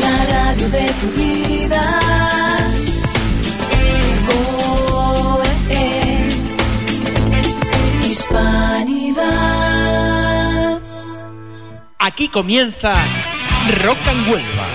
[0.00, 1.84] la radio de tu vida.
[8.10, 9.20] Hispanidad.
[11.98, 12.92] Aquí comienza
[13.82, 14.66] Rock and Huelva.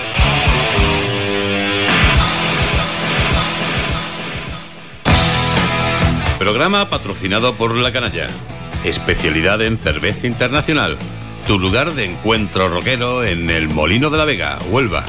[6.38, 8.28] Programa patrocinado por La Canalla.
[8.84, 10.96] Especialidad en cerveza internacional.
[11.46, 15.04] Tu lugar de encuentro rockero en el Molino de la Vega, Huelva.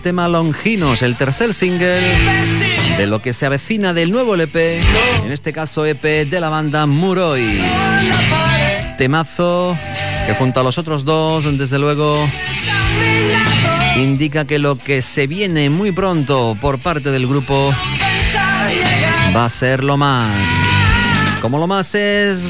[0.00, 2.00] Tema Longinos, el tercer single
[2.96, 4.80] de lo que se avecina del nuevo LP,
[5.24, 7.60] en este caso EP de la banda Muroi.
[8.98, 9.76] Temazo
[10.26, 12.28] que junto a los otros dos, desde luego,
[13.96, 17.74] indica que lo que se viene muy pronto por parte del grupo
[19.36, 20.30] va a ser lo más.
[21.40, 22.44] Como lo más es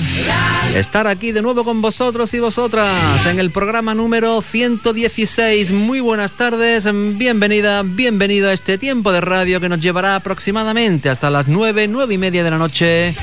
[0.75, 5.73] estar aquí de nuevo con vosotros y vosotras en el programa número 116.
[5.73, 11.31] Muy buenas tardes, bienvenida, bienvenido a este tiempo de radio que nos llevará aproximadamente hasta
[11.31, 13.15] las 9, 9 y media de la noche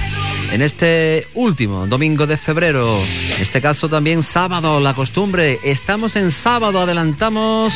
[0.51, 2.99] en este último domingo de febrero.
[3.35, 5.59] En este caso también sábado, la costumbre.
[5.63, 7.73] Estamos en sábado, adelantamos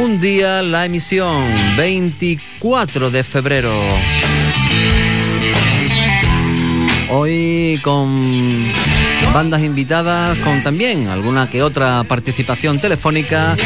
[0.00, 1.42] un día la emisión,
[1.76, 3.72] 24 de febrero.
[7.10, 8.64] Hoy con
[9.32, 13.56] bandas invitadas, con también alguna que otra participación telefónica.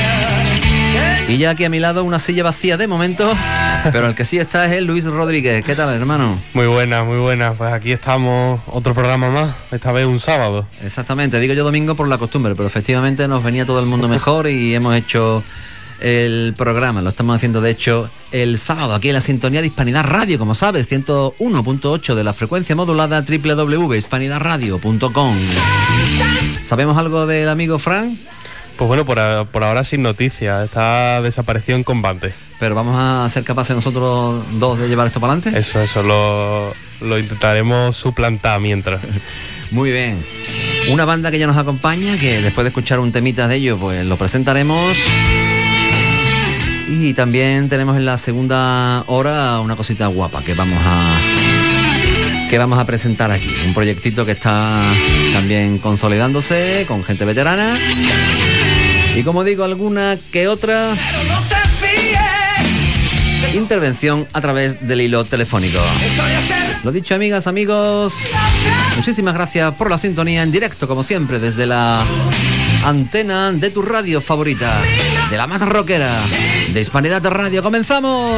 [1.29, 3.33] Y ya aquí a mi lado una silla vacía de momento,
[3.91, 5.65] pero el que sí está es el Luis Rodríguez.
[5.65, 6.39] ¿Qué tal, hermano?
[6.55, 7.55] Muy buena, muy buena.
[7.55, 10.67] Pues aquí estamos, otro programa más, esta vez un sábado.
[10.85, 14.49] Exactamente, digo yo domingo por la costumbre, pero efectivamente nos venía todo el mundo mejor
[14.49, 15.43] y hemos hecho
[16.03, 17.01] el programa.
[17.01, 20.55] Lo estamos haciendo, de hecho, el sábado aquí en la sintonía de Hispanidad Radio, como
[20.55, 25.37] sabes, 101.8 de la frecuencia modulada www.hispanidadradio.com.
[26.63, 28.17] ¿Sabemos algo del amigo Frank?
[28.77, 32.33] Pues bueno, por, a- por ahora sin noticias, está desaparecido en combate.
[32.59, 35.59] Pero vamos a ser capaces nosotros dos de llevar esto para adelante.
[35.59, 36.73] Eso, eso, lo,
[37.07, 39.01] lo intentaremos suplantar mientras.
[39.71, 40.25] Muy bien.
[40.91, 44.05] Una banda que ya nos acompaña, que después de escuchar un temita de ellos, pues
[44.07, 44.95] lo presentaremos.
[46.95, 51.03] Y también tenemos en la segunda hora una cosita guapa que vamos a
[52.51, 53.49] que vamos a presentar aquí.
[53.67, 54.83] Un proyectito que está
[55.33, 57.75] también consolidándose con gente veterana.
[59.17, 60.95] Y como digo, alguna que otra
[63.55, 65.81] intervención a través del hilo telefónico.
[66.85, 68.13] Lo dicho, amigas, amigos,
[68.97, 72.05] muchísimas gracias por la sintonía en directo, como siempre, desde la
[72.85, 74.81] antena de tu radio favorita,
[75.31, 76.21] de la más rockera,
[76.73, 77.63] de Hispanidad Radio.
[77.63, 78.33] ¡Comenzamos!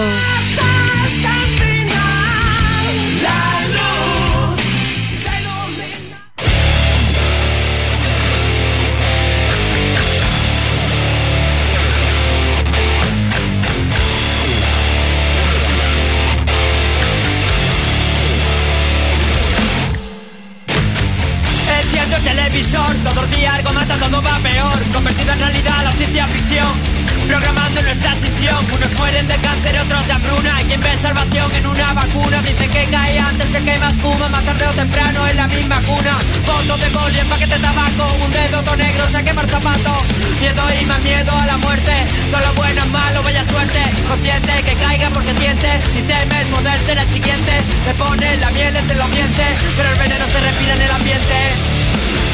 [27.26, 30.59] Programando nuestra extinción Unos mueren de cáncer, otros de hambruna.
[30.69, 34.67] Quien ve salvación en una vacuna Dice que cae antes, se quema, fuma Más tarde
[34.67, 36.15] o temprano en la misma cuna.
[36.44, 39.94] Fotos de boli en paquete de tabaco Un dedo todo negro, se quema el zapato.
[40.41, 41.93] Miedo y más miedo a la muerte
[42.31, 43.81] Todo lo bueno es malo, vaya suerte.
[44.09, 47.53] Consciente que caiga porque tiente Si temes poder ser el siguiente.
[47.87, 51.37] Te pones la miel entre los dientes Pero el veneno se respira en el ambiente.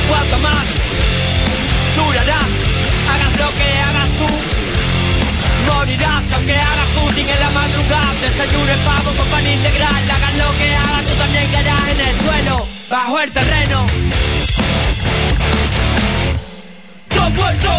[0.08, 0.66] Cuanto más
[1.96, 2.50] durarás,
[3.12, 4.59] hagas lo que hagas tú.
[5.74, 8.12] Morirás aunque hagas footing en la madrugada.
[8.20, 10.10] Desayuno el pavo con pan integral.
[10.10, 13.86] Hagas lo que hagas, tú también caerás en el suelo, bajo el terreno.
[17.08, 17.70] Todo muerto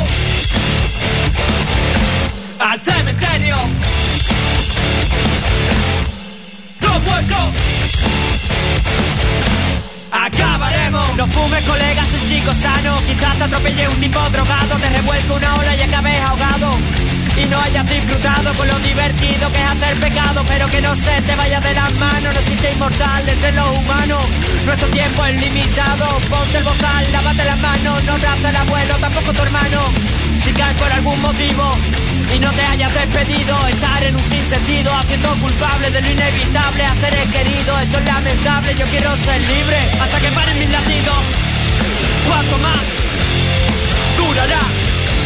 [2.59, 3.55] al cementerio.
[6.79, 7.37] Todo muerto
[10.11, 11.15] acabaremos.
[11.17, 12.97] No fumes, colega, soy chico sano.
[13.07, 17.10] Quizás te atropelle un tipo drogado, te revuelca una ola y acabes ahogado.
[17.41, 21.15] Y no hayas disfrutado con lo divertido que es hacer pecado, pero que no se
[21.23, 22.33] te vaya de las manos.
[22.33, 24.23] No existe inmortal entre los humanos.
[24.63, 26.07] Nuestro tiempo es limitado.
[26.29, 28.03] Ponte el bozal, lávate las manos.
[28.03, 29.85] No abraza el abuelo, tampoco tu hermano.
[30.43, 31.71] Si caes por algún motivo
[32.31, 36.93] y no te hayas despedido, estar en un sinsentido, haciendo culpable de lo inevitable a
[36.95, 37.81] seres queridos.
[37.81, 41.25] Esto es lamentable, yo quiero ser libre hasta que paren mis latidos.
[42.27, 42.85] Cuanto más
[44.15, 44.61] durará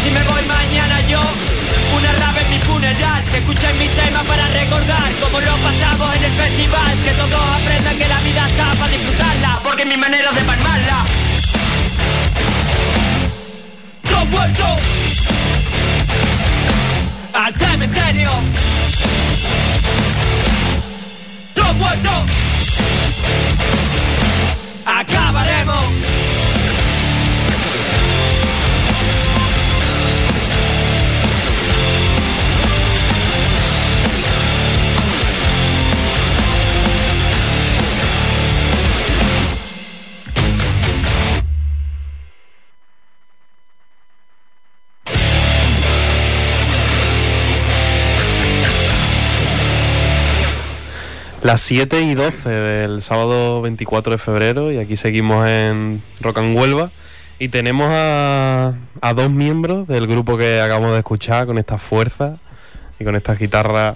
[0.02, 1.55] si me voy mañana yo.
[1.98, 6.24] Una rave en mi funeral, que escuchen mi tema para recordar cómo lo pasamos en
[6.24, 6.94] el festival.
[7.04, 11.06] Que todos aprendan que la vida está para disfrutarla, porque mi manera de palmarla.
[14.10, 14.78] Todo muerto
[17.34, 18.32] al cementerio.
[21.54, 22.12] Todo muerto.
[24.86, 26.15] Acabaremos.
[51.46, 56.58] Las 7 y 12 del sábado 24 de febrero y aquí seguimos en Rock and
[56.58, 56.90] Huelva
[57.38, 62.38] y tenemos a, a dos miembros del grupo que acabamos de escuchar con esta fuerza
[62.98, 63.94] y con esta guitarra.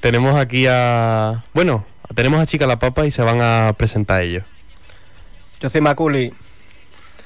[0.00, 1.44] Tenemos aquí a...
[1.54, 4.44] Bueno, tenemos a Chica la Papa y se van a presentar ellos.
[5.62, 6.34] Yo soy Maculi.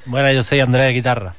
[0.07, 1.35] Bueno, yo soy Andrés de guitarra.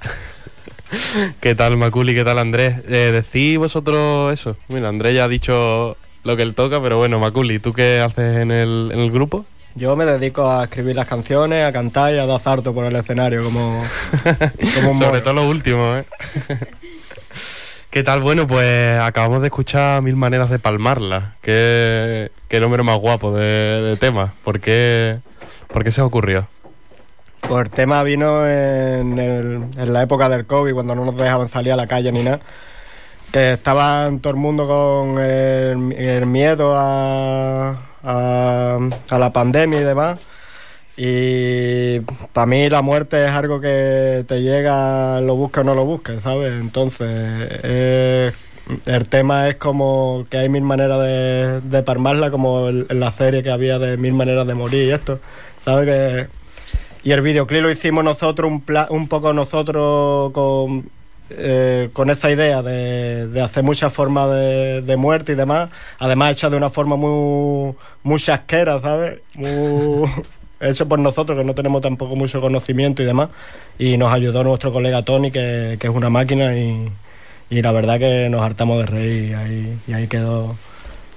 [1.39, 2.13] ¿Qué tal Maculi?
[2.13, 2.79] ¿Qué tal Andrés?
[2.89, 4.57] Eh, ¿Decís vosotros eso?
[4.67, 8.37] Mira, Andrés ya ha dicho lo que él toca, pero bueno, Maculi, ¿tú qué haces
[8.37, 9.45] en el, en el grupo?
[9.75, 12.95] Yo me dedico a escribir las canciones, a cantar y a dar zarto por el
[12.95, 13.81] escenario, como,
[14.75, 16.03] como Sobre todo lo último, ¿eh?
[17.89, 18.21] ¿Qué tal?
[18.21, 21.33] Bueno, pues acabamos de escuchar Mil Maneras de Palmarla.
[21.41, 24.33] Qué, qué número más guapo de, de tema.
[24.45, 25.19] ¿Por qué,
[25.67, 26.47] ¿Por qué se os ocurrió?
[27.41, 31.49] Pues el tema vino en, el- en la época del COVID, cuando no nos dejaban
[31.49, 32.39] salir a la calle ni nada.
[33.31, 38.77] Que estaba todo el mundo con el, miedo a, a,
[39.09, 40.19] a la pandemia y demás.
[40.97, 42.01] Y
[42.33, 46.21] para mí la muerte es algo que te llega, lo busques o no lo busques,
[46.21, 46.59] ¿sabes?
[46.59, 47.07] Entonces,
[48.85, 53.41] el tema es como que hay mil maneras de, de palmarla, como en la serie
[53.43, 55.19] que había de mil maneras de morir y esto,
[55.63, 55.85] ¿sabes?
[55.85, 56.27] Que,
[57.03, 60.89] y el videoclip lo hicimos nosotros, un, pla- un poco nosotros con,
[61.37, 65.69] eh, con esa idea de, de hacer muchas formas de, de muerte y demás,
[65.99, 67.73] además hecha de una forma muy,
[68.03, 69.19] muy chasquera, ¿sabes?
[69.35, 70.09] Muy
[70.59, 73.29] hecho por nosotros, que no tenemos tampoco mucho conocimiento y demás,
[73.79, 76.89] y nos ayudó nuestro colega Tony, que, que es una máquina, y,
[77.49, 80.55] y la verdad que nos hartamos de reír, y ahí, y ahí quedó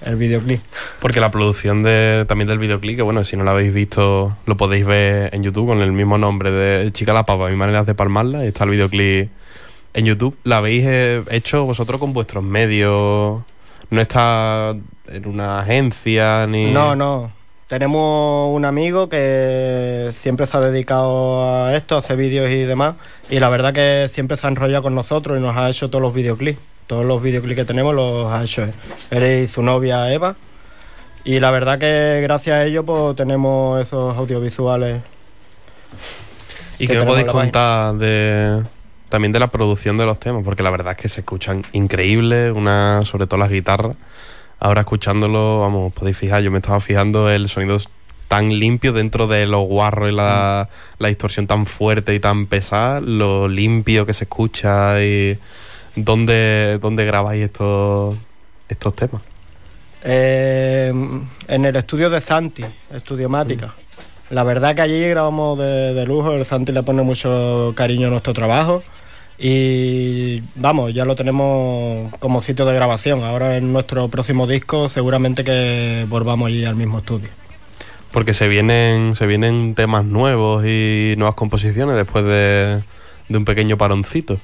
[0.04, 0.61] el videoclip.
[1.00, 4.56] Porque la producción de, también del videoclip, que bueno, si no lo habéis visto, lo
[4.56, 7.94] podéis ver en YouTube con el mismo nombre de Chica la Papa, Mil Maneras de
[7.94, 8.44] Palmarla.
[8.44, 9.30] y Está el videoclip
[9.95, 10.37] en YouTube.
[10.45, 13.43] ¿La habéis eh, hecho vosotros con vuestros medios?
[13.91, 14.75] ¿No está
[15.09, 16.73] en una agencia ni...?
[16.73, 17.31] No, no.
[17.69, 22.97] Tenemos un amigo que siempre se ha dedicado a esto, a hacer vídeos y demás.
[23.31, 26.03] Y la verdad que siempre se ha enrollado con nosotros y nos ha hecho todos
[26.03, 26.59] los videoclips.
[26.87, 28.73] Todos los videoclips que tenemos los ha hecho él.
[29.11, 30.37] Él y su novia Eva.
[31.25, 35.01] Y la verdad que gracias a ello pues tenemos esos audiovisuales.
[36.79, 38.63] ¿Y que qué me podéis contar de
[39.14, 40.42] también de la producción de los temas?
[40.42, 43.94] Porque la verdad es que se escuchan increíbles, una, sobre todo las guitarras.
[44.59, 47.78] Ahora escuchándolo, vamos, podéis fijar, yo me estaba fijando el sonido
[48.26, 50.68] tan limpio dentro de los guarros y la,
[50.99, 55.38] la distorsión tan fuerte y tan pesada, lo limpio que se escucha y
[55.94, 58.16] dónde, dónde grabáis estos,
[58.68, 59.23] estos temas.
[60.02, 60.92] Eh,
[61.47, 63.73] en el estudio de Santi, Estudiomática.
[64.30, 68.11] La verdad que allí grabamos de, de lujo, el Santi le pone mucho cariño a
[68.11, 68.83] nuestro trabajo
[69.38, 73.23] y vamos, ya lo tenemos como sitio de grabación.
[73.25, 77.29] Ahora en nuestro próximo disco seguramente que volvamos allí al mismo estudio.
[78.12, 82.83] Porque se vienen, se vienen temas nuevos y nuevas composiciones después de,
[83.29, 84.38] de un pequeño paroncito.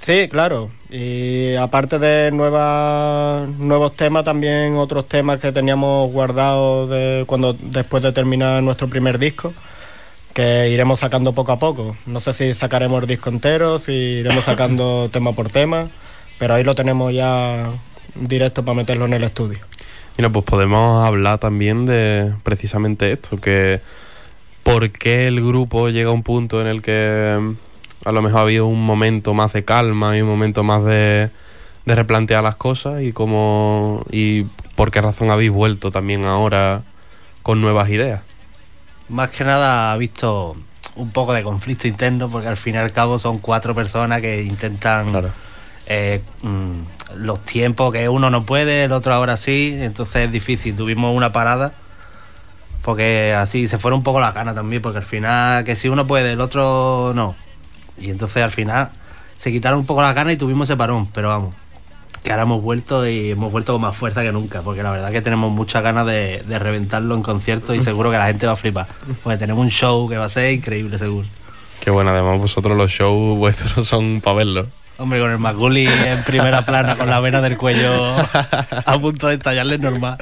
[0.00, 0.70] Sí, claro.
[0.90, 8.02] Y aparte de nuevas, nuevos temas, también otros temas que teníamos guardados de cuando después
[8.02, 9.54] de terminar nuestro primer disco,
[10.34, 11.96] que iremos sacando poco a poco.
[12.06, 15.88] No sé si sacaremos el disco entero, si iremos sacando tema por tema,
[16.38, 17.70] pero ahí lo tenemos ya
[18.14, 19.58] directo para meterlo en el estudio.
[20.16, 23.80] Mira, pues podemos hablar también de precisamente esto, que
[24.62, 28.40] por qué el grupo llega a un punto en el que mm, a lo mejor
[28.42, 31.30] había un momento más de calma y un momento más de,
[31.86, 34.44] de replantear las cosas y cómo y
[34.76, 36.82] por qué razón habéis vuelto también ahora
[37.42, 38.20] con nuevas ideas.
[39.12, 40.56] Más que nada ha visto
[40.96, 44.42] un poco de conflicto interno porque al fin y al cabo son cuatro personas que
[44.42, 45.32] intentan
[45.86, 50.74] eh, mm, los tiempos que uno no puede, el otro ahora sí, entonces es difícil.
[50.74, 51.72] Tuvimos una parada
[52.82, 56.06] porque así se fueron un poco las ganas también, porque al final que si uno
[56.06, 57.34] puede, el otro no.
[57.98, 58.90] Y entonces al final
[59.36, 61.54] se quitaron un poco las ganas y tuvimos ese parón, pero vamos.
[62.22, 65.10] Que ahora hemos vuelto y hemos vuelto con más fuerza que nunca, porque la verdad
[65.10, 68.52] que tenemos muchas ganas de, de reventarlo en conciertos y seguro que la gente va
[68.52, 68.86] a flipar.
[69.22, 71.26] Porque tenemos un show que va a ser increíble, seguro.
[71.80, 74.66] Que bueno, además vosotros los shows vuestros son para verlo.
[74.98, 79.34] Hombre, con el Maguli en primera plana, con la vena del cuello a punto de
[79.34, 80.16] estallarle es normal.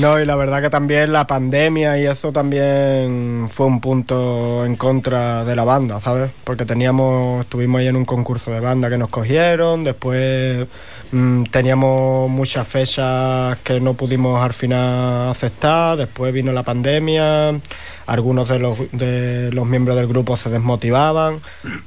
[0.00, 4.76] No, y la verdad que también la pandemia y eso también fue un punto en
[4.76, 6.30] contra de la banda, ¿sabes?
[6.44, 10.66] Porque teníamos, estuvimos ahí en un concurso de banda que nos cogieron, después
[11.12, 17.58] mm, teníamos muchas fechas que no pudimos al final aceptar, después vino la pandemia,
[18.06, 21.40] algunos de los, de los miembros del grupo se desmotivaban.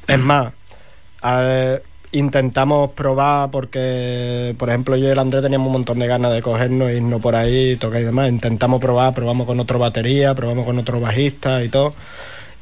[0.08, 0.54] Es más,
[1.22, 1.82] al-
[2.12, 6.42] intentamos probar porque, por ejemplo, yo y el Andrés teníamos un montón de ganas de
[6.42, 8.30] cogernos, irnos por ahí, tocar y demás.
[8.30, 11.94] Intentamos probar, probamos con otro batería, probamos con otro bajista y todo.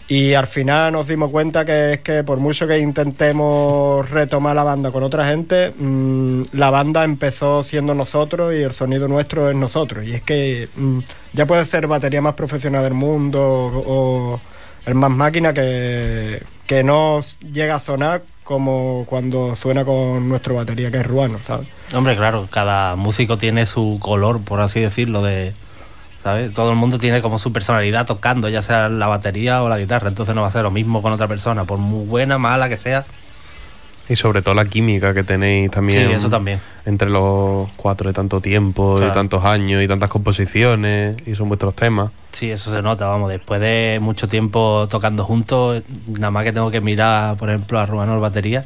[0.08, 4.64] Y al final nos dimos cuenta que es que por mucho que intentemos retomar la
[4.64, 9.56] banda con otra gente, mm, la banda empezó siendo nosotros y el sonido nuestro es
[9.56, 10.08] nosotros.
[10.08, 11.00] Y es que mm,
[11.34, 14.42] ya puede ser batería más profesional del mundo o
[14.88, 17.22] el más máquina que, que no
[17.54, 21.68] llega a sonar como cuando suena con nuestro batería que es ruano, ¿sabes?
[21.94, 25.54] Hombre, claro, cada músico tiene su color, por así decirlo, de...
[26.24, 26.52] ¿Sabes?
[26.52, 30.10] Todo el mundo tiene como su personalidad tocando, ya sea la batería o la guitarra,
[30.10, 32.78] entonces no va a ser lo mismo con otra persona, por muy buena, mala que
[32.78, 33.06] sea.
[34.10, 36.08] Y sobre todo la química que tenéis también.
[36.08, 36.60] Sí, eso también.
[36.86, 39.08] Entre los cuatro de tanto tiempo, Claro.
[39.08, 42.10] de tantos años y tantas composiciones, y son vuestros temas.
[42.32, 46.72] Sí, eso se nota, vamos, después de mucho tiempo tocando juntos, nada más que tengo
[46.72, 48.66] que mirar, por ejemplo, a Rubano el batería,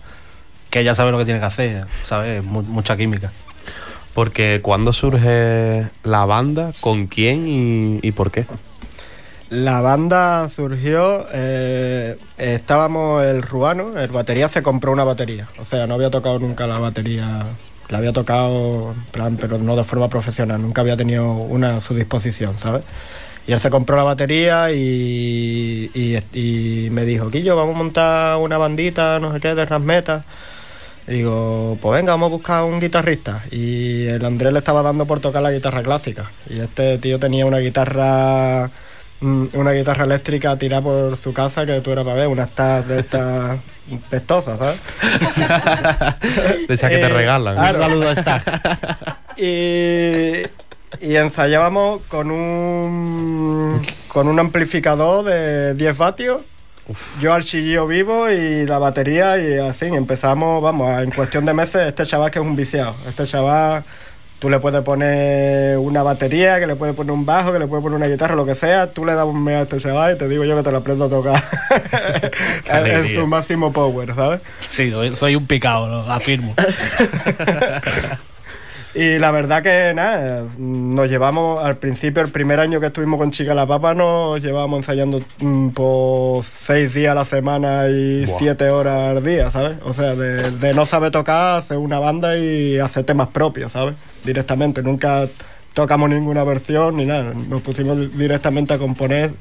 [0.69, 2.43] que ella sabe lo que tiene que hacer, ¿sabes?
[2.43, 3.31] Mu- mucha química.
[4.13, 6.71] Porque ¿cuándo surge la banda?
[6.79, 8.45] ¿Con quién y, y por qué?
[9.53, 15.85] La banda surgió, eh, estábamos el ruano, el batería se compró una batería, o sea,
[15.85, 17.45] no había tocado nunca la batería,
[17.89, 21.93] la había tocado, plan, pero no de forma profesional, nunca había tenido una a su
[21.93, 22.83] disposición, ¿sabes?
[23.45, 28.57] Y él se compró la batería y, y, me dijo, Quillo, vamos a montar una
[28.57, 30.23] bandita, no sé qué, de rasmeta.
[31.07, 33.43] Y digo, pues venga, vamos a buscar un guitarrista.
[33.51, 36.31] Y el Andrés le estaba dando por tocar la guitarra clásica.
[36.49, 38.71] Y este tío tenía una guitarra
[39.53, 42.99] una guitarra eléctrica tirada por su casa que tú eras para ver, una estas de
[42.99, 43.57] estas
[44.09, 44.79] pestosas, ¿sabes?
[46.67, 47.55] De esas que te Eh, regalan.
[47.55, 47.77] claro.
[47.77, 49.17] Un saludo a Stack.
[49.37, 50.43] y,
[51.05, 56.41] y ensayábamos con un con un amplificador de 10 vatios
[57.19, 61.87] yo al chillillo vivo y la batería y así empezamos vamos en cuestión de meses
[61.87, 63.83] este chaval que es un viciado este chaval
[64.43, 67.81] tú le puedes poner una batería que le puedes poner un bajo que le puedes
[67.81, 70.17] poner una guitarra lo que sea tú le das un mea a este chaval y
[70.17, 71.41] te digo yo que te lo aprendo a tocar
[72.67, 74.41] en, su máximo power ¿sabes?
[74.67, 76.53] Sí, soy- un picado, lo afirmo.
[78.95, 83.31] Y la verdad que nada, nos llevamos al principio, el primer año que estuvimos con
[83.31, 88.69] Chica la Papa, nos llevábamos ensayando mm, por seis días a la semana y siete
[88.69, 89.77] horas al día, ¿sabes?
[89.83, 93.95] O sea, de, de no saber tocar, hacer una banda y hacer temas propios, ¿sabes?
[94.23, 95.27] Directamente, nunca
[95.73, 99.31] tocamos ninguna versión ni nada, nos pusimos directamente a componer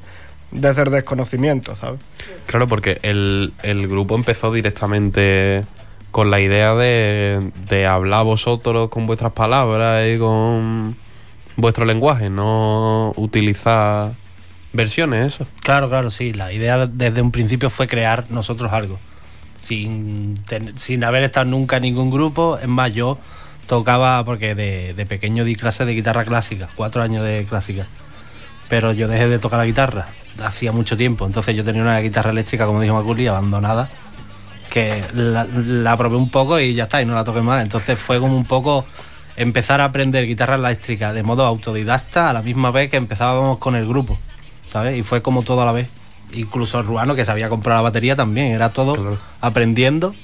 [0.51, 1.99] desde el desconocimiento, ¿sabes?
[2.45, 5.63] Claro, porque el, el grupo empezó directamente
[6.11, 10.95] con la idea de, de hablar vosotros con vuestras palabras y con
[11.55, 14.11] vuestro lenguaje, no utilizar
[14.73, 15.47] versiones, eso.
[15.61, 16.33] Claro, claro, sí.
[16.33, 18.99] La idea desde un principio fue crear nosotros algo.
[19.59, 22.57] Sin, ten- sin haber estado nunca en ningún grupo.
[22.61, 23.17] Es más, yo
[23.67, 27.85] tocaba, porque de, de pequeño di clases de guitarra clásica, cuatro años de clásica.
[28.69, 30.07] Pero yo dejé de tocar la guitarra
[30.43, 31.25] hacía mucho tiempo.
[31.25, 33.89] Entonces yo tenía una guitarra eléctrica, como dijo Maculi, abandonada.
[34.69, 37.61] Que la, la probé un poco y ya está, y no la toqué más.
[37.63, 38.85] Entonces fue como un poco
[39.35, 43.75] empezar a aprender guitarra eléctrica de modo autodidacta a la misma vez que empezábamos con
[43.75, 44.17] el grupo.
[44.67, 44.97] ¿sabes?
[44.97, 45.89] Y fue como todo a la vez.
[46.33, 49.19] Incluso el Ruano, que se había comprado la batería también, era todo Claro.
[49.41, 50.15] aprendiendo.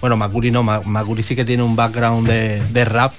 [0.00, 3.12] Bueno, Macuri no, Ma- Macuri sí que tiene un background de, de rap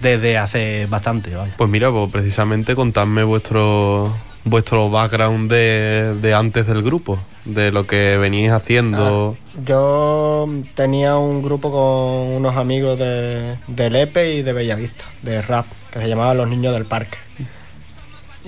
[0.00, 1.54] desde hace bastante, vaya.
[1.56, 4.12] Pues mira, pues precisamente contadme vuestro
[4.44, 9.36] vuestro background de, de antes del grupo, de lo que veníais haciendo.
[9.66, 15.66] Yo tenía un grupo con unos amigos de, de Lepe y de Bellavista, de rap,
[15.92, 17.18] que se llamaba Los Niños del Parque.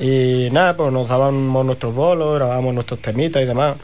[0.01, 3.75] Y nada, pues nos dábamos nuestros bolos, grabábamos nuestros temitas y demás.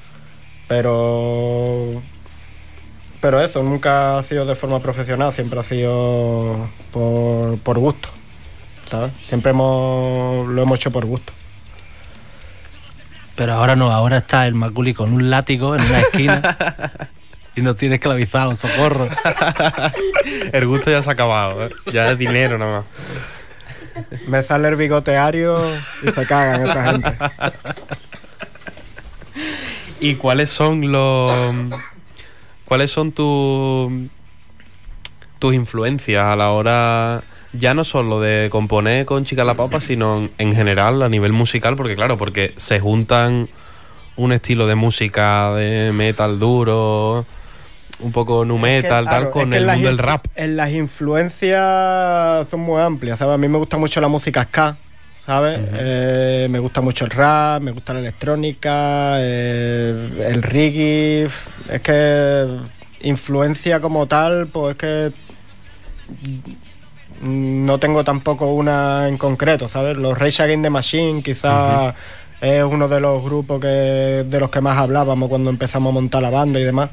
[0.69, 1.91] Pero.
[3.27, 8.09] Pero eso, nunca ha sido de forma profesional, siempre ha sido por, por gusto.
[8.89, 9.11] ¿Sabes?
[9.29, 11.33] Siempre hemos, lo hemos hecho por gusto.
[13.35, 16.57] Pero ahora no, ahora está el Maculi con un látigo en una esquina
[17.57, 19.09] y nos tiene esclavizado, socorro.
[20.53, 21.71] El gusto ya se ha acabado, ¿eh?
[21.93, 22.85] ya es dinero nada
[23.97, 24.09] más.
[24.29, 25.69] Me sale el bigoteario
[26.05, 27.13] y se cagan esta gente.
[29.99, 31.33] ¿Y cuáles son los
[32.67, 33.91] cuáles son tus
[35.39, 40.19] tus influencias a la hora ya no solo de componer con Chica la Papa, sino
[40.19, 43.49] en, en general a nivel musical, porque claro, porque se juntan
[44.17, 47.27] un estilo de música de metal duro,
[48.01, 50.27] un poco nu metal, que, tal, claro, con el mundo del rap.
[50.35, 53.35] En las influencias son muy amplias, ¿sabes?
[53.35, 54.77] A mí me gusta mucho la música ska,
[55.25, 55.61] ¿sabes?
[55.75, 61.29] Eh, me gusta mucho el rap, me gusta la electrónica, eh, el reggae.
[61.71, 62.47] Es que
[63.01, 65.13] influencia como tal, pues es que
[67.23, 69.97] no tengo tampoco una en concreto, ¿sabes?
[69.97, 71.95] Los Rage Against the Machine quizás
[72.41, 73.69] es uno de los grupos que,
[74.27, 76.91] de los que más hablábamos cuando empezamos a montar la banda y demás.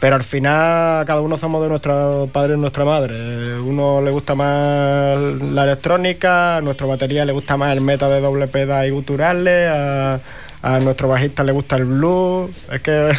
[0.00, 3.56] Pero al final cada uno somos de nuestro padre y nuestra madre.
[3.60, 8.20] Uno le gusta más la electrónica, a nuestro batería le gusta más el meta de
[8.20, 10.18] doble peda y guturales, a,
[10.62, 12.50] a nuestro bajista le gusta el blues.
[12.70, 13.12] Es que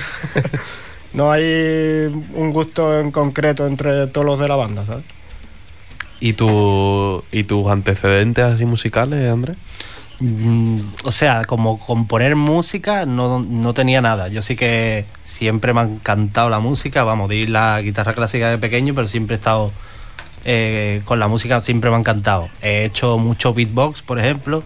[1.14, 1.44] no hay
[2.34, 5.04] un gusto en concreto entre todos los de la banda, ¿sabes?
[6.20, 9.58] ¿Y, tu, ¿Y tus antecedentes así musicales, Andrés?
[10.20, 14.30] Mm, o sea, como componer música no, no tenía nada.
[14.30, 18.58] Yo sí que siempre me ha encantado la música, vamos, di la guitarra clásica de
[18.58, 19.72] pequeño, pero siempre he estado
[20.46, 22.48] eh, con la música, siempre me ha encantado.
[22.62, 24.64] He hecho mucho beatbox, por ejemplo,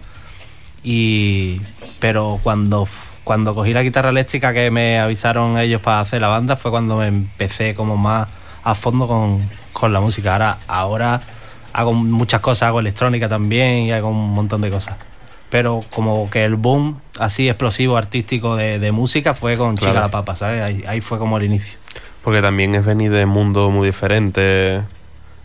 [0.82, 1.60] y
[1.98, 2.88] pero cuando,
[3.24, 6.96] cuando cogí la guitarra eléctrica que me avisaron ellos para hacer la banda fue cuando
[6.96, 8.28] me empecé como más
[8.64, 10.34] a fondo con, con la música.
[10.34, 11.20] Ahora, ahora
[11.72, 14.96] hago muchas cosas, hago electrónica también y hago un montón de cosas
[15.50, 19.92] pero como que el boom así explosivo artístico de, de música fue con Claro.
[19.94, 20.62] Chica la Papa, ¿sabes?
[20.62, 21.78] Ahí, ahí fue como el inicio.
[22.22, 24.82] Porque también es venir de mundos muy diferentes.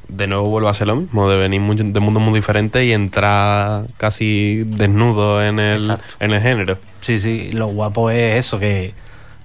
[0.07, 2.91] De nuevo vuelvo a ser lo mismo, de venir muy- de mundos muy diferentes y
[2.93, 6.03] entrar casi desnudo en el, Exacto.
[6.19, 6.77] en el género.
[7.01, 8.93] Sí, sí, lo guapo es eso, que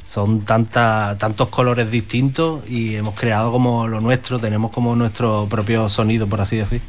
[0.04, 5.88] son tanta, tantos colores distintos y hemos creado como lo nuestro, tenemos como nuestro propio
[5.88, 6.80] sonido, por así decir.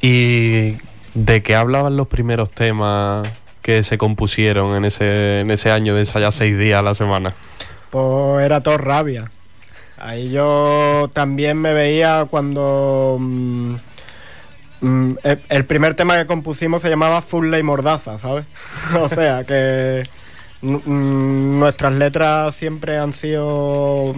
[0.00, 0.76] ¿Y
[1.14, 3.26] de qué hablaban los primeros temas
[3.62, 7.34] que se compusieron en ese, en ese año de ensayar seis días a la semana?
[7.90, 9.30] Pues era todo rabia.
[10.00, 13.16] Ahí yo también me veía cuando...
[13.18, 13.74] mm,
[14.80, 15.10] mm,
[15.48, 18.46] el, primer tema que compusimos se llamaba Full Ley Mordaza, ¿sabes?
[19.00, 20.08] o sea que
[20.62, 24.14] mm, nuestras letras siempre han sido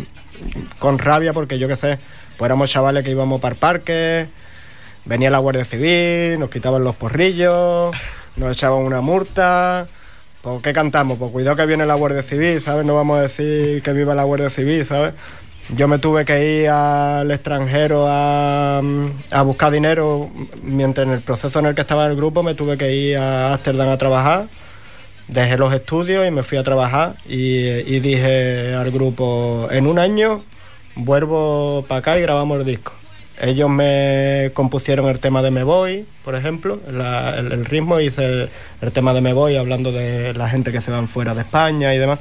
[0.79, 1.99] con rabia porque yo qué sé,
[2.37, 4.27] pues éramos chavales que íbamos para el parque,
[5.05, 7.95] venía la Guardia Civil, nos quitaban los porrillos,
[8.37, 9.87] nos echaban una multa.
[10.43, 11.19] ¿Por qué cantamos?
[11.19, 12.87] Pues cuidado que viene la Guardia Civil, ¿sabes?
[12.87, 15.12] No vamos a decir que viva la Guardia Civil, ¿sabes?
[15.76, 18.83] Yo me tuve que ir al extranjero a,
[19.30, 20.28] a buscar dinero,
[20.64, 23.54] mientras en el proceso en el que estaba el grupo me tuve que ir a
[23.54, 24.46] Ámsterdam a trabajar.
[25.28, 30.42] Dejé los estudios y me fui a trabajar y, dije al grupo, en un año
[30.96, 32.92] vuelvo para acá y grabamos el disco.
[33.40, 38.50] Ellos me compusieron el tema de Me Voy, por ejemplo, el ritmo, hice el,
[38.83, 41.94] el tema de Me Voy hablando de la gente que se van fuera de España
[41.94, 42.18] y demás.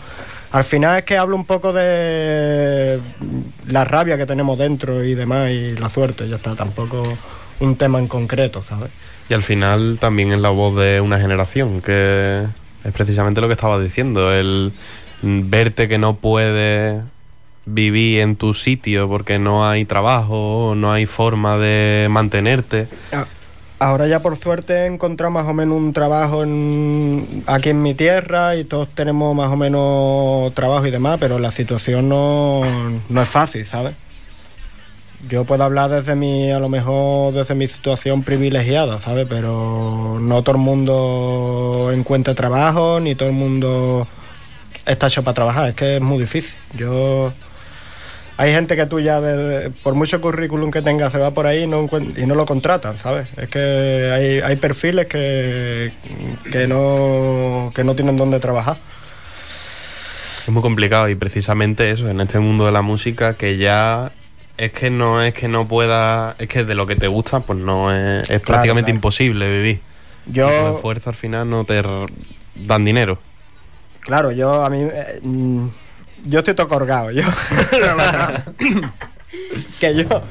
[0.51, 2.99] Al final es que hablo un poco de
[3.67, 7.03] la rabia que tenemos dentro y demás y la suerte, ya está, tampoco
[7.59, 8.89] un tema en concreto, ¿sabes?
[9.29, 12.45] Y al final también es la voz de una generación, que
[12.83, 14.71] es precisamente lo que estaba diciendo, el
[15.21, 17.03] verte que no puedes
[17.65, 22.87] vivir en tu sitio porque no hay trabajo, no hay forma de mantenerte.
[23.11, 23.25] Ah,
[23.81, 27.93] Ahora ya por suerte he encontrado más o menos un trabajo en- aquí en mi
[27.93, 32.61] tierra y todos tenemos más o menos trabajo y demás, pero la situación no,
[33.07, 33.93] no es fácil, ¿sabes?
[35.29, 39.27] Yo puedo hablar desde mi, a lo mejor desde mi situación privilegiada, ¿sabes?
[39.29, 44.07] Pero no todo el mundo encuentra trabajo, ni todo el mundo
[44.85, 46.55] está hecho para trabajar, es que es muy difícil.
[46.73, 47.31] Yo
[48.41, 51.63] hay gente que tú ya, de- por mucho currículum que tengas, se va por ahí
[51.63, 53.27] y no, encuent- y no lo contratan, ¿sabes?
[53.35, 55.91] Es que hay, hay perfiles que,
[56.49, 58.77] que, no, que no tienen dónde trabajar.
[60.47, 64.11] Es muy complicado y precisamente eso, en este mundo de la música que ya
[64.57, 67.59] es que no es que no pueda, es que de lo que te gusta pues
[67.59, 68.95] no es, es prácticamente claro.
[68.97, 69.79] imposible vivir.
[70.27, 71.81] Yo- Y los esfuerzos al final no te
[72.55, 73.17] dan dinero.
[73.99, 74.81] Claro, yo a mí...
[74.81, 75.67] eh, mm,
[76.25, 77.23] yo estoy todo colgado, yo...
[79.79, 80.23] que yo...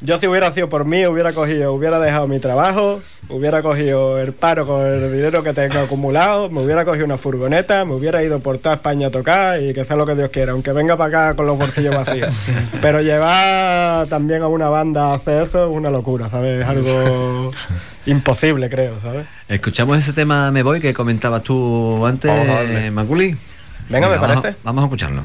[0.00, 4.34] Yo si hubiera sido por mí, hubiera cogido, hubiera dejado mi trabajo, hubiera cogido el
[4.34, 8.38] paro con el dinero que tengo acumulado, me hubiera cogido una furgoneta, me hubiera ido
[8.38, 11.28] por toda España a tocar y que sea lo que Dios quiera, aunque venga para
[11.28, 12.34] acá con los bolsillos vacíos.
[12.82, 16.62] Pero llevar también a una banda a hacer eso es una locura, ¿sabes?
[16.62, 17.50] Es algo
[18.06, 19.24] imposible, creo, ¿sabes?
[19.48, 22.90] Escuchamos ese tema Me Voy que comentabas tú antes, darle.
[22.90, 23.36] Maculi.
[23.88, 24.58] Venga, me vamos- parece.
[24.64, 25.22] Vamos a escucharlo.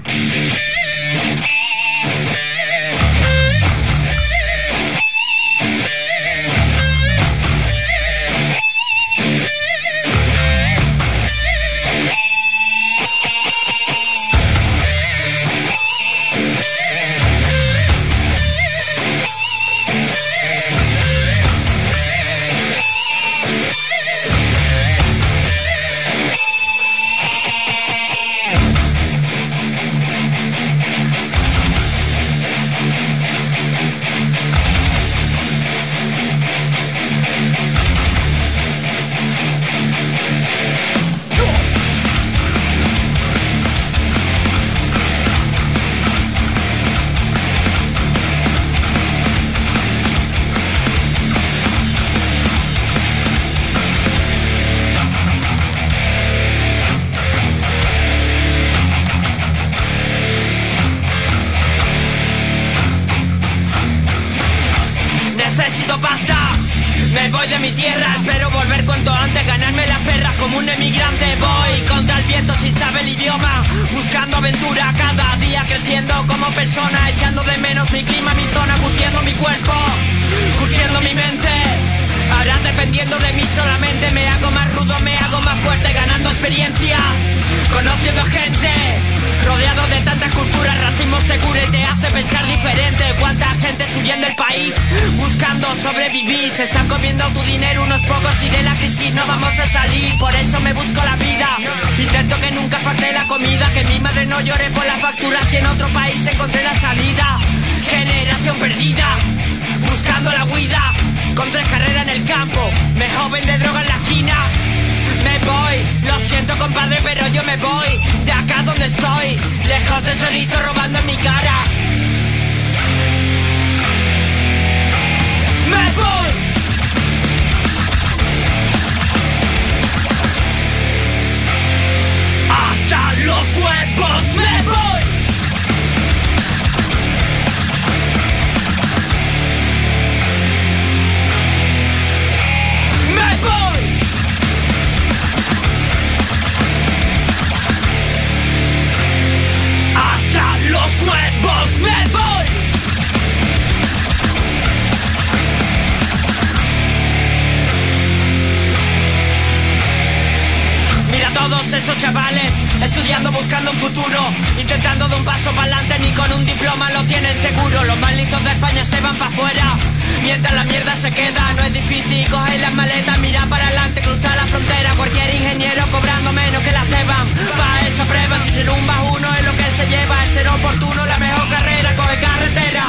[180.34, 182.86] Ser oportuno, la mejor carrera, coge carretera.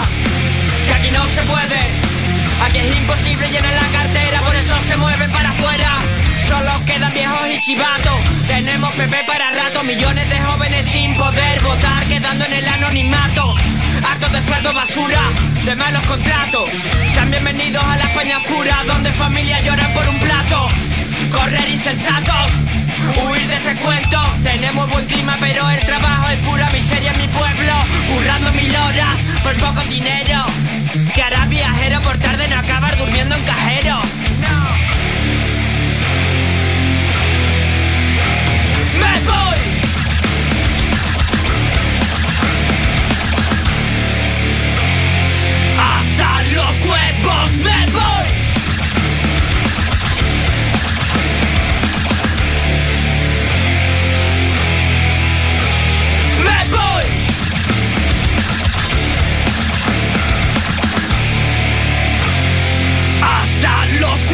[0.87, 1.81] Que aquí no se puede,
[2.65, 5.99] aquí es imposible llenar la cartera, por eso se mueven para afuera.
[6.39, 8.19] Solo quedan viejos y chivatos.
[8.47, 13.55] Tenemos PP para rato, millones de jóvenes sin poder votar, quedando en el anonimato.
[14.09, 15.23] Hartos de sueldo basura,
[15.65, 16.69] de malos contratos.
[17.13, 20.69] Sean bienvenidos a la España oscura, donde familias lloran por un plato.
[21.31, 22.53] Correr insensatos,
[23.11, 24.19] huir de este cuento.
[24.43, 27.73] Tenemos buen clima, pero el trabajo es pura miseria en mi pueblo.
[28.09, 30.45] Currando mil horas por poco dinero.
[31.15, 33.99] Que hará viajero por tarde no acabar durmiendo en cajero.
[39.01, 39.59] Me voy.
[45.79, 48.42] Hasta los huevos me voy.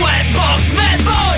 [0.01, 1.38] Huevos me voy.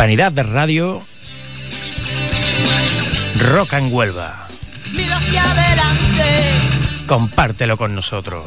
[0.00, 1.02] Hispanidad de Radio,
[3.38, 4.48] Rock en Huelva.
[4.96, 7.04] Mira hacia adelante.
[7.06, 8.46] Compártelo con nosotros.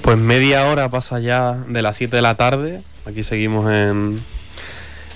[0.00, 2.82] Pues media hora pasa ya de las 7 de la tarde.
[3.04, 4.20] Aquí seguimos en,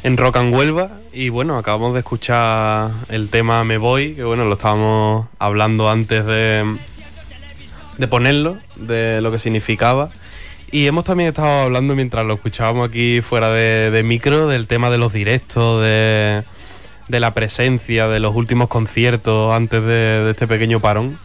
[0.02, 0.90] en Rock and Huelva.
[1.12, 6.26] Y bueno, acabamos de escuchar el tema Me Voy, que bueno, lo estábamos hablando antes
[6.26, 6.64] de,
[7.96, 10.10] de ponerlo, de lo que significaba.
[10.72, 14.98] Y hemos también estado hablando mientras lo escuchábamos aquí fuera de, micro del tema de
[14.98, 16.44] los directos, de,
[17.08, 19.88] de la presencia, de los últimos conciertos antes de,
[20.24, 21.18] de este pequeño parón.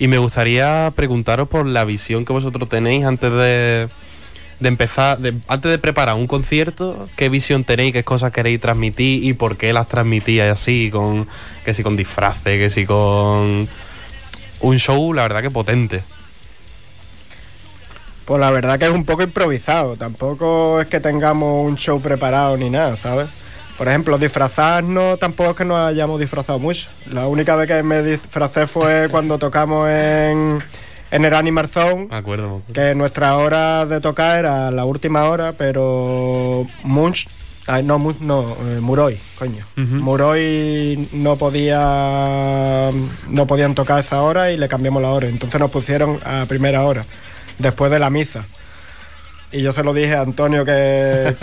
[0.00, 3.88] Y me gustaría preguntaros por la visión que vosotros tenéis antes de,
[4.58, 9.22] de empezar, de- antes de preparar un concierto, qué visión tenéis, qué cosas queréis transmitir
[9.22, 11.28] y por qué las transmitíais así, con
[11.64, 13.68] que si con disfraces, que si con
[14.60, 16.02] un show, la verdad que potente.
[18.28, 19.96] Pues la verdad que es un poco improvisado.
[19.96, 23.26] Tampoco es que tengamos un show preparado ni nada, ¿sabes?
[23.78, 26.90] Por ejemplo, disfrazarnos tampoco es que nos hayamos disfrazado mucho.
[27.10, 30.62] La única vez que me disfracé fue cuando tocamos en,
[31.10, 32.08] en el Animal Zone.
[32.10, 32.72] Me acuerdo, me acuerdo.
[32.74, 37.28] que nuestra hora de tocar era la última hora, pero Munch,
[37.66, 39.64] ay, no, Munch, no, eh, Muroi, coño.
[39.78, 39.94] Ujú.
[40.04, 42.90] Muroi no podía,
[43.30, 45.28] no podían tocar esa hora y le cambiamos la hora.
[45.28, 47.04] Entonces nos pusieron a primera hora,
[47.58, 48.44] después de la misa.
[49.50, 51.34] Y yo se lo dije a Antonio, que,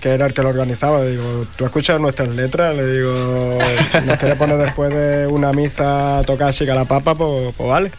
[0.00, 1.02] que, era el que lo organizaba.
[1.04, 2.76] Digo, ¿tú escuchas nuestras letras?
[2.76, 3.58] Le digo,
[4.04, 7.14] ¿nos quieres poner después de una misa a tocar Chica la Papa?
[7.14, 7.90] Pues, pues vale.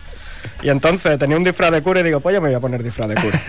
[0.62, 2.84] Y entonces tenía un disfraz de cura y digo, pues yo me voy a poner
[2.84, 3.42] disfraz de cura.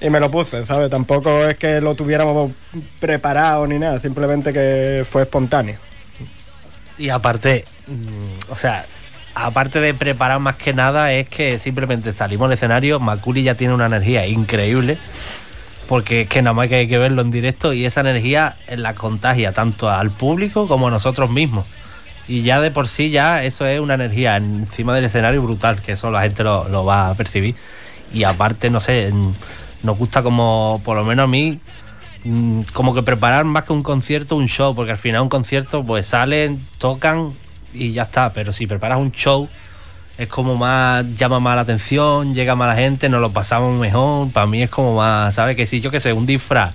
[0.00, 0.90] y me lo puse, ¿sabes?
[0.90, 2.52] Tampoco es que lo tuviéramos
[3.00, 5.76] preparado ni nada, simplemente que fue espontáneo.
[6.98, 8.84] Y aparte, mm, o sea,
[9.34, 13.74] aparte de preparar más que nada, es que simplemente salimos al escenario, Maculi ya tiene
[13.74, 14.98] una energía increíble,
[15.88, 18.94] porque es que nada más que hay que verlo en directo y esa energía la
[18.94, 21.66] contagia tanto al público como a nosotros mismos.
[22.28, 25.92] Y ya de por sí ya eso es una energía encima del escenario brutal, que
[25.92, 27.56] eso la gente lo, lo va a percibir.
[28.14, 29.12] Y aparte, no sé,
[29.82, 31.58] nos gusta como, por lo menos a mí,
[32.24, 35.84] mm, como que preparar más que un concierto, un show, porque al final un concierto
[35.84, 37.32] pues salen, tocan
[37.72, 39.48] y ya está, pero si preparas un show
[40.18, 44.30] es como más, llama más la atención, llega más la gente, nos lo pasamos mejor,
[44.30, 45.56] para mí es como más, ¿sabes?
[45.56, 46.74] Que si yo que sé, un disfraz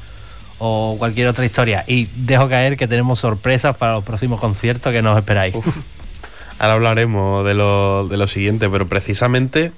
[0.59, 5.01] o cualquier otra historia y dejo caer que tenemos sorpresas para los próximos conciertos que
[5.01, 5.55] nos esperáis.
[6.59, 9.71] Ahora hablaremos de lo, de lo siguiente, pero precisamente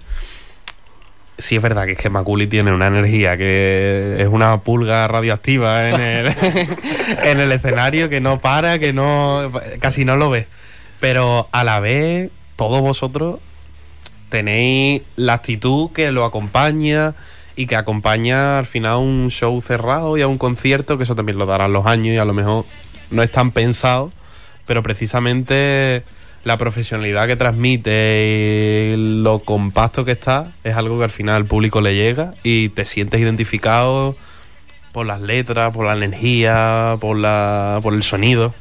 [1.38, 5.90] sí es verdad que es que Maculi tiene una energía que es una pulga radioactiva
[5.90, 6.28] en el,
[7.24, 10.48] en el escenario que no para, que no casi no lo ves.
[11.00, 13.40] Pero a la vez, todos vosotros
[14.30, 17.16] tenéis la actitud que lo acompaña
[17.56, 21.16] y que acompaña al final a un show cerrado y a un concierto, que eso
[21.16, 22.66] también lo darán los años y a lo mejor
[23.12, 24.12] no es tan pensado,
[24.66, 26.04] pero precisamente
[26.44, 31.46] la profesionalidad que transmite y lo compacto que está es algo que al final al
[31.46, 34.16] público le llega y te sientes identificado
[34.94, 38.54] por las letras, por la energía, por, la, por el sonido.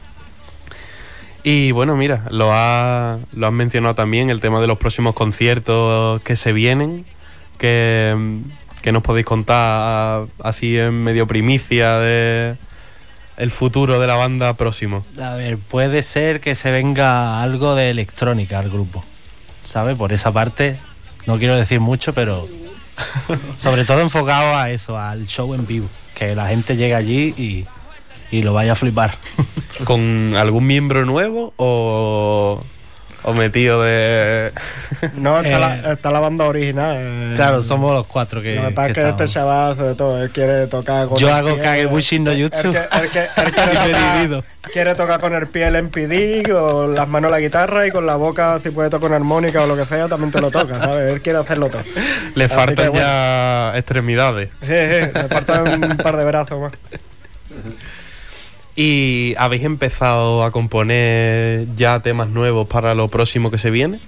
[1.44, 6.20] Y bueno, mira, lo, ha, lo has mencionado también, el tema de los próximos conciertos
[6.22, 7.05] que se vienen,
[7.59, 8.40] que,
[8.83, 12.57] que nos podéis contar así en medio primicia de
[13.38, 15.05] el futuro de la banda próximo.
[15.22, 19.05] A ver, puede ser que se venga algo de electrónica al grupo,
[19.64, 19.96] ¿sabes?
[19.96, 20.77] Por esa parte,
[21.27, 22.48] no quiero decir mucho, pero
[23.59, 27.64] sobre todo enfocado a eso, al show en vivo, que la gente llegue allí y,
[28.31, 29.14] y lo vaya a flipar.
[29.85, 32.61] ¿Con algún miembro nuevo o,
[33.23, 34.51] o metido de...?
[35.17, 36.97] No, está, Eh, la, está la banda original.
[36.99, 37.33] eh.
[37.37, 39.95] Claro, somos los cuatro que, Lo que pasa que es que este chaval hace de
[39.95, 40.21] todo.
[40.23, 42.69] Él quiere tocar con Yo el hago pie, Kagebushin no él- Jutsu.
[42.69, 44.45] Él, quiere, tocar, dividido.
[44.73, 48.17] quiere tocar con el pie el MPD, con las manos la guitarra y con la
[48.17, 51.12] boca, si puede tocar una armónica o lo que sea, también te lo toca, ¿sabes?
[51.14, 51.83] Él quiere hacerlo todo.
[52.35, 53.07] Le Así faltan que, bueno.
[53.07, 54.49] ya extremidades.
[54.62, 56.73] Sí, sí, le faltan un par de brazos más.
[58.79, 63.99] ¿Y habéis empezado a componer ya temas nuevos para lo próximo que se viene?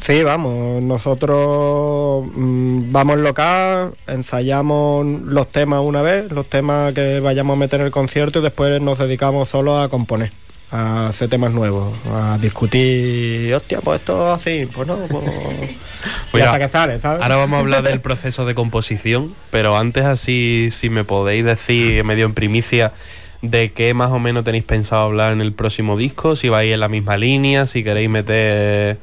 [0.00, 7.58] Sí, vamos, nosotros mm, vamos local, ensayamos los temas una vez, los temas que vayamos
[7.58, 10.32] a meter en el concierto y después nos dedicamos solo a componer,
[10.70, 15.24] a hacer temas nuevos, a discutir, hostia, pues esto así, pues no, pues...
[16.34, 17.22] y hasta que sale, ¿sabes?
[17.22, 22.04] Ahora vamos a hablar del proceso de composición, pero antes así, si me podéis decir
[22.04, 22.92] medio en primicia
[23.40, 26.80] de qué más o menos tenéis pensado hablar en el próximo disco, si vais en
[26.80, 28.98] la misma línea, si queréis meter...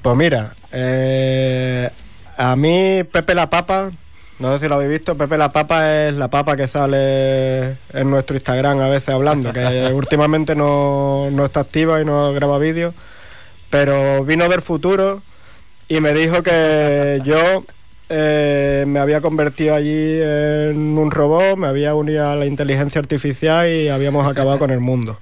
[0.00, 1.90] Pues mira, eh,
[2.36, 3.90] a mí Pepe la Papa,
[4.38, 8.10] no sé si lo habéis visto, Pepe la Papa es la papa que sale en
[8.10, 12.94] nuestro Instagram a veces hablando, que últimamente no, no está activa y no graba vídeos,
[13.70, 15.22] pero vino del futuro
[15.88, 17.64] y me dijo que yo
[18.08, 23.70] eh, me había convertido allí en un robot, me había unido a la inteligencia artificial
[23.70, 25.18] y habíamos acabado con el mundo.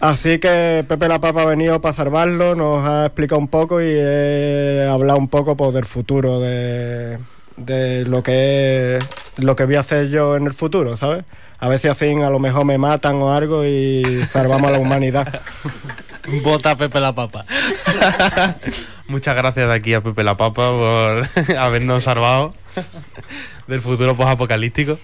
[0.00, 3.86] Así que Pepe la Papa ha venido para salvarlo, nos ha explicado un poco y
[3.86, 7.18] he hablado un poco pues, del futuro, de,
[7.60, 8.98] de lo que
[9.36, 11.24] lo que voy a hacer yo en el futuro, ¿sabes?
[11.58, 14.78] A ver si así a lo mejor me matan o algo y salvamos a la
[14.78, 15.40] humanidad.
[16.42, 17.44] Bota Pepe la Papa.
[19.08, 22.54] Muchas gracias de aquí a Pepe la Papa por habernos salvado
[23.66, 24.98] del futuro post-apocalíptico.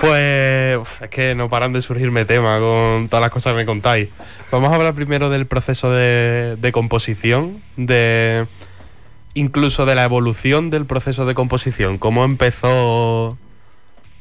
[0.00, 3.66] Pues uf, es que no paran de surgirme temas con todas las cosas que me
[3.66, 4.08] contáis.
[4.50, 8.46] Vamos a hablar primero del proceso de, de composición, de
[9.36, 11.98] incluso de la evolución del proceso de composición.
[11.98, 13.38] ¿Cómo empezó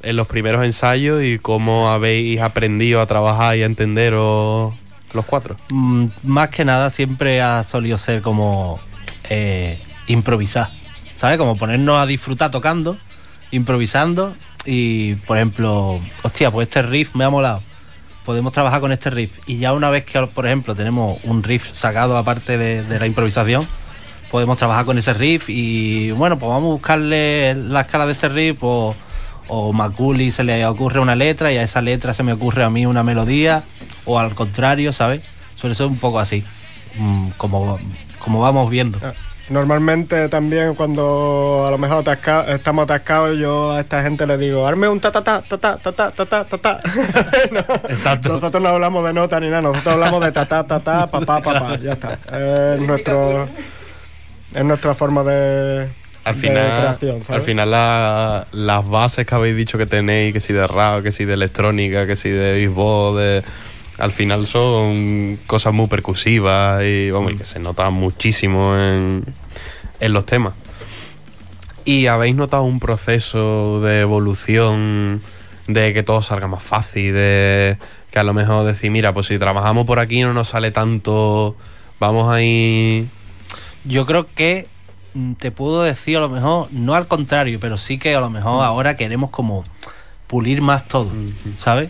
[0.05, 4.73] en los primeros ensayos y cómo habéis aprendido a trabajar y a entenderos
[5.13, 5.55] los cuatro.
[5.71, 8.79] Mm, más que nada siempre ha solido ser como
[9.29, 10.69] eh, improvisar,
[11.17, 11.37] ¿sabes?
[11.37, 12.97] Como ponernos a disfrutar tocando,
[13.51, 14.35] improvisando
[14.65, 17.63] y, por ejemplo, hostia, pues este riff me ha molado.
[18.25, 21.73] Podemos trabajar con este riff y ya una vez que, por ejemplo, tenemos un riff
[21.73, 23.65] sacado aparte de, de la improvisación,
[24.31, 28.27] podemos trabajar con ese riff y, bueno, pues vamos a buscarle la escala de este
[28.29, 28.95] riff o,
[29.47, 32.69] o Maculi se le ocurre una letra y a esa letra se me ocurre a
[32.69, 33.63] mí una melodía
[34.05, 35.21] o al contrario, ¿sabes?
[35.55, 36.43] Suele ser un poco así,
[36.97, 37.79] mm, como,
[38.19, 38.99] como vamos viendo.
[39.47, 44.65] Normalmente también cuando a lo mejor atasca- estamos atascados, yo a esta gente le digo,
[44.65, 46.79] arme un ta ta ta ta ta ta ta ta ta ta ta.
[47.51, 47.59] No,
[47.89, 48.29] Exacto.
[48.29, 51.21] Nosotros no hablamos de nota ni nada, nosotros hablamos de ta ta ta ta pa
[51.21, 52.17] pa pa pa, ya está.
[52.75, 53.47] Es nuestro
[54.53, 55.87] es nuestra forma de,
[56.23, 60.41] Al de final, creación, al final la- las bases que habéis dicho que tenéis, que
[60.41, 63.43] si de rap, que si de electrónica, que si de béisbol, de
[63.97, 69.23] al final son cosas muy percusivas y, vamos, y que se nota muchísimo en,
[69.99, 70.53] en los temas.
[71.85, 75.21] ¿Y habéis notado un proceso de evolución,
[75.67, 77.77] de que todo salga más fácil, de
[78.11, 81.55] que a lo mejor decir, mira, pues si trabajamos por aquí no nos sale tanto,
[81.99, 83.05] vamos a ir...
[83.85, 84.67] Yo creo que
[85.13, 88.29] mm, te puedo decir a lo mejor, no al contrario, pero sí que a lo
[88.29, 89.63] mejor ahora queremos como
[90.27, 91.11] pulir más todo,
[91.57, 91.89] ¿sabes?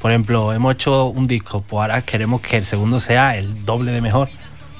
[0.00, 3.92] Por ejemplo, hemos hecho un disco, pues ahora queremos que el segundo sea el doble
[3.92, 4.28] de mejor,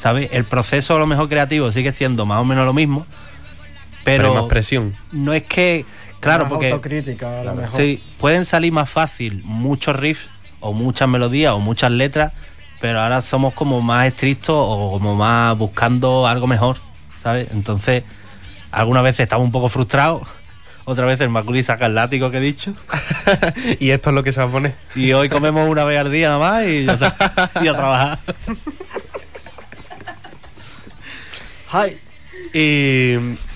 [0.01, 0.29] ¿sabes?
[0.33, 3.07] El proceso a lo mejor creativo sigue siendo más o menos lo mismo,
[4.05, 4.95] Pero pero hay más presión.
[5.13, 5.87] no es que,
[6.21, 7.81] claro, Más porque autocrítica, a lo mejor.
[7.81, 10.29] Sí, pueden salir más fácil muchos riffs
[10.61, 12.35] o muchas melodías o muchas letras,
[12.85, 16.77] pero ahora somos como más estrictos o como más buscando algo mejor,
[17.23, 17.51] ¿sabes?
[17.53, 18.05] Entonces,
[18.71, 20.29] algunas veces estamos un poco frustrados,
[20.85, 22.75] otra vez el Maculi saca el látigo que he dicho,
[23.81, 24.75] y esto es lo que se va a poner.
[24.95, 28.19] y hoy comemos una vez al día nada más y, ya está, y a trabajar.
[31.73, 31.97] Hi.
[32.53, 33.15] ¿Y,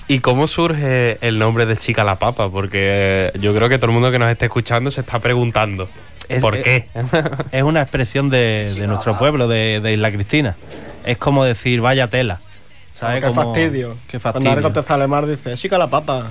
[0.09, 2.51] ¿Y cómo surge el nombre de Chica la Papa?
[2.51, 5.87] Porque yo creo que todo el mundo que nos esté escuchando se está preguntando.
[6.29, 6.87] Es- ¿Por es- qué?
[7.53, 10.57] Es una expresión de, de nuestro pueblo, de, de Isla Cristina.
[11.05, 12.41] Es como decir, vaya tela.
[12.95, 13.23] ¿Sabes?
[13.23, 13.97] Qué Como- fastidio.
[14.09, 16.31] Qué Cuando algo te sale mal, dices, chica la papa.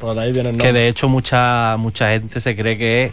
[0.00, 0.80] Pues de ahí viene el Que nombre.
[0.80, 3.12] de hecho mucha mucha gente se cree que es...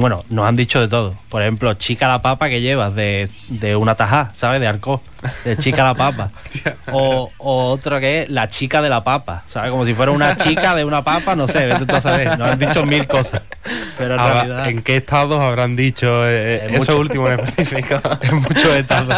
[0.00, 1.14] Bueno, nos han dicho de todo.
[1.28, 4.58] Por ejemplo, chica la papa que llevas de, de una tajá, ¿sabes?
[4.58, 5.02] De arco.
[5.44, 6.30] De chica la papa.
[6.92, 9.70] O, o otro que es la chica de la papa, ¿sabes?
[9.70, 12.38] Como si fuera una chica de una papa, no sé, vete tú a saber.
[12.38, 13.42] Nos han dicho mil cosas.
[13.98, 14.68] Pero en realidad...
[14.70, 16.94] ¿En qué estados habrán dicho eh, En eso muchos.
[16.96, 18.00] último en específico?
[18.22, 19.14] en muchos estados.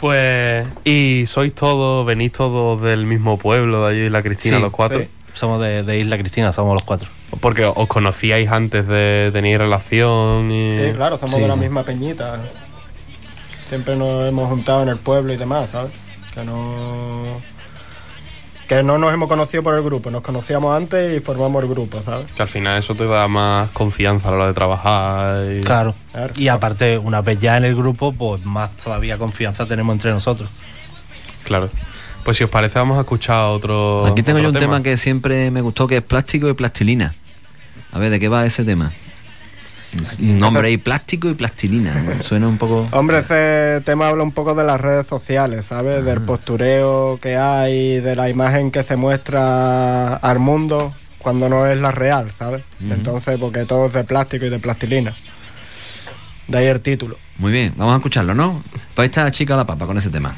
[0.00, 4.70] Pues, y sois todos, venís todos del mismo pueblo, de allí la Cristina, Sí, los
[4.70, 5.00] cuatro.
[5.00, 5.08] sí.
[5.38, 7.08] Somos de, de Isla Cristina, somos los cuatro.
[7.40, 10.78] Porque os conocíais antes de tener relación y...
[10.88, 11.60] Sí, claro, somos Sí, de la sí.
[11.60, 12.38] misma peñita.
[13.68, 15.92] Siempre nos hemos juntado en el pueblo y demás, ¿sabes?
[16.34, 17.24] Que no.
[18.66, 22.02] Que no nos hemos conocido por el grupo, nos conocíamos antes y formamos el grupo,
[22.02, 22.30] ¿sabes?
[22.32, 25.52] Que al final eso te da más confianza a la hora de trabajar.
[25.52, 25.94] y- Claro.
[26.12, 26.34] Claro.
[26.36, 30.50] Y aparte, una vez ya en el grupo, pues más todavía confianza tenemos entre nosotros.
[31.44, 31.70] Claro.
[32.28, 35.50] Pues si os parece vamos a escuchar otro Aquí tengo yo un tema que siempre
[35.50, 37.14] me gustó, que es plástico y plastilina.
[37.90, 38.92] A ver, ¿de qué va ese tema?
[40.20, 42.20] Un nombre ahí, plástico y plastilina.
[42.20, 42.86] Suena un poco...
[42.90, 46.04] Hombre, ese tema habla un poco de las redes sociales, ¿sabes?
[46.04, 51.78] Del postureo que hay, de la imagen que se muestra al mundo cuando no es
[51.78, 52.60] la real, ¿sabes?
[52.90, 55.16] Entonces, porque todo es de plástico y de plastilina.
[56.46, 57.16] De ahí el título.
[57.38, 58.62] Muy bien, vamos a escucharlo, ¿no?
[58.94, 60.36] Pues ahí está chica la papa con ese tema.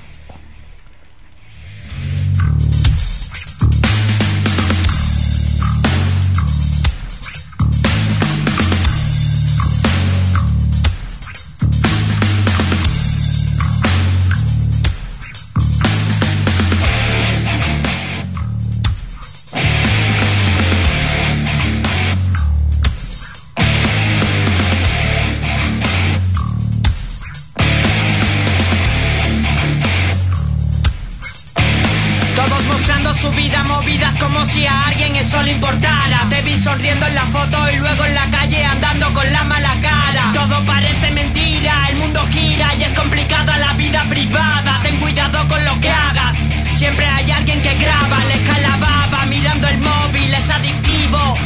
[45.51, 46.37] Con lo que hagas.
[46.79, 51.37] Siempre hay alguien que graba, le cae la baba mirando el móvil, es adictivo.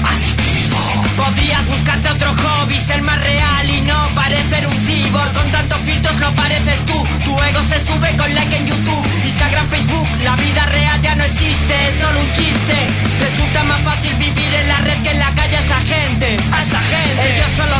[1.16, 5.32] Podrías buscarte otro hobby, ser más real y no parecer un cyborg.
[5.32, 7.06] Con tantos filtros no pareces tú.
[7.24, 10.08] Tu ego se sube con like en YouTube, Instagram, Facebook.
[10.24, 12.76] La vida real ya no existe, es solo un chiste.
[13.20, 16.36] Resulta más fácil vivir en la red que en la calle a esa gente.
[16.52, 17.36] A esa gente.
[17.36, 17.74] Ellos solo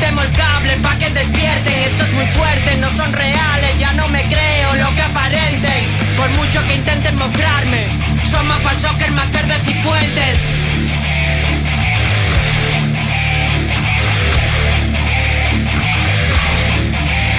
[0.00, 1.74] Cortemos el cable pa' que despierten.
[1.84, 3.78] Esto es muy fuerte, no son reales.
[3.78, 5.84] Ya no me creo lo que aparenten.
[6.16, 7.86] Por mucho que intenten mostrarme,
[8.24, 10.38] son más falsos que el máster de Cifuentes.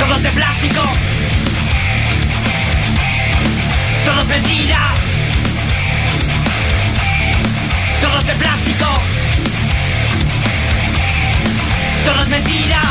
[0.02, 0.82] Todo es de plástico.
[4.04, 4.94] Todo es mentira.
[8.02, 8.86] Todo es de plástico.
[12.04, 12.82] Todo es mentira.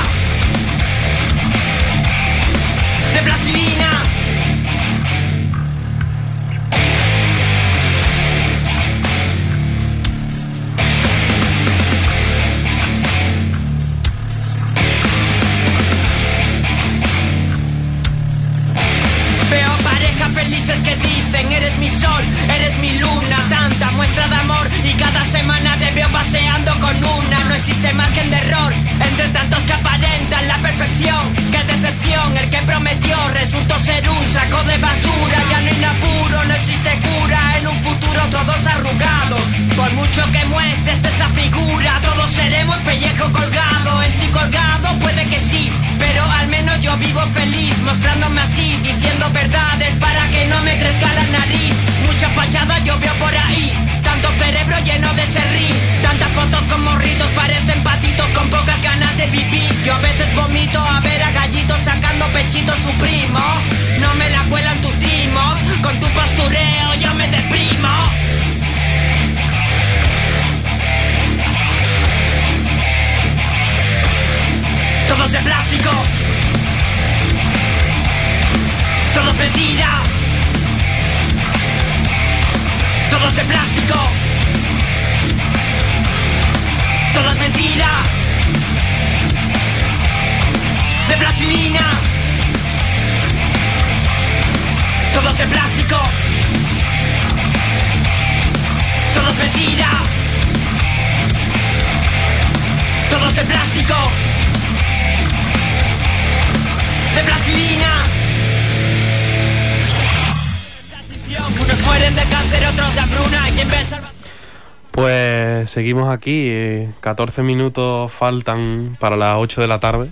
[116.10, 120.10] Aquí, eh, 14 minutos faltan para las 8 de la tarde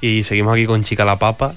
[0.00, 1.54] y seguimos aquí con Chica la Papa.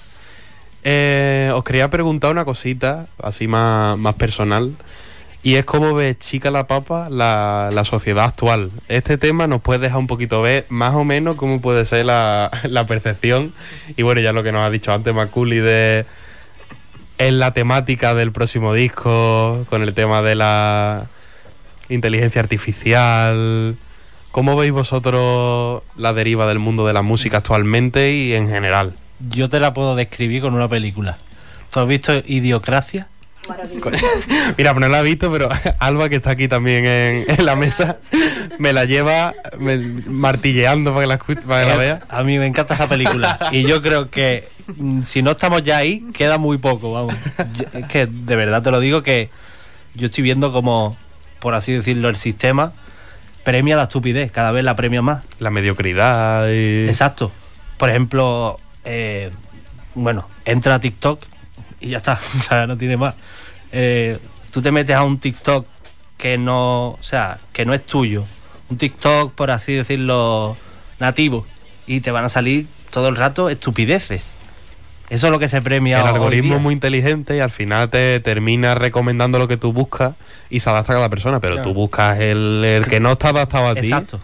[0.84, 4.76] Eh, os quería preguntar una cosita, así más, más personal,
[5.42, 8.72] y es cómo ve Chica la Papa la, la sociedad actual.
[8.88, 12.52] Este tema nos puede dejar un poquito ver más o menos cómo puede ser la,
[12.64, 13.54] la percepción,
[13.98, 16.06] y bueno, ya lo que nos ha dicho antes Maculi de
[17.18, 21.08] en la temática del próximo disco, con el tema de la
[21.90, 23.76] inteligencia artificial.
[24.32, 28.94] ¿Cómo veis vosotros la deriva del mundo de la música actualmente y en general?
[29.30, 31.18] Yo te la puedo describir con una película.
[31.72, 33.08] ¿Tú has visto Idiocracia?
[34.58, 37.56] Mira, pues no la he visto, pero Alba, que está aquí también en, en la
[37.56, 37.98] mesa,
[38.60, 39.78] me la lleva me-
[40.08, 42.00] martilleando para que la, escuche, para que la Eh, vea.
[42.10, 43.38] A mí me encanta esa película.
[43.52, 47.16] y yo creo que mm, si no estamos ya ahí, queda muy poco, vamos.
[47.54, 49.30] Yo- es que de verdad te lo digo que
[49.94, 50.98] yo estoy viendo como,
[51.46, 52.74] por así decirlo, el sistema
[53.44, 55.24] premia la estupidez, cada vez la premia más.
[55.38, 56.90] La mediocridad y...
[56.90, 57.32] Exacto.
[57.78, 59.30] Por ejemplo, eh,
[59.94, 61.22] bueno, entra a TikTok
[61.80, 63.14] y ya está, o sea, no tiene más.
[63.72, 64.18] Eh,
[64.52, 65.68] tú te metes a un TikTok
[66.18, 68.26] que no, o sea, que no es tuyo,
[68.72, 70.58] un TikTok, por así decirlo,
[71.00, 71.46] nativo,
[71.86, 74.32] y te van a salir todo el rato estupideces.
[75.10, 75.98] Eso es lo que se premia.
[76.00, 76.56] El hoy algoritmo día.
[76.58, 80.16] es muy inteligente y al final te termina recomendando lo que tú buscas
[80.50, 81.70] y se adapta a cada persona, pero Claro.
[81.70, 83.82] tú buscas el, el que no está adaptado a ti.
[83.88, 84.20] Exacto.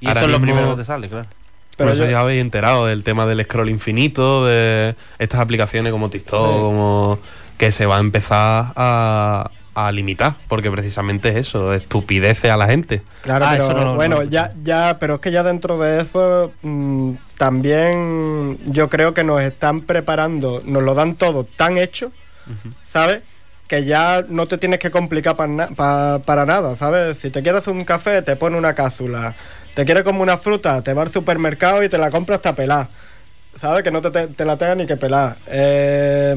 [0.00, 1.26] Y Ahora eso es lo primero que te sale, claro.
[1.26, 5.92] Por Pero eso yo- ya habéis enterado del tema del scroll infinito, de estas aplicaciones
[5.92, 6.60] como TikTok, Sí.
[6.60, 7.18] como
[7.58, 12.66] que se va a empezar a, a limitar, porque precisamente es eso, estupidece a la
[12.66, 13.02] gente.
[13.22, 16.00] Claro, Ah, pero eso no- no bueno, ya, ya, pero es que ya dentro de
[16.02, 22.12] eso mm, también yo creo que nos están preparando, nos lo dan todo tan hecho,
[22.82, 23.22] ¿sabes?
[23.68, 27.18] Que ya no te tienes que complicar pa na- pa- para nada, ¿sabes?
[27.18, 29.34] Si te quieres un café, te pone una cápsula.
[29.74, 32.88] Te quieres como una fruta, te va al supermercado y te la compras hasta pelar.
[33.58, 33.82] ¿Sabes?
[33.82, 35.36] Que no te, te- te la tenga ni que pelar.
[35.46, 36.36] Eh,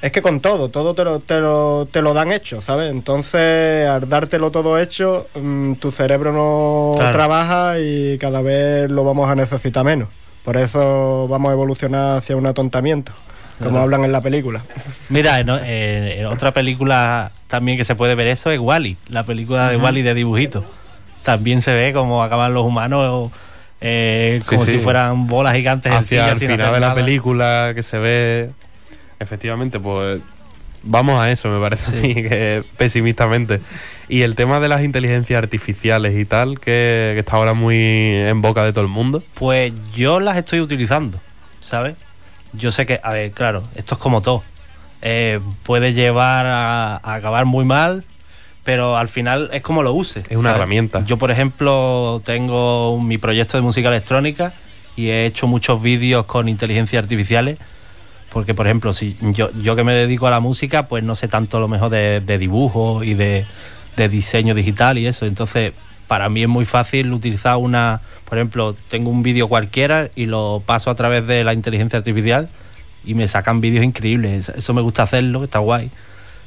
[0.00, 2.90] es que con todo, todo te lo, te lo, te lo dan hecho, ¿sabes?
[2.90, 7.12] Entonces, al dártelo todo hecho, mm, tu cerebro no Claro.
[7.12, 10.08] trabaja y cada vez lo vamos a necesitar menos.
[10.44, 13.12] Por eso vamos a evolucionar hacia un atontamiento,
[13.58, 13.82] como Claro.
[13.82, 14.62] hablan en la película.
[15.08, 15.64] Mira, en, en-
[16.20, 20.02] en otra película también que se puede ver eso es Wally, la película de Wally
[20.02, 20.64] de dibujitos.
[21.24, 23.30] También se ve cómo acaban los humanos
[23.80, 24.72] eh, como sí.
[24.72, 28.50] si fueran bolas gigantes hacia el final de la película que se ve
[29.20, 30.20] efectivamente pues
[30.82, 33.60] vamos a eso me parece a mí que pesimistamente
[34.08, 38.40] y el tema de las inteligencias artificiales y tal que, que está ahora muy en
[38.40, 41.18] boca de todo el mundo Pues yo las estoy utilizando,
[41.60, 41.96] ¿sabes?
[42.52, 44.42] Yo sé que, a ver, claro, esto es como todo.
[45.02, 48.04] Eh, puede llevar a, a acabar muy mal,
[48.64, 50.20] pero al final es como lo use.
[50.28, 51.04] Es una herramienta.
[51.04, 54.52] Yo, por ejemplo, tengo mi proyecto de música electrónica
[54.96, 57.58] y he hecho muchos vídeos con inteligencia artificiales.
[58.38, 61.26] Porque, por ejemplo, si yo, yo que me dedico a la música, pues no sé
[61.26, 63.44] tanto lo mejor de, de dibujo y de,
[63.96, 65.26] de diseño digital y eso.
[65.26, 65.72] Entonces,
[66.06, 70.62] para mí es muy fácil utilizar una, por ejemplo, tengo un vídeo cualquiera y lo
[70.64, 72.48] paso a través de la inteligencia artificial
[73.04, 74.50] y me sacan vídeos increíbles.
[74.50, 75.90] Eso me gusta hacerlo, está guay.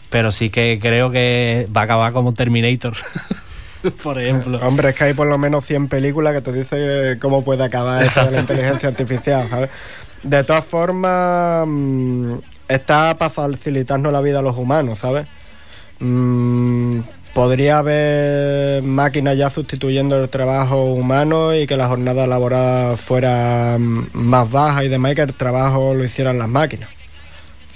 [0.10, 2.96] Pero sí que creo que va a acabar como Terminator,
[4.02, 4.66] por ejemplo.
[4.66, 8.02] Hombre, es que hay por lo menos 100 películas que te dicen cómo puede acabar
[8.02, 9.70] eso de la inteligencia artificial, ¿sabes?
[10.24, 12.34] De todas formas, mm,
[12.68, 15.26] está para facilitarnos la vida a los humanos, ¿sabes?
[16.00, 17.00] Mm,
[17.34, 24.10] podría haber máquinas ya sustituyendo el trabajo humano y que la jornada laboral fuera mm,
[24.14, 26.90] más baja y demás y que el trabajo lo hicieran las máquinas.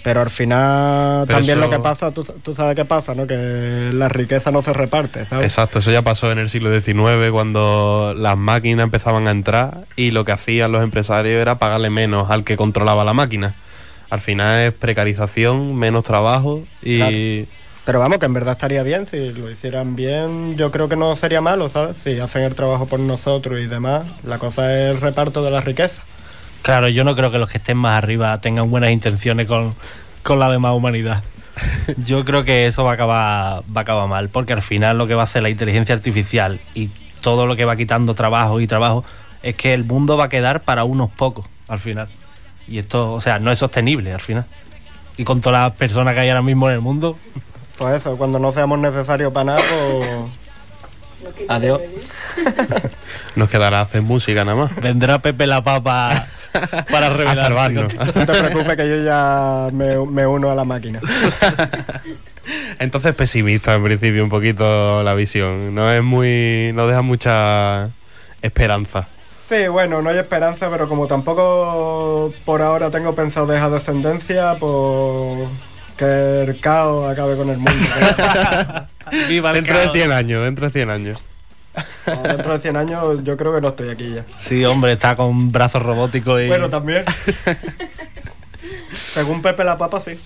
[0.05, 3.25] Pero al final Pero también eso- lo que pasa, tú, tú sabes qué pasa, ¿no?
[3.25, 5.47] Que la riqueza no se reparte, ¿sabes?
[5.47, 10.11] exacto eso ya pasó en el siglo XIX cuando las máquinas empezaban a entrar y
[10.11, 13.55] lo que hacían los empresarios era pagarle menos al que controlaba la máquina
[14.11, 17.45] al final es precarización menos trabajo y
[17.85, 21.15] Pero vamos, que en verdad estaría bien, si lo hicieran bien, yo creo que no
[21.15, 21.95] sería malo, ¿sabes?
[22.03, 25.61] Si hacen el trabajo por nosotros y demás, la cosa es el reparto de la
[25.61, 26.03] riqueza.
[26.65, 29.75] Claro, yo no creo que los que estén más arriba tengan buenas intenciones con,
[30.23, 31.21] con la demás humanidad.
[32.07, 35.05] Yo creo que eso va a acabar va a acabar mal, porque al final lo
[35.05, 36.89] que va a hacer la inteligencia artificial y
[37.21, 39.05] todo lo que va quitando trabajo y trabajo
[39.43, 42.07] es que el mundo va a quedar para unos pocos al final.
[42.67, 44.45] Y esto, o sea, no es sostenible al final.
[45.17, 47.15] Y con todas las personas que hay ahora mismo en el mundo,
[47.77, 50.44] Pues eso, cuando no seamos necesarios para nada, pues...
[51.47, 51.81] Adiós.
[53.35, 56.27] nos quedará hacer música nada más vendrá Pepe la Papa
[56.89, 57.93] para a revelarse salvarnos.
[58.15, 60.99] No te preocupes que yo ya me, me uno a la máquina.
[62.79, 65.73] Entonces pesimista en principio un poquito la visión.
[65.73, 66.71] No es muy.
[66.73, 67.89] no deja mucha
[68.41, 69.07] esperanza.
[69.49, 75.47] Sí, bueno, no hay esperanza, pero como tampoco por ahora tengo pensado dejar descendencia, pues
[75.97, 77.85] que el caos acabe con el mundo.
[79.27, 79.95] Viva el Dentro de caos.
[79.95, 81.23] 100 años, dentro de 100 años.
[82.05, 84.25] Dentro de 100 años yo creo que no estoy aquí ya.
[84.41, 86.47] Sí, hombre, está con brazos robóticos y...
[86.47, 87.03] Bueno, también.
[89.13, 90.17] Según Pepe la Papa, sí.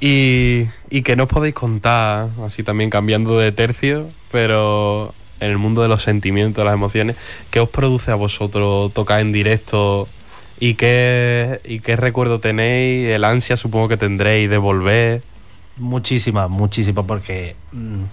[0.00, 5.80] Y, y que nos podéis contar, así también cambiando de tercio, pero en el mundo
[5.82, 7.16] de los sentimientos, de las emociones,
[7.50, 10.06] ¿qué os produce a vosotros tocar en directo?
[10.64, 13.06] ¿Y qué, ¿Y qué recuerdo tenéis?
[13.08, 15.20] El ansia supongo que tendréis de volver.
[15.76, 18.04] Muchísimas, muchísimas, porque mm,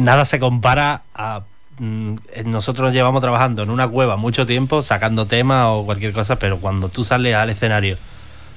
[0.00, 1.42] nada se compara a...
[1.78, 6.36] mm, eh, nosotros llevamos trabajando en una cueva mucho tiempo, sacando temas o cualquier cosa,
[6.36, 7.98] pero cuando tú sales al escenario,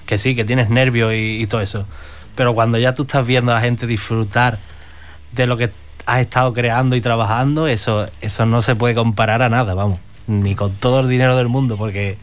[0.05, 1.85] que sí, que tienes nervios y, y todo eso,
[2.37, 4.57] pero cuando ya tú estás viendo a la gente disfrutar
[5.33, 5.69] de lo que
[6.05, 10.55] has estado creando y trabajando, eso, eso no se puede comparar a nada, vamos, ni
[10.55, 12.17] con todo el dinero del mundo, porque...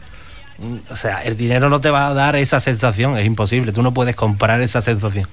[0.91, 3.71] O sea, el dinero no te va a dar esa sensación, es imposible.
[3.71, 5.27] Tú no puedes comprar esa sensación.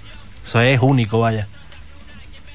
[0.44, 1.48] Eso es único, vaya.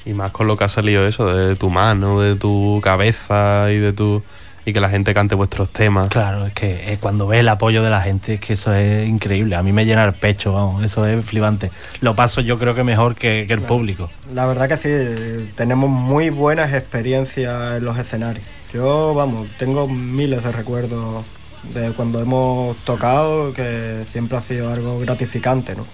[0.06, 3.78] Y más con lo que ha salido eso, de tu mano, de tu cabeza y
[3.78, 4.24] de tu.
[4.66, 6.08] y que la gente cante vuestros temas.
[6.08, 9.08] Claro, es que eh, cuando ves el apoyo de la gente, es que eso es
[9.08, 9.56] increíble.
[9.56, 11.70] A mí me llena el pecho, vamos, eso es flipante.
[12.00, 14.10] Lo paso yo creo que mejor que, que el público.
[14.34, 18.46] La verdad que sí, tenemos muy buenas experiencias en los escenarios.
[18.74, 21.26] Yo, vamos, tengo miles de recuerdos
[21.74, 25.86] de cuando hemos tocado, que siempre ha sido algo gratificante, ¿no?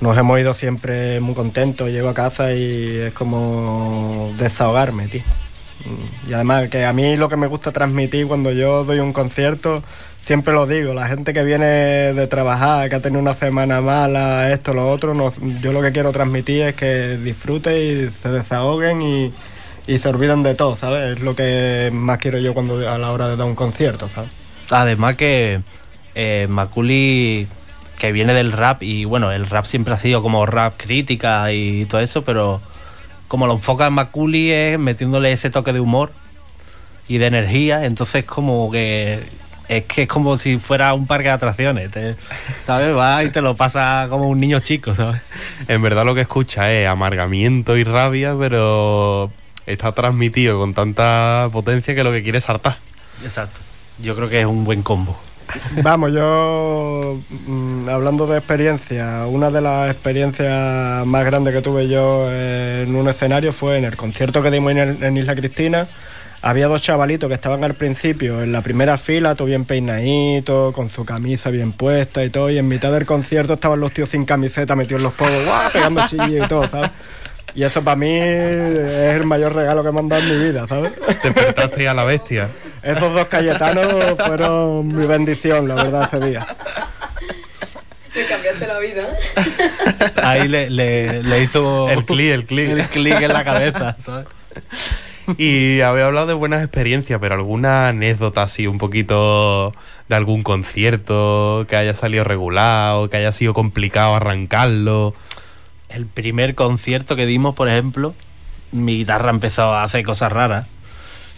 [0.00, 5.22] Nos hemos ido siempre muy contentos, llego a casa y es como desahogarme, tío.
[6.28, 9.82] Y además que a mí lo que me gusta transmitir cuando yo doy un concierto,
[10.20, 11.64] siempre lo digo, la gente que viene
[12.12, 15.92] de trabajar, que ha tenido una semana mala, esto, lo otro, no- yo lo que
[15.92, 17.74] quiero transmitir es que disfruten
[18.08, 19.32] y se desahoguen y,
[19.86, 21.16] y se olviden de todo, ¿sabes?
[21.16, 24.30] Es lo que más quiero yo cuando a la hora de dar un concierto, ¿sabes?
[24.70, 25.60] Además que
[26.14, 27.46] eh, Maculi,
[27.98, 31.84] que viene del rap, y bueno, el rap siempre ha sido como rap crítica y
[31.86, 32.60] todo eso, pero
[33.28, 36.12] como lo enfoca Maculi es metiéndole ese toque de humor
[37.08, 39.20] y de energía, entonces como que
[39.68, 42.14] es que es como si fuera un parque de atracciones, te-
[42.64, 42.94] ¿sabes?
[42.96, 45.20] Va y te lo pasa como un niño chico, ¿sabes?
[45.66, 49.30] En verdad lo que escucha es amargamiento y rabia, pero
[49.66, 52.76] está transmitido con tanta potencia que lo que quiere es saltar.
[53.24, 53.58] Exacto.
[54.00, 55.16] Yo creo que es un buen combo.
[55.82, 62.28] Vamos, yo mm, hablando de experiencia, una de las experiencias más grandes que tuve yo
[62.30, 65.86] en un escenario fue en el concierto que dimos en, el- en Isla Cristina.
[66.42, 70.88] Había dos chavalitos que estaban al principio en la primera fila, todo bien peinadito, con
[70.88, 74.24] su camisa bien puesta y todo, y en mitad del concierto estaban los tíos sin
[74.24, 75.32] camiseta metidos en los codos,
[75.72, 76.90] pegando chillos y todo, ¿sabes?
[77.54, 80.66] Y eso para mí es el mayor regalo que me han dado en mi vida,
[80.68, 80.92] ¿sabes?
[81.22, 82.48] Te despertaste a la bestia.
[82.86, 83.86] Esos dos cayetanos
[84.24, 86.46] fueron mi bendición, la verdad, ese día.
[88.14, 89.06] Le cambiaste la vida.
[90.22, 92.68] Ahí le, le- le hizo El clic, el clic.
[92.70, 94.26] el clic en la cabeza, ¿sabes?
[95.38, 99.74] Y había hablado de buenas experiencias, pero alguna anécdota así un poquito
[100.08, 105.14] de algún concierto que haya salido regular o que haya sido complicado arrancarlo.
[105.88, 108.14] El primer concierto que dimos, por ejemplo,
[108.70, 110.68] mi guitarra empezó a hacer cosas raras.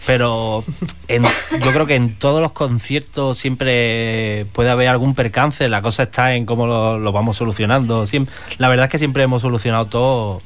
[0.05, 0.63] Pero
[1.07, 5.67] en- yo creo que en todos los conciertos siempre puede haber algún percance.
[5.69, 8.07] La cosa está en cómo lo, vamos solucionando.
[8.07, 10.41] Siempre, la verdad es que siempre hemos solucionado todo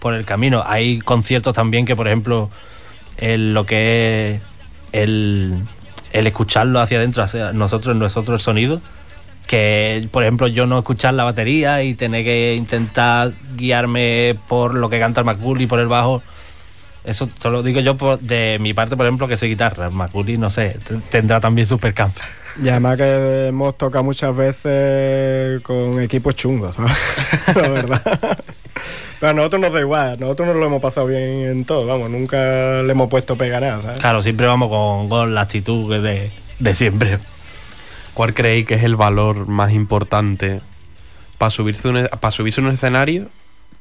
[0.00, 0.62] por el camino.
[0.66, 2.50] Hay conciertos también que, por ejemplo,
[3.16, 4.42] el- lo que es
[4.92, 5.58] el,
[6.12, 8.80] el escucharlo hacia adentro, hacia nosotros, nosotros el sonido,
[9.46, 14.88] que por ejemplo yo no escuchar la batería y tener que intentar guiarme por lo
[14.88, 16.22] que canta el Maculi por el bajo
[17.04, 20.36] eso te lo digo yo por- de mi parte por ejemplo que soy guitarra Maculi
[20.38, 20.76] no sé
[21.10, 22.22] tendrá también sus percances
[22.62, 26.92] Y además que hemos tocado muchas veces con equipos chungos, ¿sabes?
[27.56, 28.02] La verdad.
[29.18, 32.10] Pero a nosotros nos da igual, nosotros nos lo hemos pasado bien en todo, vamos,
[32.10, 33.98] nunca le hemos puesto pega nada, ¿sabes?
[33.98, 37.18] claro siempre vamos con, con la actitud de, de siempre
[38.14, 40.60] ¿Cuál creéis que es el valor más importante
[41.38, 43.28] para subirse, un, para subirse a un escenario,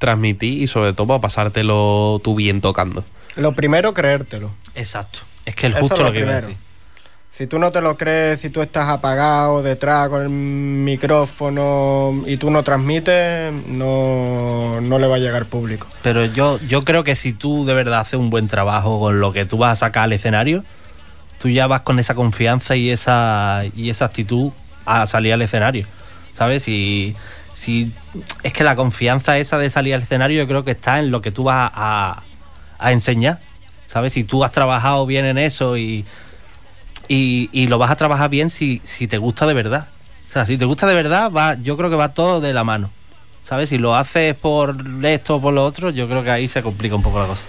[0.01, 3.05] transmitir y sobre todo para pasártelo tú bien tocando?
[3.37, 4.51] Lo primero, creértelo.
[4.75, 6.47] exacto es que el Eso justo es lo lo que iba a primero.
[6.47, 6.63] decir
[7.37, 12.37] Si tú no te lo crees, si tú estás apagado detrás con el micrófono y
[12.37, 15.87] tú no transmites, no, no le va a llegar público.
[16.03, 19.31] Pero yo, yo creo que si tú de verdad haces un buen trabajo con lo
[19.31, 20.63] que tú vas a sacar al escenario,
[21.41, 24.51] tú ya vas con esa confianza y esa, y esa actitud
[24.85, 25.87] a salir al escenario.
[26.37, 26.67] ¿Sabes?
[26.67, 27.15] Y
[27.61, 27.91] si
[28.41, 31.21] es que la confianza esa de salir al escenario yo creo que está en lo
[31.21, 32.23] que tú vas a,
[32.85, 33.39] enseñar.
[33.87, 34.13] ¿Sabes?
[34.13, 36.03] Si tú has trabajado bien en eso y,
[37.07, 39.85] y, y lo vas a trabajar bien si, si te gusta de verdad.
[40.29, 42.63] O sea, si te gusta de verdad, va, yo creo que va todo de la
[42.63, 42.89] mano.
[43.43, 43.69] ¿Sabes?
[43.69, 46.95] Si lo haces por esto o por lo otro, yo creo que ahí se complica
[46.95, 47.43] un poco la cosa.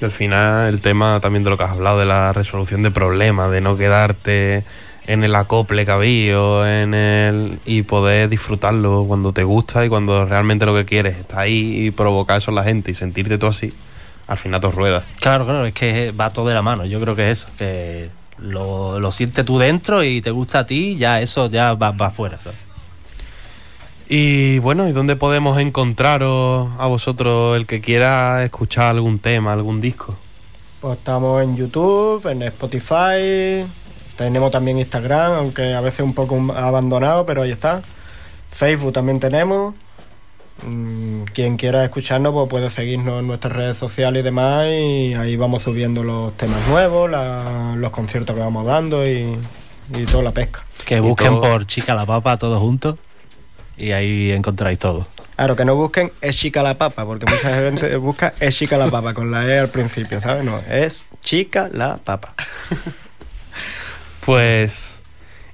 [0.00, 2.92] Y al final el tema también de lo que has hablado, de la resolución de
[2.92, 4.62] problemas, de no quedarte
[5.06, 10.24] en el acople que había en el, y poder disfrutarlo cuando te gusta y cuando
[10.24, 13.46] realmente lo que quieres está ahí y provocar eso en la gente y sentirte tú
[13.46, 13.72] así,
[14.26, 15.04] al final te ruedas.
[15.20, 16.86] Claro, claro, es que va todo de la mano.
[16.86, 20.66] Yo creo que es eso, que lo, lo sientes tú dentro y te gusta a
[20.66, 22.38] ti, ya eso ya va, va afuera.
[22.42, 22.58] ¿sabes?
[24.08, 29.80] Y bueno, ¿y dónde podemos encontraros a vosotros el que quiera escuchar algún tema, algún
[29.80, 30.14] disco?
[30.80, 33.64] Pues estamos en YouTube, en Spotify,
[34.16, 37.82] tenemos también Instagram, aunque a veces un poco abandonado, pero ahí está.
[38.50, 39.74] Facebook también tenemos.
[40.62, 45.34] Mm, Quien quiera escucharnos pues puede seguirnos en nuestras redes sociales y demás y ahí
[45.36, 49.36] vamos subiendo los temas nuevos, la- los conciertos que vamos dando y,
[49.94, 50.62] y toda la pesca.
[50.84, 52.98] Que busquen todo- por Chica la Papa todos juntos
[53.76, 55.08] y ahí encontráis todo.
[55.34, 58.88] Claro, que no busquen es chica la papa, porque mucha gente busca es chica la
[58.88, 60.44] papa con la E al principio, ¿sabes?
[60.44, 62.34] No, es chica la papa.
[64.24, 65.02] Pues,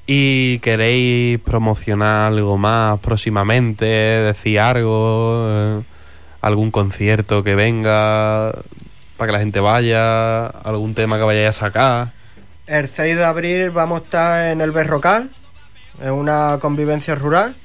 [0.06, 3.84] ¿y queréis promocionar algo más próximamente?
[3.84, 5.46] ¿Decir algo?
[5.48, 5.82] eh,
[6.40, 8.52] ¿Algún concierto que venga
[9.16, 10.46] para que la gente vaya?
[10.46, 12.12] ¿Algún tema que vayáis a sacar?
[12.66, 15.30] El 6 de abril vamos a estar en el Berrocal,
[16.00, 17.56] en una convivencia rural.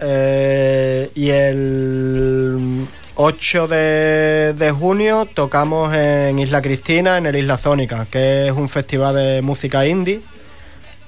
[0.00, 2.86] Eh, y el
[3.20, 8.68] 8 de, de junio tocamos en Isla Cristina, en el Isla Zónica, que es un
[8.68, 10.20] festival de música indie,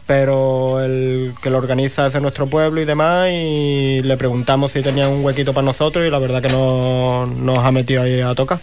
[0.08, 4.82] pero el que lo organiza es de nuestro pueblo y demás, y le preguntamos si
[4.82, 8.34] tenían un huequito para nosotros y la verdad que no, nos ha metido ahí a
[8.34, 8.58] tocar.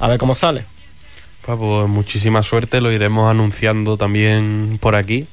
[0.00, 0.64] A ver cómo sale.
[1.42, 5.28] Pues, pues muchísima suerte, lo iremos anunciando también por aquí.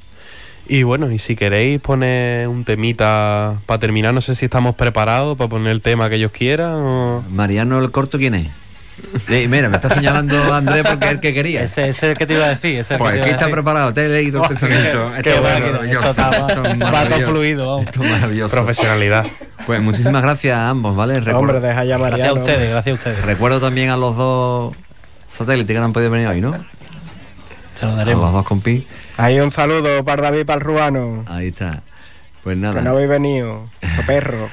[0.67, 5.37] Y bueno, y si queréis poner un temita para terminar, no sé si estamos preparados
[5.37, 7.23] para poner el tema que ellos quieran o...
[7.29, 8.47] Mariano el Corto, ¿quién es?
[9.27, 11.63] Sí, mira, me está señalando Andrés porque es el que quería.
[11.63, 12.73] Ese, ese es el que te iba a decir.
[12.75, 15.11] Ese es el Pues aquí está preparado, te he leído el pensamiento.
[15.13, 17.31] qué Esto es bueno, maravilloso, esto está- esto es maravilloso.
[17.31, 17.85] fluido, vamos.
[17.87, 18.55] Esto es maravilloso.
[18.55, 19.25] Profesionalidad.
[19.65, 21.15] Pues muchísimas gracias a ambos, ¿vale?
[21.19, 22.41] Recuerdo, Hombre, deja ya a Gracias a Mariano.
[22.41, 23.25] ustedes, gracias a ustedes.
[23.25, 24.75] recuerdo también a los dos
[25.27, 26.51] satélites que no han podido venir hoy, ¿no?
[27.79, 28.31] Se lo A los daremos.
[28.33, 28.83] dos compis.
[29.21, 31.23] Ahí un saludo para David, para el ruano.
[31.27, 31.81] Ahí está.
[32.43, 32.89] Pues Que no nada.
[32.91, 33.69] habéis venido.
[33.99, 34.49] o perro.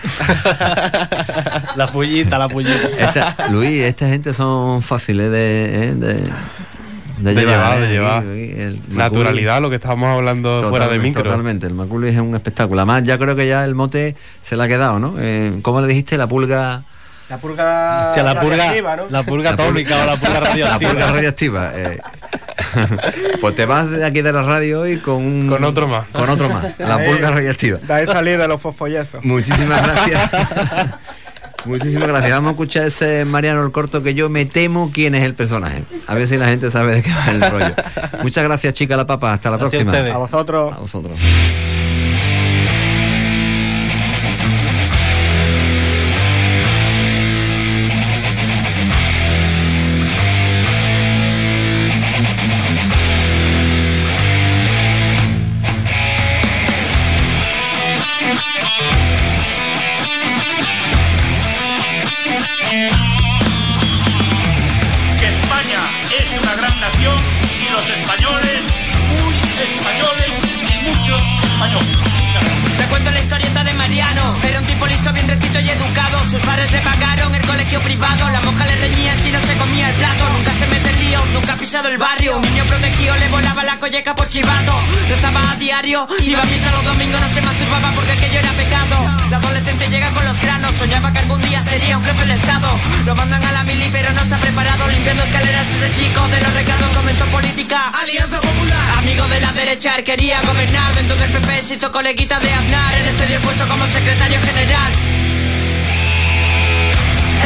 [1.76, 2.88] La pullita, la pullita.
[2.98, 5.94] Esta- Luis, esta gente son fáciles de, ¿eh?
[5.94, 6.14] de,
[7.18, 7.80] De llevar, ¿eh?
[7.80, 8.18] de llevar.
[8.18, 11.22] Aquí, el Maculi- Naturalidad, lo que estábamos hablando fuera de Totalmente, micro.
[11.24, 12.80] Totalmente, el Maculi es un espectáculo.
[12.80, 15.14] Además, ya creo que ya el mote se le ha quedado, ¿no?
[15.18, 16.16] Eh, ¿Cómo le dijiste?
[16.18, 16.82] La pulga.
[17.30, 18.08] La purga.
[18.08, 18.72] Hostia, la purga, ¿no?
[18.74, 20.90] la purga La pulga- atómica o la purga La radioactiva.
[20.90, 21.72] pulga radioactiva.
[21.74, 21.98] eh.
[23.40, 26.06] pues te vas de aquí de la radio hoy con un- Con otro más.
[26.12, 26.64] Con otro más.
[26.78, 27.08] La Ahí.
[27.10, 27.78] pulga radioactiva.
[27.78, 29.24] De ahí salir de los fosfollezos.
[29.24, 30.30] Muchísimas gracias.
[31.64, 32.30] Muchísimas gracias.
[32.32, 35.82] Vamos a escuchar ese Mariano el corto que yo me temo quién es el personaje.
[36.06, 37.74] A ver si la gente sabe de qué va el rollo.
[38.22, 39.32] Muchas gracias, chica la papa.
[39.32, 39.98] Hasta la Gracias a próxima.
[39.98, 40.14] ustedes.
[40.14, 40.74] A vosotros.
[40.74, 41.18] A vosotros.
[85.82, 88.96] Diario, iba a misa los domingos, no se masturbaba porque aquello era pecado.
[89.30, 92.68] La adolescente llega con los granos, soñaba que algún día sería un jefe de estado.
[93.06, 94.88] Lo mandan a la mili, pero no está preparado.
[94.88, 97.92] Limpiando escaleras ese chico de los recados comenzó política.
[98.02, 98.98] Alianza Popular.
[98.98, 100.94] Amigo de la derecha, quería gobernar.
[100.96, 102.96] Dentro del PP se hizo coleguita de Aznar.
[102.96, 104.92] Él le cedió el puesto como secretario general.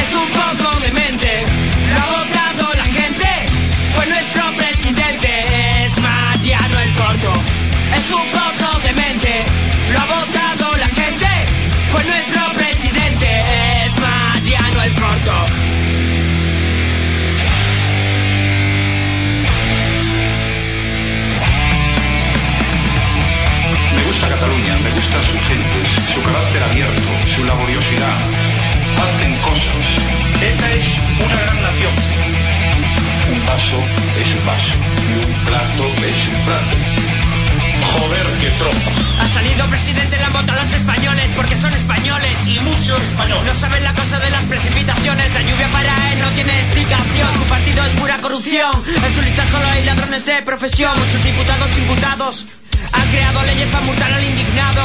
[0.03, 1.45] Es un poco demente,
[1.93, 3.29] lo ha votado la gente.
[3.95, 7.62] Fue nuestro presidente, es Mariano el Corto.
[8.03, 9.45] Es un poco demente,
[9.93, 11.29] lo ha votado la gente.
[11.89, 13.29] Fue nuestro presidente,
[13.85, 15.47] es Mariano el Corto.
[24.09, 28.17] Gusta Cataluña, me gustan sus gentes, su carácter abierto, su laboriosidad.
[28.99, 29.87] Hacen cosas.
[30.43, 30.87] Esta es
[31.25, 31.95] una gran nación.
[33.31, 33.79] Un vaso
[34.21, 34.79] es un vaso
[35.09, 37.02] y un plato es un plato.
[37.85, 38.91] Joder, qué trompa.
[39.21, 42.33] Ha salido presidente, la han votado los españoles porque son españoles.
[42.47, 43.45] Y muchos españoles.
[43.47, 45.35] No saben la cosa de las precipitaciones.
[45.35, 47.29] La lluvia para él no tiene explicación.
[47.39, 48.71] Su partido es pura corrupción.
[48.87, 50.93] En su lista solo hay ladrones de profesión.
[50.99, 52.47] Muchos diputados imputados
[52.93, 54.83] han creado leyes para multar al indignado.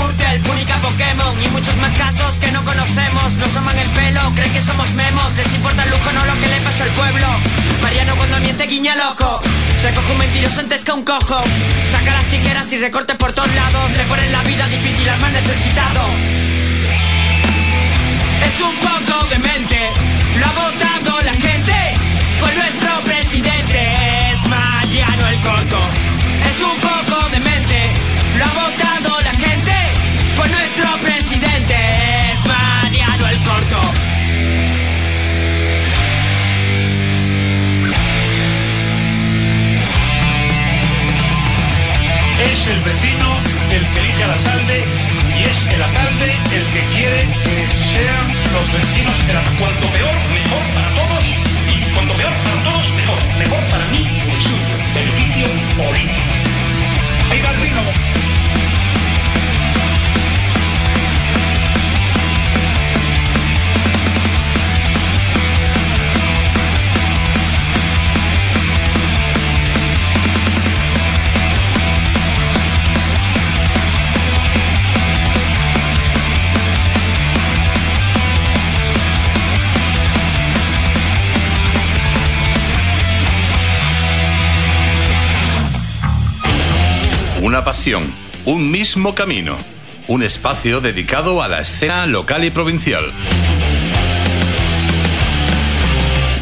[0.00, 3.34] Gürtel, Púnica, Pokémon y muchos más casos que no conocemos.
[3.34, 5.32] Nos toman el pelo, creen que somos memos.
[5.36, 7.26] Les importa el lujo, no lo que le pasa al pueblo.
[7.82, 9.40] Mariano cuando miente guiña el ojo.
[9.80, 11.42] Se coge un mentiroso antes que un cojo.
[11.92, 13.90] Saca las tijeras y recorte por todos lados.
[13.96, 16.02] Le ponen la vida difícil al más necesitado.
[18.46, 19.78] Es un poco demente,
[20.38, 21.74] lo ha votado la gente.
[22.38, 23.92] Fue nuestro presidente,
[24.32, 25.80] es Mariano el Corto.
[26.50, 27.90] Es un poco demente,
[28.38, 29.09] lo ha votado
[42.70, 43.26] el vecino
[43.72, 44.84] el que elige al alcalde
[45.38, 47.56] y es el alcalde el que quiere que
[47.94, 49.42] sean los vecinos el.
[49.58, 50.14] Cuanto peor,
[88.44, 89.56] Un mismo camino,
[90.06, 93.10] un espacio dedicado a la escena local y provincial.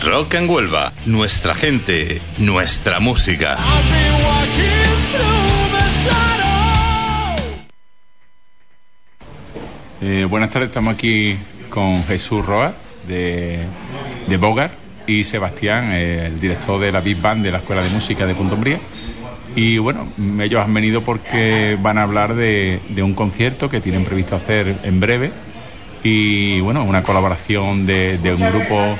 [0.02, 3.56] Rock en Huelva, nuestra gente, nuestra música.
[10.00, 11.36] Eh, buenas tardes, estamos aquí
[11.70, 12.74] con Jesús Roa
[13.06, 13.60] de,
[14.26, 14.72] de Bogar
[15.06, 18.56] y Sebastián, el director de la Big Band de la Escuela de Música de Punto
[18.56, 18.80] Umbría.
[19.58, 20.06] Y bueno,
[20.40, 25.00] ellos han venido porque van a hablar de, un concierto que tienen previsto hacer en
[25.00, 25.32] breve
[26.04, 28.96] y bueno, una colaboración de, un grupo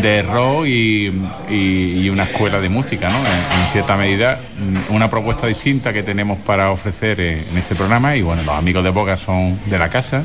[0.00, 3.18] de rock y, una escuela de música, ¿no?
[3.18, 8.16] En, cierta medida, mm, una propuesta distinta que tenemos para ofrecer en, en este programa
[8.16, 10.22] y bueno, los amigos de Boga son de la casa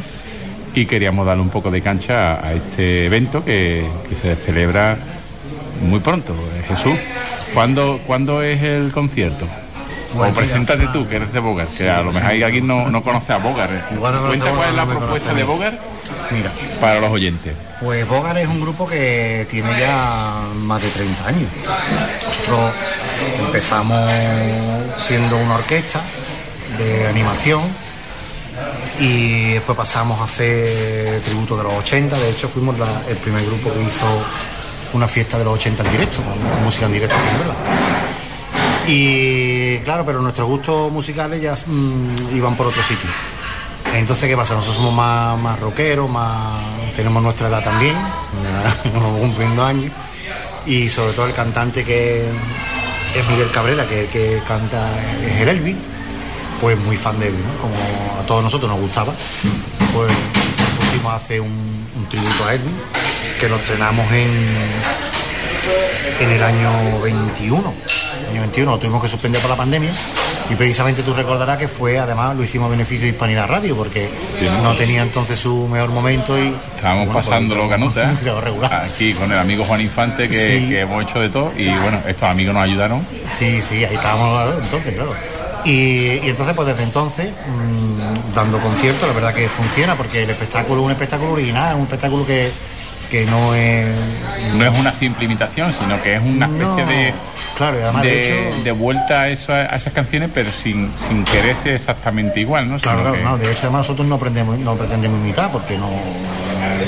[0.73, 3.85] y queríamos darle un poco de cancha a, este evento que,
[4.21, 4.97] se celebra
[5.85, 6.31] muy pronto.
[6.31, 6.97] Eh, Jesús,
[7.53, 9.45] ¿cuándo, ¿cuándo es el concierto?
[10.17, 13.03] O preséntate tú, que eres de Bogar, que a lo mejor hay alguien no, no
[13.03, 13.69] conoce a Bogar.
[13.71, 13.81] eh.
[13.93, 15.51] Igual no conoce Cuenta cuál es la propuesta de a mí.
[15.51, 15.79] Bogar
[16.31, 17.53] Mira, para los oyentes.
[17.81, 21.49] pues Bogar es un grupo que tiene ya más de 30 años.
[22.25, 22.71] Nosotros
[23.39, 24.09] empezamos
[24.97, 26.01] siendo una orquesta
[26.77, 27.61] de animación
[28.99, 32.17] y después pasamos a hacer tributo de los 80.
[32.17, 34.05] De hecho, fuimos la- el primer grupo que hizo
[34.93, 37.15] una fiesta de los 80 en directo, con, música en directo.
[38.87, 43.09] Y claro, pero nuestros gustos musicales ya mm, iban por otro sitio.
[43.93, 44.55] Entonces, ¿qué pasa?
[44.55, 46.59] Nosotros somos más, más rockeros, más,
[46.95, 47.95] tenemos nuestra edad también,
[49.19, 49.91] cumpliendo años.
[50.65, 52.27] Y sobre todo el cantante que
[53.15, 54.89] es Miguel Cabrera, que es el que canta
[55.25, 55.75] es el Elvis,
[56.59, 57.61] pues muy fan de él, ¿no?
[57.61, 57.75] Como
[58.21, 59.13] a todos nosotros nos gustaba,
[59.93, 60.11] pues
[60.79, 62.73] pusimos a hacer un, un tributo a Elvis,
[63.39, 64.29] que lo estrenamos en,
[66.19, 67.73] en el año 21.
[68.29, 69.91] Año 21 lo tuvimos que suspender por la pandemia
[70.49, 74.09] y precisamente tú recordarás que fue, además lo hicimos a beneficio de Hispanidad Radio porque
[74.63, 76.53] no tenía entonces su mejor momento y...
[76.75, 78.17] Estábamos bueno, pasando pues, canutas ¿eh?
[78.23, 78.73] quedó regular.
[78.73, 80.69] aquí con el amigo Juan Infante que, Sí.
[80.69, 83.05] que hemos hecho de todo y bueno, estos amigos nos ayudaron.
[83.39, 85.13] Sí, sí, ahí estábamos entonces, claro.
[85.65, 90.29] Y, y entonces, pues desde entonces, mm, dando conciertos, la verdad que funciona, porque el
[90.29, 92.51] espectáculo es un espectáculo original, es un espectáculo que,
[93.15, 93.87] que no es...
[94.55, 97.13] No es una simple imitación, sino que es una especie No, de,
[97.57, 100.91] claro, y además, de de, hecho- de vuelta a, eso- a esas canciones, pero sin,
[100.97, 102.77] sin quererse exactamente igual, ¿no?
[102.79, 105.77] Claro, Sino claro, que no, de hecho además nosotros no, aprendemos, no pretendemos imitar, porque
[105.77, 105.87] no...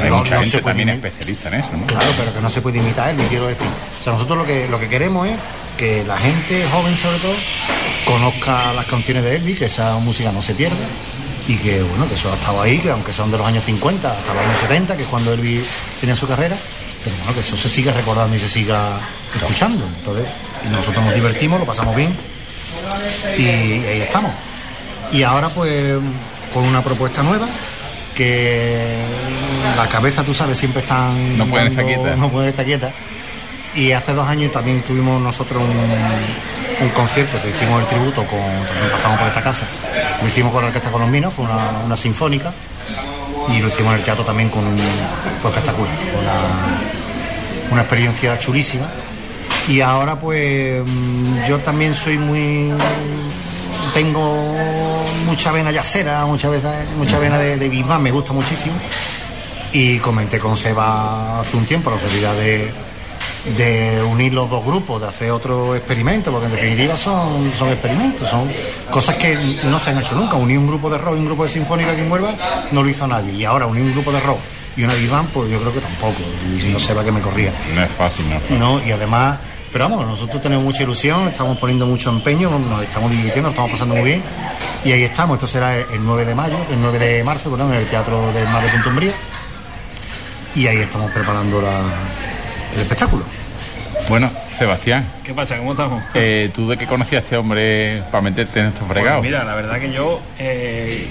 [0.03, 1.07] hay no- mucha no gente se puede también imitar.
[1.09, 1.86] especialista en eso, ¿no?
[1.88, 3.67] Claro, pero que no se puede imitar él, quiero decir.
[3.99, 5.38] O sea, nosotros lo que, lo que queremos es
[5.78, 7.34] que la gente joven, sobre todo,
[8.05, 10.75] conozca las canciones de Elvis, que esa música no se pierda
[11.48, 14.12] y que, bueno, que eso ha estado ahí, que aunque son de los años 50
[14.12, 15.64] hasta los años 70, que es cuando Elvis
[16.00, 16.56] tenía su carrera,
[17.04, 19.00] pero bueno, que eso se siga recordando y se siga
[19.36, 19.86] escuchando.
[20.00, 20.26] Entonces,
[20.66, 22.16] y nosotros nos divertimos, lo pasamos bien
[23.38, 24.32] y, y ahí estamos.
[25.12, 25.95] Y ahora, pues,
[26.54, 27.48] con una propuesta nueva
[28.16, 28.98] que
[29.78, 31.38] la cabeza, tú sabes, siempre están...
[31.38, 32.18] No pueden estar quietas.
[32.18, 32.91] No pueden estar quietas.
[33.76, 38.39] Y hace dos años también tuvimos nosotros un, concierto que hicimos el tributo con.
[38.39, 39.65] También pasamos por esta casa.
[40.22, 42.51] Lo hicimos con la Orquesta Colombina, fue una, sinfónica.
[43.49, 44.78] Y lo hicimos en el teatro también con un.
[45.41, 45.93] Fue espectacular.
[47.72, 48.88] Una, experiencia chulísima.
[49.68, 50.84] Y ahora, pues.
[50.86, 52.72] mm, Yo también soy muy.
[53.93, 54.65] Tengo
[55.26, 58.76] mucha vena yacera, veces, mucha vena de, de me gusta muchísimo.
[59.72, 62.72] Y comenté con Seba hace un tiempo la posibilidad de,
[63.57, 68.28] de unir los dos grupos, de hacer otro experimento, porque en definitiva son, son experimentos,
[68.30, 68.47] son
[68.91, 70.36] cosas que no se han hecho nunca.
[70.36, 72.34] Unir un grupo de rock y un grupo de sinfónica aquí en Huelva
[72.71, 73.34] no lo hizo nadie.
[73.34, 74.39] Y ahora unir un grupo de rock
[74.75, 76.17] y una band, pues yo creo que tampoco.
[76.55, 77.51] Y si no Seba que me corría.
[77.73, 78.57] No es fácil, ¿no?
[78.78, 79.38] No, y además,
[79.71, 83.71] pero vamos, nosotros tenemos mucha ilusión, estamos poniendo mucho empeño, nos estamos divirtiendo, nos estamos
[83.71, 84.21] pasando muy bien.
[84.86, 87.80] Y ahí estamos, esto será el 9 de mayo, el 9 de marzo, perdón, en
[87.80, 89.13] el Teatro del Mar de Punto Umbría.
[90.55, 91.82] Y ahí estamos preparando la-
[92.78, 93.23] el espectáculo.
[94.09, 95.57] Bueno, Sebastián, ¿Qué pasa?
[95.57, 96.01] ¿Cómo estamos?
[96.13, 99.19] eh, ¿tú de qué conocías a este hombre para meterte en estos fregados?
[99.19, 101.07] Pues mira, la verdad que yo eh,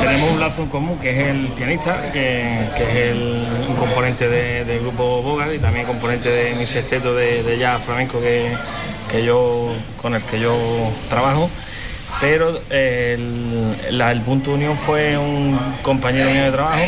[0.00, 4.28] tenemos un lazo en común que es el pianista, que, que es el, un componente
[4.28, 8.50] de- del grupo Bogar y también componente de mi sexteto de, de jazz flamenco que,
[9.10, 10.56] que yo con el que yo
[11.10, 11.50] trabajo.
[12.22, 16.80] Pero eh, el, la- el punto de unión fue un compañero mío de trabajo,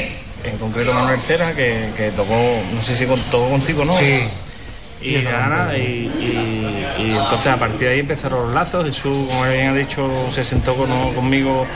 [0.46, 2.34] en concreto Manuel Cera, que, que tocó,
[2.74, 3.94] no sé si con- tocó contigo, ¿no?
[3.94, 4.20] Sí.
[5.02, 5.80] Y, nada, y,
[6.20, 8.84] y- y entonces a partir de ahí empezaron los lazos.
[8.86, 11.66] Jesús, como bien ha dicho, se sentó con- conmigo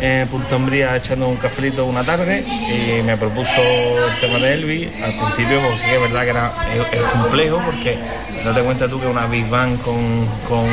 [0.00, 4.88] en Punta Umbría echando un cafelito una tarde y me propuso el tema de Elvis.
[5.02, 7.96] Al principio, pues sí es verdad que era es, es complejo porque
[8.44, 10.66] date cuenta tú que una Big Band con, con,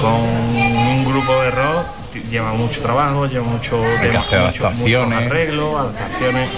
[0.00, 1.86] con un grupo de rock
[2.30, 4.12] lleva mucho trabajo, lleva mucho hacer
[4.46, 6.48] mucho- muchos arreglos, adaptaciones.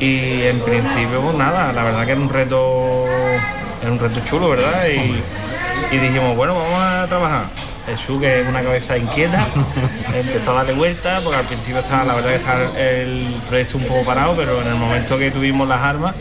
[0.00, 3.04] Y en principio, pues nada, la verdad que era un reto,
[3.82, 4.86] era un reto chulo, ¿verdad?
[4.88, 5.22] Y,
[5.94, 7.44] y dijimos, bueno, vamos a trabajar.
[7.86, 9.44] Jesús, que es una cabeza inquieta,
[10.14, 13.84] empezó a darle vuelta, porque al principio estaba, la verdad que estaba el proyecto un
[13.84, 16.14] poco parado, pero en el momento que tuvimos las armas,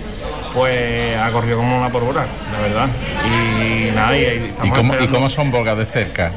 [0.54, 2.90] pues ha corrido como una pólvora, la verdad.
[3.26, 6.32] Y nada, y, ahí ¿Y estamos cómo, ¿Y cómo son Volgas de cerca?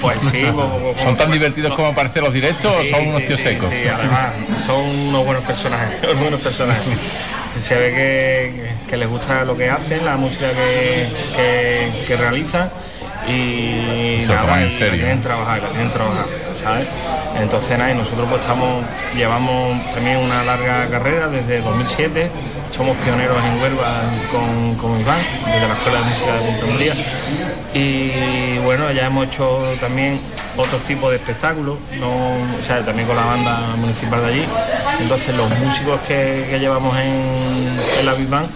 [0.00, 0.42] Pues sí,
[1.02, 3.70] ¿Son tan divertidos como parecen los directos Sí, o son unos sí, tíos sí, secos?
[3.70, 4.32] Sí, además,
[4.66, 6.82] son unos buenos personajes, son buenos personajes.
[7.60, 12.70] Se ve que, que les gusta lo que hacen, la música que, que, que realizan
[13.28, 16.26] y Se toman en trabajar, la tienen trabajar,
[16.62, 16.88] ¿sabes?
[17.40, 22.30] Entonces nada, y nosotros pues estamos, llevamos también una larga carrera desde 2007,
[22.70, 26.66] somos pioneros en Huelva con, con Iván, desde la Escuela de Música de Punta
[27.74, 30.18] y bueno, ya hemos hecho también
[30.56, 34.44] otros tipos de espectáculos, no, o sea, también con la banda municipal de allí.
[35.00, 38.48] Entonces los músicos que, que llevamos en, en la Big Band,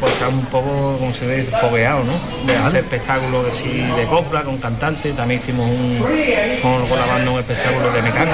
[0.00, 2.46] pues están un poco, como se dice, fogueados, ¿no?
[2.46, 5.98] De hacer espectáculos de, sí, de copla con cantantes, también hicimos un,
[6.62, 8.32] con, con la banda un espectáculo de mecano,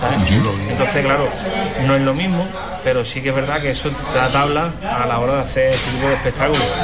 [0.00, 0.30] ¿sabes?
[0.70, 1.28] Entonces, claro,
[1.86, 2.46] no es lo mismo,
[2.82, 5.70] pero sí que es verdad que eso te da tabla a la hora de hacer
[5.70, 6.74] este tipo de espectáculos.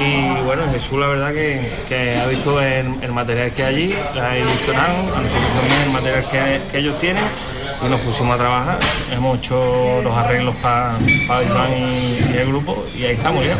[0.00, 3.94] Y bueno, Jesús la verdad que, que ha visto el, el material que hay allí,
[4.14, 7.24] la ha ilusionado, a nosotros también el material que, que ellos tienen
[7.84, 8.78] y nos pusimos a trabajar.
[9.10, 10.94] Hemos hecho los arreglos para
[11.44, 13.56] Iván y, y el grupo y ahí estamos ya.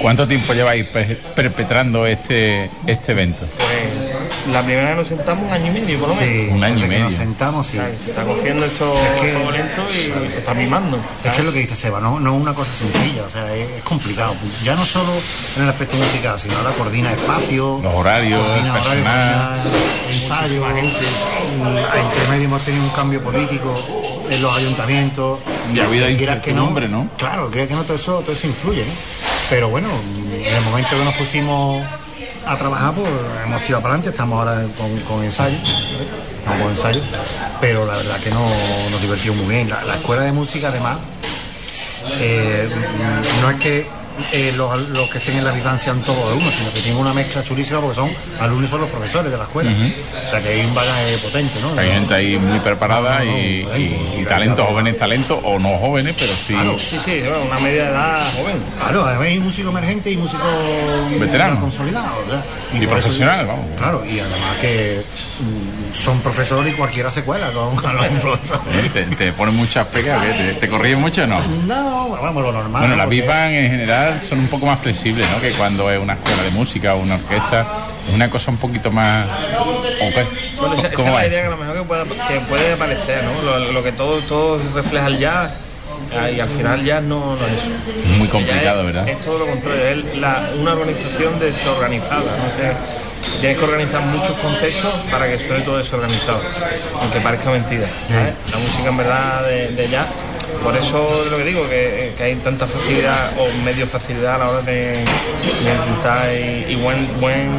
[0.00, 3.46] ¿Cuánto tiempo lleváis per- perpetrando este, este evento?
[3.56, 4.03] Pues
[4.52, 6.28] la primera vez nos sentamos un año y medio, por lo menos.
[6.34, 7.04] Sí, Un año y medio.
[7.04, 7.78] nos sentamos, sí.
[8.02, 9.82] Se está cociendo esto Es que- lento
[10.26, 10.98] y se está mimando.
[11.24, 13.54] Es que es lo que dice Seba, no, no es una cosa sencilla, o sea,
[13.54, 14.34] es, es complicado.
[14.62, 15.12] Ya no solo
[15.56, 19.62] en el aspecto musical, sino ahora coordina espacio, Los horarios, coordina personal.
[19.62, 19.64] coordina
[20.12, 23.74] ensayo, entre medio hemos tenido un cambio político
[24.30, 25.38] en los ayuntamientos.
[25.74, 27.08] Y ha habido quieras que no, ¿no?
[27.16, 28.92] Claro, que, que no todo eso, todo eso influye, ¿no?
[29.50, 29.88] Pero bueno,
[30.32, 31.84] en el momento que nos pusimos
[32.46, 33.08] a trabajar, pues
[33.44, 35.56] hemos tirado para adelante, estamos ahora con, con ensayo,
[36.38, 37.00] estamos con ensayo,
[37.60, 38.46] pero la verdad que no,
[38.90, 39.70] nos divertimos muy bien.
[39.70, 40.98] La, la escuela de música, además,
[42.18, 42.68] eh,
[43.40, 43.86] no es que
[44.32, 47.12] eh, los, los que estén en la vivan sean todos alumnos, sino que tienen una
[47.12, 48.10] mezcla chulísima porque son
[48.40, 49.70] alumnos son los profesores de la escuela.
[49.70, 51.78] O sea que hay un bagaje potente, ¿no?
[51.78, 55.58] Hay gente ahí muy preparada No, no, no, y, y- y talentos, jóvenes talentos o
[55.58, 56.78] no jóvenes, pero sí Claro.
[56.78, 58.56] Sí, sí, una media edad joven.
[58.78, 60.44] Claro, además hay músico emergente y músico
[61.18, 61.60] Veterano.
[61.60, 62.44] consolidado, ¿verdad?
[62.72, 63.66] Y eso- profesional, vamos.
[63.78, 65.02] Claro, y además que
[65.40, 68.92] mm, son profesores y cualquiera se cuela con, con los profesores.
[68.92, 70.32] te, te ponen muchas pegas, ¿qué?
[70.32, 71.40] ¿Te, te corrigen mucho o no?
[71.66, 72.82] No, vamos, lo normal.
[72.82, 75.40] Bueno, las porque- Big Band en general son un poco más flexibles, ¿no?
[75.40, 77.66] Que cuando es una escuela de música o una orquesta,
[78.08, 79.26] es una cosa un poquito más...
[79.28, 80.26] ¿o qué?
[80.58, 82.76] Bueno, esa, esa ¿Cómo es la idea que a lo mejor que puede, que puede
[82.76, 83.42] parecer, ¿no?
[83.58, 85.50] Lo, lo que todo, todo refleja el jazz
[86.20, 87.70] ah, y al final ya no, no es eso.
[88.12, 89.08] Es muy complicado, es, ¿verdad?
[89.08, 92.52] Es todo lo contrario, es la- una organización desorganizada, ¿no?
[92.52, 92.76] O sea,
[93.40, 96.40] tienes que organizar muchos conceptos para que suene todo desorganizado,
[97.00, 97.86] aunque parezca mentira.
[98.08, 98.34] ¿sabes?
[98.52, 100.06] La música en verdad de, de jazz,
[100.62, 104.38] por eso es lo que digo, que, que hay tanta facilidad o medio facilidad a
[104.38, 107.50] la hora de, de juntar y, y buen, buen,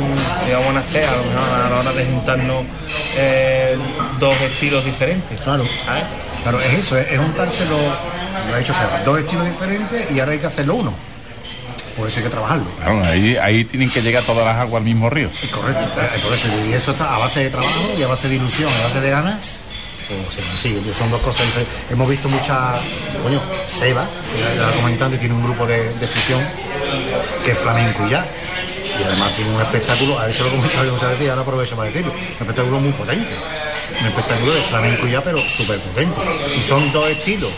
[0.46, 2.66] digamos, buena fe a, lo mejor a la hora de juntarnos
[3.18, 3.78] eh,
[4.20, 5.40] dos estilos diferentes.
[5.42, 5.66] Claro.
[5.86, 6.04] ¿sabes?
[6.44, 10.40] Claro, es eso, es, es juntárselo, lo ha Seba, dos estilos diferentes y ahora hay
[10.40, 10.94] que hacerlo uno.
[11.96, 12.66] Por eso hay que trabajarlo.
[12.78, 15.30] Claro, ahí, ahí tienen que llegar todas las aguas al mismo río.
[15.52, 15.88] Correcto,
[16.24, 18.84] por eso, y eso está a base de trabajo y a base de ilusión, a
[18.84, 19.60] base de ganas,
[20.08, 20.94] pues se consigue.
[20.94, 21.46] Son dos cosas.
[21.90, 22.80] Hemos visto muchas,
[23.24, 26.42] coño, Seba, que la comentante, tiene un grupo de, de fusión
[27.44, 28.26] que es flamenco y ya.
[29.00, 31.42] Y además tiene un espectáculo, a eso lo he comentado yo muchas veces y ahora
[31.42, 33.34] aprovecho para decirlo, un espectáculo muy potente.
[34.02, 36.22] Un espectáculo de flamenco ya, pero súper potente.
[36.58, 37.52] Y son dos estilos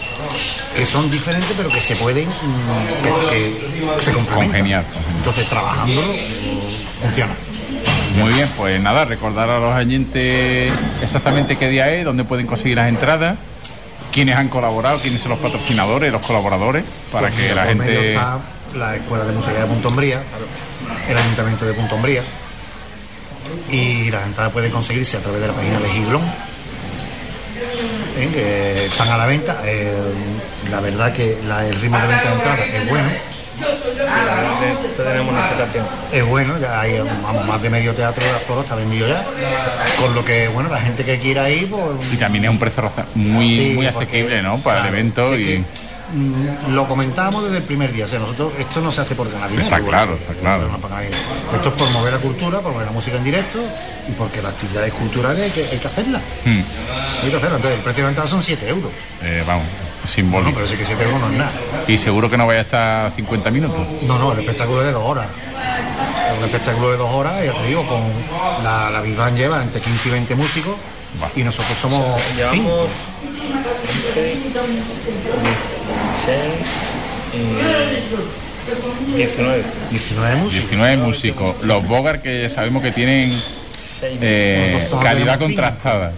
[0.76, 3.54] que son diferentes, pero que se pueden, mm, que,
[3.96, 4.86] que se complementan.
[5.18, 6.14] Entonces, trabajándolo,
[7.02, 7.34] funciona.
[8.16, 12.78] Muy bien, pues nada, recordar a los oyentes exactamente qué día es, dónde pueden conseguir
[12.78, 13.38] las entradas,
[14.12, 18.10] quiénes han colaborado, quiénes son los patrocinadores, los colaboradores, para que la gente...
[18.10, 18.40] está
[18.76, 20.22] la Escuela de Música de Punto Umbría,
[21.10, 22.22] el Ayuntamiento de Punto Umbría,
[23.72, 26.22] y las entradas pueden conseguirse a través de la página de Giglón,
[28.18, 28.30] ¿eh?
[28.34, 29.62] que están a la venta.
[29.66, 29.92] Eh,
[30.70, 33.10] la verdad que la- el ritmo de venta de entradas es bueno.
[34.98, 35.86] tenemos una situación.
[36.12, 39.24] Es bueno, ya hay vamos, más de medio teatro de aforo está vendido ya.
[40.00, 41.82] Con lo que, bueno, la gente que quiera ir, pues
[42.14, 42.84] Y también es un precio
[43.16, 44.58] muy, Sí, muy porque, asequible, ¿no?
[44.60, 45.46] Para claro, el evento sí y...
[45.46, 45.64] que,
[46.70, 48.06] lo comentábamos desde el primer día.
[48.06, 49.68] O sea, nosotros, esto no se hace por ganar dinero.
[49.68, 50.68] Está claro, está claro.
[50.70, 51.56] No.
[51.56, 53.60] Esto es por mover la cultura, por mover la música en directo
[54.08, 56.24] y porque las actividades culturales hay que, hay que hacerlas.
[56.46, 56.62] Hmm,
[57.24, 57.58] Hay que hacerlas.
[57.58, 58.92] Entonces, el precio de entrada son 7 euros.
[59.22, 59.66] eh, vamos,
[60.04, 60.52] No, simbólico.
[60.56, 61.52] pero sí que 7 euros no es nada.
[61.88, 63.78] Y seguro que no vaya a estar 50 minutos.
[64.04, 65.28] No, no, el espectáculo es de dos horas.
[66.32, 68.02] Es un espectáculo de dos horas, ya te digo, con
[68.64, 70.76] la, la Big Band lleva entre 15 y 20 músicos
[71.36, 72.36] y nosotros somos cinco.
[72.38, 72.90] Llevamos
[74.14, 75.77] 15,
[76.26, 76.38] 16
[77.34, 79.64] y 19.
[79.92, 80.70] 19 músicos.
[80.70, 81.56] 19 músicos.
[81.64, 83.32] Los Bogart que sabemos que tienen
[84.02, 86.12] eh, calidad contrastada.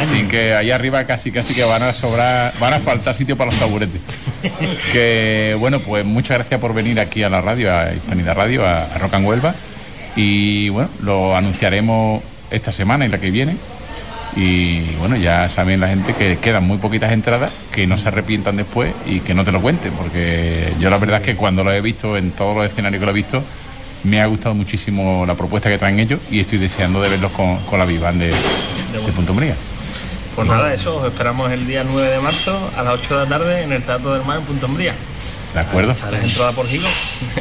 [0.00, 3.50] Así que ahí arriba casi casi que van a sobrar, van a faltar sitio para
[3.50, 4.00] los taburetes.
[4.92, 8.84] Que bueno, pues muchas gracias por venir aquí a la radio, a Hispanidad Radio, a,
[8.84, 9.54] a Rock and Huelva.
[10.16, 13.56] Y bueno, lo anunciaremos esta semana y la que viene.
[14.36, 18.56] Y bueno, ya saben la gente que quedan muy poquitas entradas, que no se arrepientan
[18.56, 21.70] después y que no te lo cuenten, porque yo la verdad es que cuando lo
[21.72, 23.42] he visto, en todos los escenarios que lo he visto,
[24.04, 27.58] me ha gustado muchísimo la propuesta que traen ellos y estoy deseando de verlos con,
[27.66, 29.54] con la Vivan de, de Punto Umbría.
[30.34, 33.28] Pues nada, eso, os esperamos el día 9 de marzo a las 8 de la
[33.38, 34.94] tarde en el Teatro del Mar en Punto Umbría.
[35.52, 35.94] ¿De acuerdo?
[36.10, 36.88] Las entradas por giro.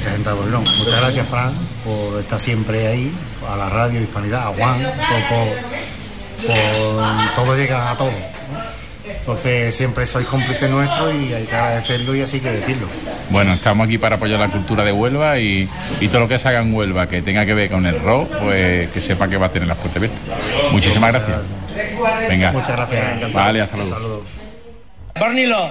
[0.04, 0.50] Las entradas por.
[0.60, 1.54] Muchas gracias, Fran,
[1.86, 3.14] por estar siempre ahí,
[3.50, 5.82] a la radio Hispanidad, a Juan, por, por-
[6.48, 8.12] por- todo llega a todo.
[9.04, 12.88] Entonces siempre sois cómplices nuestros y hay que agradecerlo y así que decirlo.
[13.30, 15.68] Bueno, estamos aquí para apoyar la cultura de Huelva y,
[16.00, 18.30] y todo lo que se haga en Huelva que tenga que ver con el rock,
[18.42, 20.20] pues que sepa que va a tener las puertas abiertas.
[20.72, 21.38] Muchísimas gracias.
[22.30, 22.52] Venga.
[22.52, 23.04] Muchas gracias.
[23.18, 23.34] encantado.
[23.34, 23.94] Vale, hasta luego.
[23.96, 24.24] Saludos.
[25.20, 25.70] Barnilo.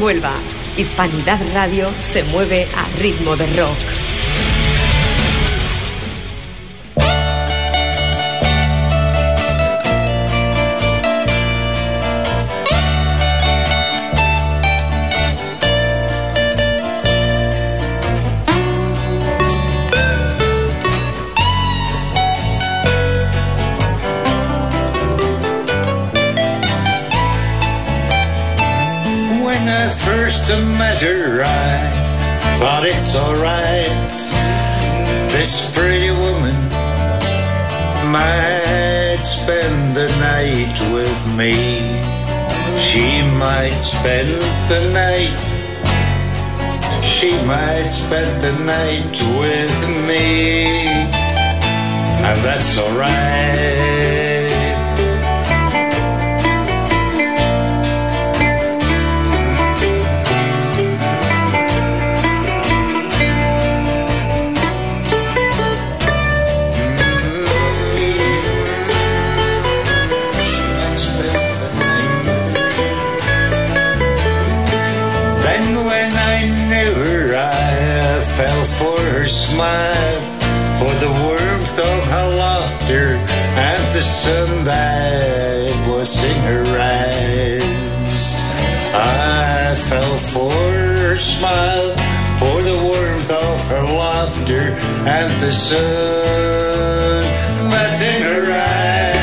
[0.00, 0.32] Huelva.
[0.78, 3.99] Hispanidad Radio se mueve a ritmo de rock.
[31.00, 34.20] Her, I thought it's alright.
[35.32, 36.56] This pretty woman
[38.12, 41.54] might spend the night with me.
[42.78, 45.40] She might spend the night.
[47.02, 50.66] She might spend the night with me.
[52.26, 53.99] And that's alright.
[79.30, 80.20] Smile,
[80.78, 83.06] for the warmth of her laughter
[83.70, 87.62] and the sun that was in her eyes.
[88.92, 91.90] I fell for her smile,
[92.38, 94.74] for the warmth of her laughter
[95.06, 97.22] and the sun
[97.70, 99.19] that's in her eyes.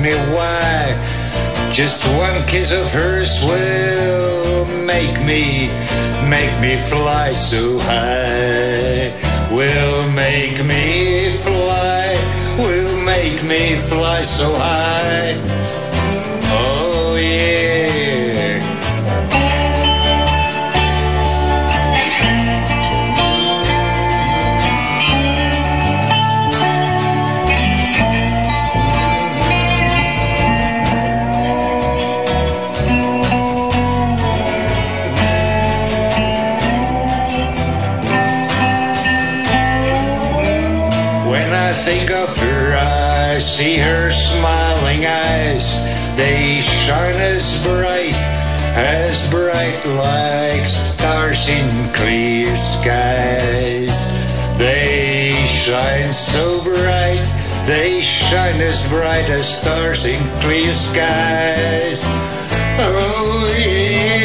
[0.00, 1.70] Me why.
[1.72, 5.68] Just one kiss of hers will make me,
[6.28, 9.12] make me fly so high.
[9.54, 12.06] Will make me fly,
[12.58, 15.59] will make me fly so high.
[43.40, 45.80] See her smiling eyes.
[46.16, 48.14] They shine as bright,
[48.76, 53.96] as bright like stars in clear skies.
[54.58, 57.24] They shine so bright,
[57.66, 62.02] they shine as bright as stars in clear skies.
[62.82, 64.19] Oh yeah.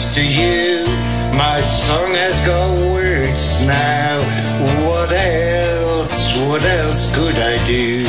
[0.00, 0.84] Thanks to you.
[1.36, 4.20] My song has got words now.
[4.86, 8.04] What else, what else could I do?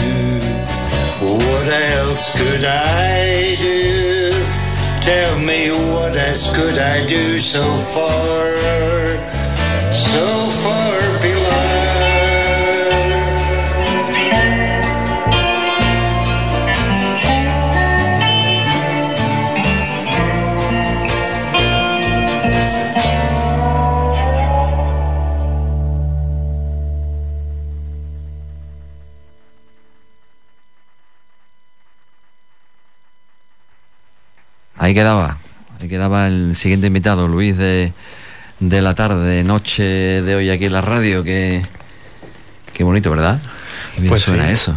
[1.22, 4.32] What else could I do?
[5.02, 8.52] Tell me what else could I do so far?
[9.92, 11.01] So far
[34.92, 35.38] Ahí quedaba,
[35.80, 37.94] ahí quedaba el siguiente invitado, Luis de,
[38.60, 41.24] de la tarde, noche de hoy aquí en la radio.
[41.24, 41.62] Qué,
[42.74, 43.40] qué bonito, ¿verdad?
[43.96, 44.52] Bien Pues suena sí.
[44.52, 44.76] eso.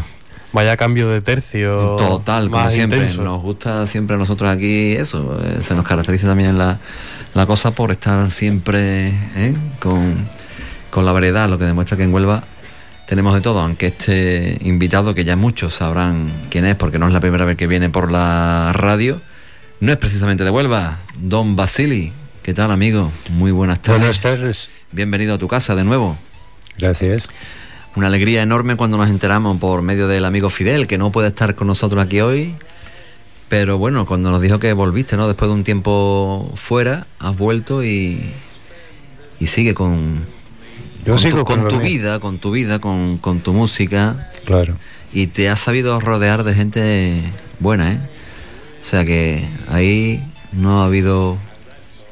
[0.53, 1.97] Vaya cambio de tercio.
[1.97, 2.99] Total, como siempre.
[2.99, 3.25] intenso.
[3.25, 5.37] Nos gusta siempre a nosotros aquí eso.
[5.45, 6.79] eh, se nos caracteriza también la,
[7.35, 9.57] la cosa por estar siempre ¿eh?
[9.81, 10.15] con,
[10.91, 12.45] con la variedad, lo que demuestra que en Huelva
[13.09, 17.13] tenemos de todo, aunque este invitado, que ya muchos sabrán quién es, porque no es
[17.13, 19.21] la primera vez que viene por la radio,
[19.85, 22.11] no es precisamente de Huelva, Don Basili.
[22.43, 23.13] ¿Qué tal, amigo?
[23.29, 24.01] Muy buenas tardes.
[24.01, 24.69] Buenas tardes.
[24.93, 26.17] Bienvenido a tu casa de nuevo.
[26.79, 27.29] Gracias.
[27.95, 31.55] Una alegría enorme cuando nos enteramos por medio del amigo Fidel, que no puede estar
[31.55, 32.55] con nosotros aquí hoy.
[33.51, 35.29] Pero bueno, cuando nos dijo que volviste, ¿no?
[35.29, 38.33] Después de un tiempo fuera, has vuelto y,
[39.39, 40.25] y sigue con,
[41.05, 44.31] Yo con, sigo tu, con con tu vida, con tu vida, con, con tu música.
[44.47, 44.79] Claro.
[45.13, 47.23] Y te has sabido rodear de gente
[47.61, 47.99] buena, ¿eh?
[48.85, 51.39] O sea que ahí no ha habido...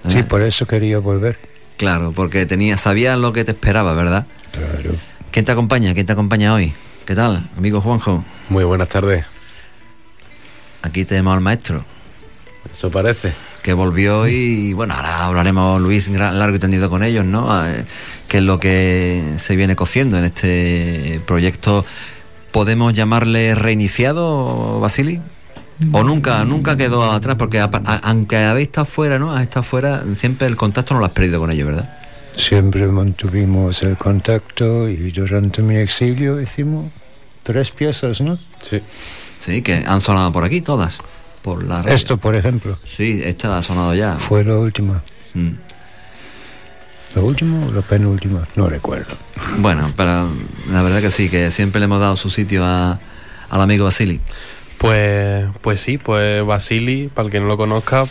[0.06, 0.10] ¿eh?
[0.10, 1.38] Sí, por eso quería volver.
[1.76, 4.26] Claro, porque tenía, sabías lo que te esperaba, ¿verdad?
[4.52, 4.96] Claro.
[5.30, 5.92] ¿Quién te acompaña?
[5.92, 6.68] ¿Quién te acompaña hoy?
[6.68, 6.76] ¿Qué
[7.12, 8.24] ¿Qué tal, amigo Juanjo?
[8.48, 9.26] Muy buenas tardes.
[10.82, 11.84] Aquí tenemos al maestro.
[12.72, 13.32] Eso parece.
[13.62, 17.66] Que volvió y bueno, ahora hablaremos Luis gran- largo y tendido con ellos, ¿no?
[17.68, 17.84] Eh,
[18.28, 21.84] qué es lo que se viene cociendo en este proyecto.
[22.50, 25.20] ¿Podemos llamarle reiniciado, Basili?
[25.90, 27.36] ¿O nunca, nunca quedó atrás?
[27.36, 29.32] Porque a- a- aunque habéis estado fuera, ¿no?
[29.32, 31.98] Has estado fuera, siempre el contacto no lo has perdido con ellos, ¿verdad?
[32.36, 36.90] Siempre mantuvimos el contacto y durante mi exilio hicimos
[37.42, 38.38] tres piezas, ¿no?
[38.62, 38.80] Sí.
[39.38, 40.98] Sí, que han sonado por aquí todas.
[41.42, 41.92] Por la radio.
[41.92, 42.78] Esto, por ejemplo.
[42.86, 44.16] Sí, esta ha sonado ya.
[44.16, 45.02] Fue la última.
[45.34, 45.50] Mm.
[47.16, 48.46] ¿La última o la penúltima?
[48.56, 49.14] No recuerdo.
[49.58, 50.30] Bueno, pero
[50.70, 52.98] la verdad que sí, que siempre le hemos dado su sitio a,
[53.50, 54.20] al amigo Basili.
[54.82, 58.04] Pues, pues sí, pues Basili, para el que no lo conozca,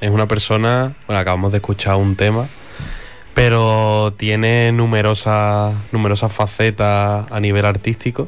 [0.00, 2.48] es una persona, bueno, acabamos de escuchar un tema,
[3.34, 8.26] pero tiene numerosas, numerosas facetas a nivel artístico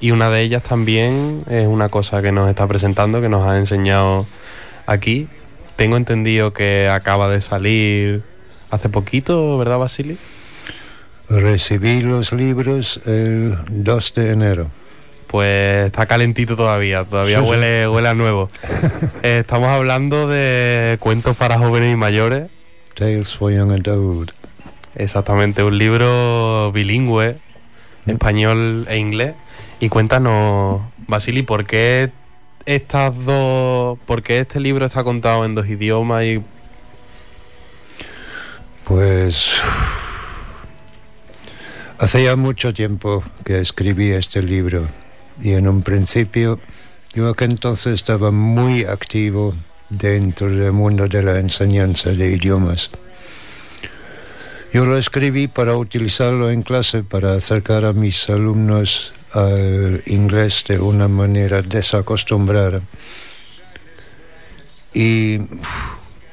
[0.00, 3.56] y una de ellas también es una cosa que nos está presentando, que nos ha
[3.56, 4.26] enseñado
[4.84, 5.28] aquí.
[5.76, 8.22] Tengo entendido que acaba de salir
[8.68, 10.18] hace poquito, ¿verdad, Basili?
[11.30, 14.70] Recibí los libros el 2 de enero.
[15.28, 17.50] Pues está calentito todavía, todavía Sí, sí.
[17.50, 18.48] huele, huele a nuevo.
[19.22, 22.48] Eh, estamos hablando de cuentos para jóvenes y mayores.
[22.94, 24.30] Tales for Young Adult.
[24.94, 27.36] Exactamente, un libro bilingüe,
[28.06, 29.34] español e inglés.
[29.80, 32.10] Y cuéntanos, Basili, ¿por qué
[32.64, 36.40] estas dos, por qué este libro está contado en dos idiomas y
[38.84, 39.60] Pues
[41.98, 44.86] hace ya mucho tiempo que escribí este libro
[45.42, 46.58] y en un principio
[47.14, 49.54] yo que entonces estaba muy activo
[49.88, 52.90] dentro del mundo de la enseñanza de idiomas.
[54.72, 60.78] Yo lo escribí para utilizarlo en clase, para acercar a mis alumnos al inglés de
[60.78, 62.82] una manera desacostumbrada.
[64.92, 65.40] Y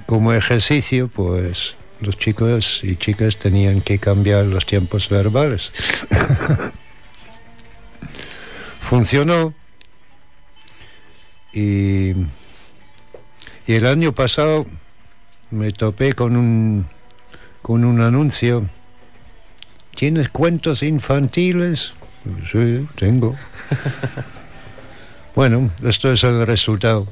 [0.05, 5.71] como ejercicio, pues los chicos y chicas tenían que cambiar los tiempos verbales.
[8.89, 9.53] Funcionó.
[11.53, 14.65] Y, y el año pasado
[15.51, 16.85] me topé con un,
[17.61, 18.65] con un anuncio.
[19.95, 21.93] ¿Tienes cuentos infantiles?
[22.51, 23.35] Sí, tengo.
[25.35, 27.07] bueno, esto es el resultado.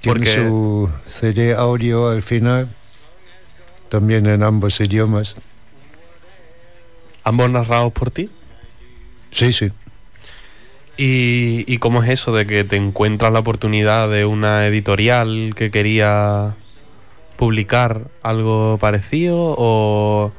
[0.00, 2.68] Tiene Porque- su CD audio al final,
[3.90, 5.34] también en ambos idiomas.
[7.24, 8.28] ambos narrados por ti?
[9.34, 9.70] Sí, sí.
[10.96, 15.72] ¿Y, y cómo es eso de que te encuentras la oportunidad de una editorial que
[15.72, 16.54] quería
[17.36, 20.32] publicar algo parecido o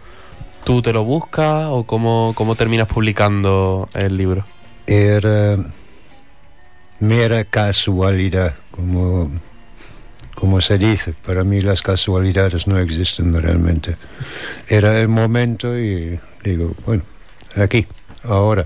[0.63, 4.45] tú te lo buscas o cómo, cómo terminas publicando el libro?
[4.87, 5.57] Era
[7.01, 9.29] mera casualidad, como,
[10.35, 11.13] como se dice.
[11.25, 13.97] Para mí las casualidades no existen realmente.
[14.69, 17.03] Era el momento y digo, bueno,
[17.57, 17.85] aquí,
[18.27, 18.65] ahora.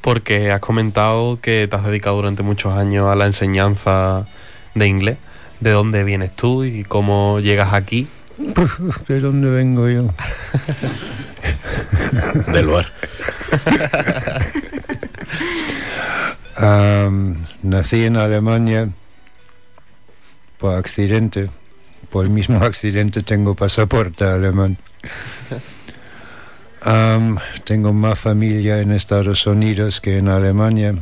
[0.00, 4.26] Porque has comentado que te has dedicado durante muchos años a la enseñanza
[4.74, 5.18] de inglés.
[5.60, 8.08] ¿De dónde vienes tú y cómo llegas aquí?
[9.08, 10.12] ¿De dónde vengo yo?
[12.52, 12.88] Del lugar.
[16.56, 18.88] Am, nací en Alemania
[20.58, 21.50] por accidente.
[22.10, 24.76] Por el mismo accidente tengo pasaporte alemán.
[26.84, 30.94] Am, tengo más familia en Estados Unidos que en Alemania.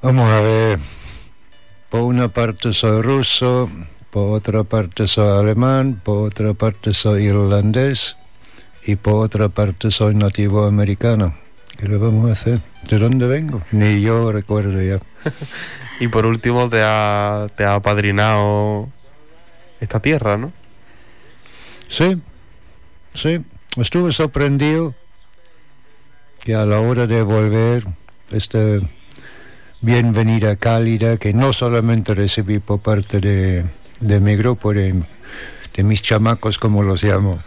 [0.00, 0.78] Vamos a ver.
[1.90, 3.68] Por una parte soy ruso,
[4.10, 8.16] por otra parte soy alemán, por otra parte soy irlandés
[8.84, 11.34] y por otra parte soy nativo americano.
[11.78, 12.60] ¿Qué le vamos a hacer?
[12.88, 13.60] ¿De dónde vengo?
[13.72, 15.00] Ni yo recuerdo ya.
[16.00, 18.88] Y por último te ha, te ha apadrinado
[19.80, 20.50] esta tierra, ¿no?
[21.86, 22.20] Sí,
[23.14, 23.40] sí.
[23.76, 24.94] Estuve sorprendido
[26.44, 27.86] que a la hora de volver,
[28.30, 28.58] esta
[29.80, 33.64] bienvenida cálida que no solamente recibí por parte de,
[34.00, 35.02] de mi grupo, de,
[35.74, 37.38] de mis chamacos, como los llamo,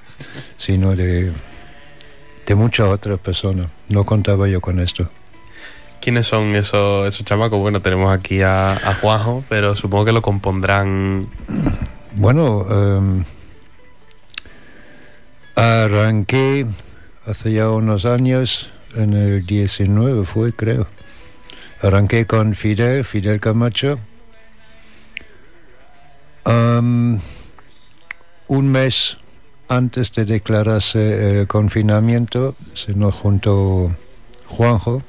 [0.57, 1.31] sino de,
[2.47, 3.67] de muchas otras personas.
[3.89, 5.09] No contaba yo con esto.
[6.01, 7.59] ¿Quiénes son esos, esos chamacos?
[7.59, 11.27] Bueno, tenemos aquí a, a Juanjo, pero supongo que lo compondrán.
[12.15, 13.23] Bueno, em,
[15.55, 16.65] arranqué
[17.25, 20.87] hace ya unos años, en el 19 fue, creo.
[21.81, 23.99] Arranqué con Fidel, Fidel Camacho.
[26.43, 27.19] Am,
[28.47, 29.17] un mes
[29.67, 33.95] antes de declararse el confinamiento, se nos juntó
[34.47, 35.01] Juanjo.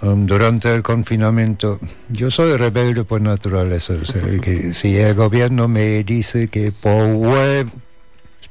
[0.00, 3.94] Durante el confinamiento, yo soy rebelde por naturaleza.
[4.40, 7.68] que si el gobierno me dice que por web.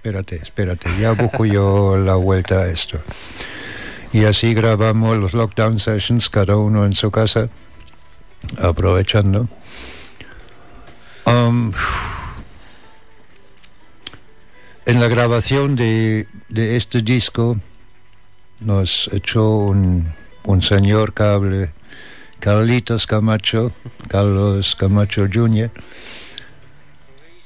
[0.07, 2.97] Espérate, espérate, ya busco yo la vuelta a esto.
[4.13, 7.49] Y así grabamos los lockdown sessions, cada uno en su casa,
[8.57, 9.49] aprovechando.
[11.25, 11.73] Um,
[14.85, 16.25] en la grabación de,
[16.55, 17.57] este disco
[18.61, 20.13] nos echó un,
[20.43, 21.71] un señor cable,
[22.39, 23.73] Carlitos Camacho,
[24.07, 25.69] Carlos Camacho Jr.,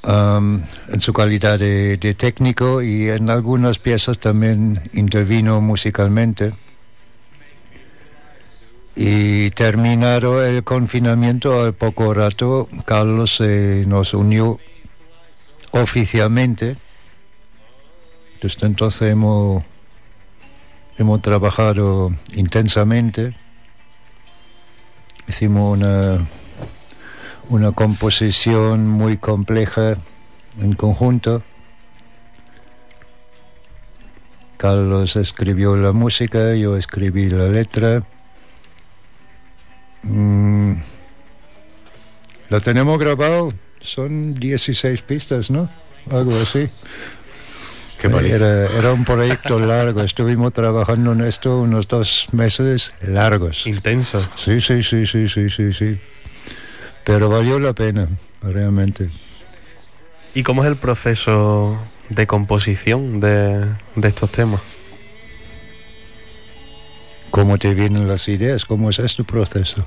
[0.04, 6.54] um, en su calidad de, técnico y en algunas piezas también intervino musicalmente.
[8.96, 14.60] Y terminado el confinamiento, al poco rato, Carlos se nos unió
[15.72, 16.76] oficialmente.
[18.42, 19.64] Desde entonces hemos,
[20.98, 23.34] hemos trabajado intensamente.
[25.28, 26.28] Hicimos una,
[27.52, 29.98] una composición muy compleja
[30.58, 31.44] en conjunto.
[34.56, 38.04] Carlos escribió la música, yo escribí la letra.
[40.04, 40.76] Mm,
[42.48, 45.70] lo tenemos grabado, son 16 pistas, ¿no?
[46.10, 46.70] Algo así.
[48.00, 53.68] Qué era, era un proyecto largo, estuvimos trabajando en esto unos dos meses largos.
[53.68, 54.26] Intenso.
[54.38, 56.00] Sí, sí, sí, sí, sí, sí, sí.
[57.04, 58.08] Pero valió la pena,
[58.42, 59.10] realmente.
[60.34, 61.78] ¿Y cómo es el proceso
[62.10, 63.66] de composición de,
[63.96, 64.62] de estos temas?
[67.32, 68.66] ¿Cómo te vienen las ideas?
[68.66, 69.86] ¿Cómo es este proceso?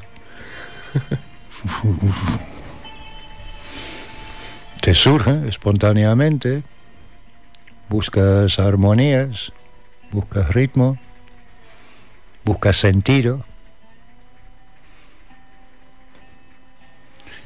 [4.80, 6.62] te surge espontáneamente,
[7.88, 9.52] buscas armonías,
[10.10, 10.98] buscas ritmo,
[12.44, 13.44] buscas sentido.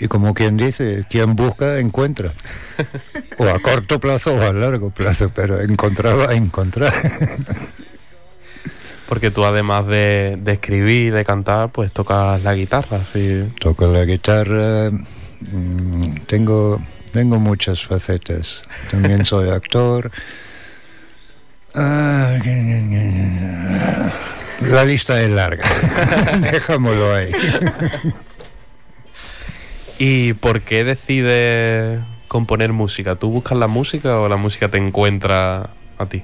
[0.01, 2.33] Y como quien dice, quien busca, encuentra.
[3.39, 6.95] O a corto plazo o a largo plazo, pero encontrar va a encontrar.
[9.09, 13.01] Porque tú además de, de escribir y de cantar, pues tocas la guitarra.
[13.13, 13.51] Sí.
[13.59, 16.81] Toco la guitarra, mm, tengo,
[17.13, 18.63] tengo muchas facetas.
[18.91, 20.11] También soy actor.
[21.75, 22.37] Ah,
[24.61, 25.65] la lista es larga.
[26.53, 27.33] Dejámoslo ahí.
[29.99, 33.17] ¿Y por qué decides componer música?
[33.17, 36.23] ¿Tú buscas la música o la música te encuentra a ti?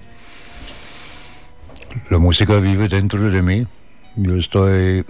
[2.08, 3.66] La música vive dentro de mí.
[4.14, 5.04] Yo estoy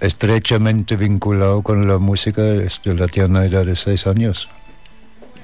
[0.00, 4.50] estrechamente vinculado con la música desde la tierna edad de seis años.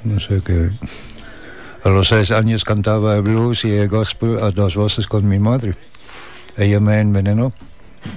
[0.05, 0.69] No sé qué.
[1.85, 5.39] A los seis años cantaba el blues y el gospel a dos voces con mi
[5.39, 5.75] madre.
[6.59, 7.55] Ella me envenenó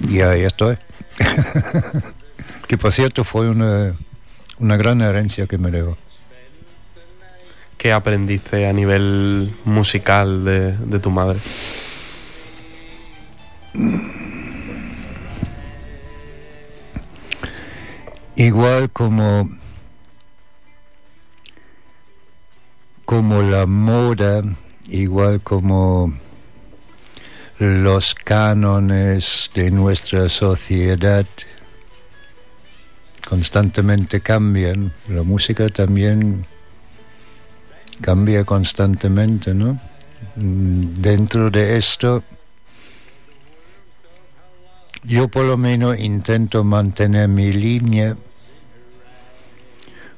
[0.06, 0.76] y ahí estoy.
[2.66, 3.94] que por cierto fue una,
[4.58, 5.96] una gran herencia que me dejó.
[7.76, 11.40] ¿Qué aprendiste a nivel musical de, de tu madre?
[18.36, 19.50] Igual como
[23.04, 24.42] como la moda,
[24.88, 26.14] igual como
[27.58, 31.26] los cánones de nuestra sociedad
[33.28, 36.46] constantemente cambian, la música también
[38.00, 39.80] cambia constantemente, ¿no?
[40.36, 42.22] Dentro de esto,
[45.04, 48.16] yo por lo menos intento mantener mi línea,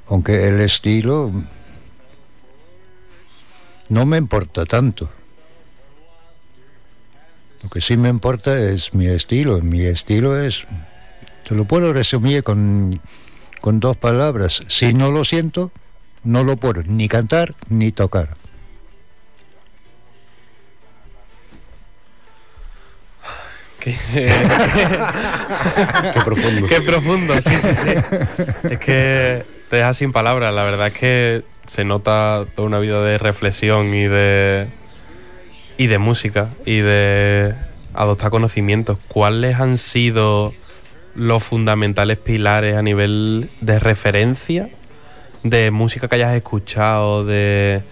[0.09, 1.33] aunque el estilo
[3.89, 5.11] no me importa tanto.
[7.63, 9.61] Lo que sí me importa es mi estilo.
[9.63, 10.67] Mi estilo es,
[11.47, 13.01] te lo puedo resumir con,
[13.61, 14.63] con dos palabras.
[14.69, 15.71] Si no lo siento,
[16.23, 18.37] no lo puedo ni cantar ni tocar.
[23.79, 23.95] Qué,
[26.15, 26.67] Qué profundo.
[26.67, 27.91] Qué profundo, sí, sí, sí.
[28.71, 30.55] Es que te deja sin palabras.
[30.55, 34.69] La verdad es que se nota toda una vida de reflexión y de
[35.77, 37.55] y de música y de
[37.93, 38.99] adoptar conocimientos.
[39.09, 40.55] ¿Cuáles han sido
[41.15, 44.69] los fundamentales pilares a nivel de referencia
[45.43, 47.83] de música que hayas escuchado de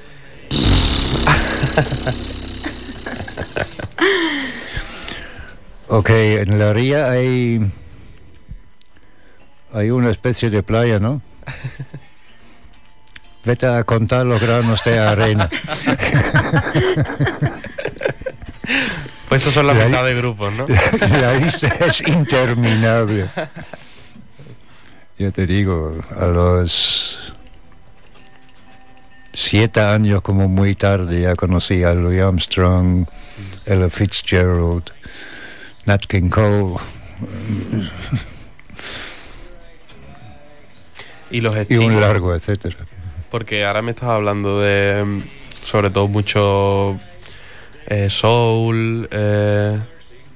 [5.89, 7.61] Ok, en la ría hay,
[9.75, 11.21] hay una especie de playa, ¿no?
[13.45, 15.51] Vete a contar los granos de arena.
[19.33, 20.67] Pues eso son la La- mitad de grupos, ¿no?
[21.21, 23.29] La lista es interminable.
[25.19, 27.33] Yo te digo, a los
[29.33, 33.07] siete años como muy tarde ya conocí a Louis Armstrong,
[33.65, 34.91] Ella Fitzgerald,
[35.87, 36.77] Nat King Cole
[41.31, 42.01] Y los y un estilos.
[42.01, 42.77] largo, etcétera.
[43.31, 45.21] Porque ahora me estás hablando de, mm,
[45.65, 46.99] sobre todo, mucho
[47.87, 49.79] eh, soul, eh,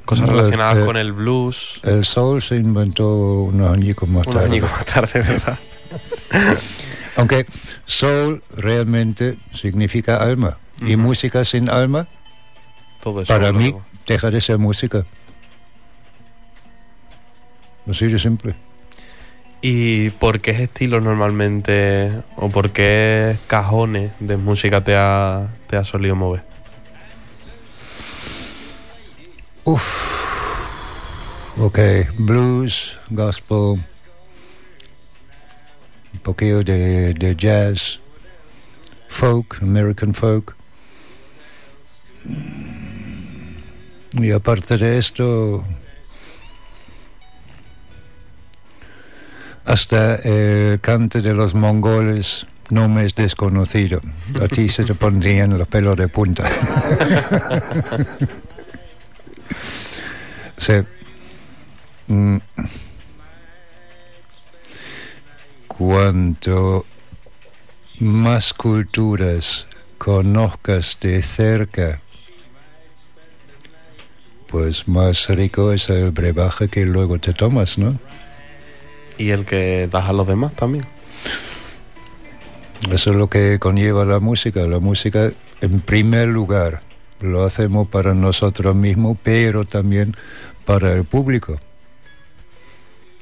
[0.05, 1.81] cosas No, relacionadas con el blues.
[1.83, 3.09] El soul se inventó
[3.43, 4.51] unos añicos más Unos tarde.
[4.51, 5.59] añicos más tarde, ¿verdad?
[7.17, 7.47] Aunque
[7.87, 10.59] soul realmente significa alma.
[10.87, 12.07] Y música sin alma,
[13.03, 13.33] Todo eso.
[13.33, 13.75] para mí,
[14.07, 15.07] deja de ser música.
[17.91, 18.55] Así de simple.
[19.63, 25.85] ¿Y por qué estilos normalmente, o por qué cajones de música te ha, te ha
[25.85, 26.43] solido mover?
[31.59, 31.79] Ok,
[32.19, 33.83] blues, gospel,
[36.13, 37.99] un poquillo de, de jazz,
[39.09, 40.55] folk, American folk.
[44.13, 45.65] Y aparte de esto,
[49.65, 54.01] hasta el cante de los mongoles no me es desconocido.
[54.41, 56.49] A ti se te pondrían los pelos de punta.
[60.59, 60.75] Sí.
[62.09, 62.39] Mm.
[65.67, 66.87] Cuanto
[68.01, 69.67] más culturas
[69.99, 72.01] conozcas de cerca,
[74.47, 77.99] pues más rico es el brebaje que luego te tomas, ¿no?
[79.19, 80.87] Y el que das a los demás también.
[82.91, 84.61] Eso es lo que conlleva la música.
[84.63, 86.83] La música, en primer lugar,
[87.21, 90.17] lo hacemos para nosotros mismos, pero también
[90.65, 91.59] para el público.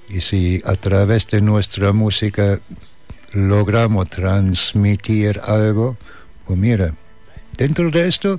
[0.08, 2.60] Y si a través de nuestra música
[3.32, 5.96] logramos transmitir algo,
[6.46, 6.94] pues mira,
[7.56, 8.38] dentro de esto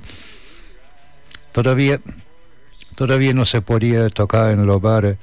[1.52, 2.00] todavía
[2.94, 5.18] todavía no se podía tocar en los bares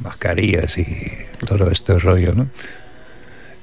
[0.00, 0.86] mascarillas y
[1.46, 2.48] todo este rollo, ¿no?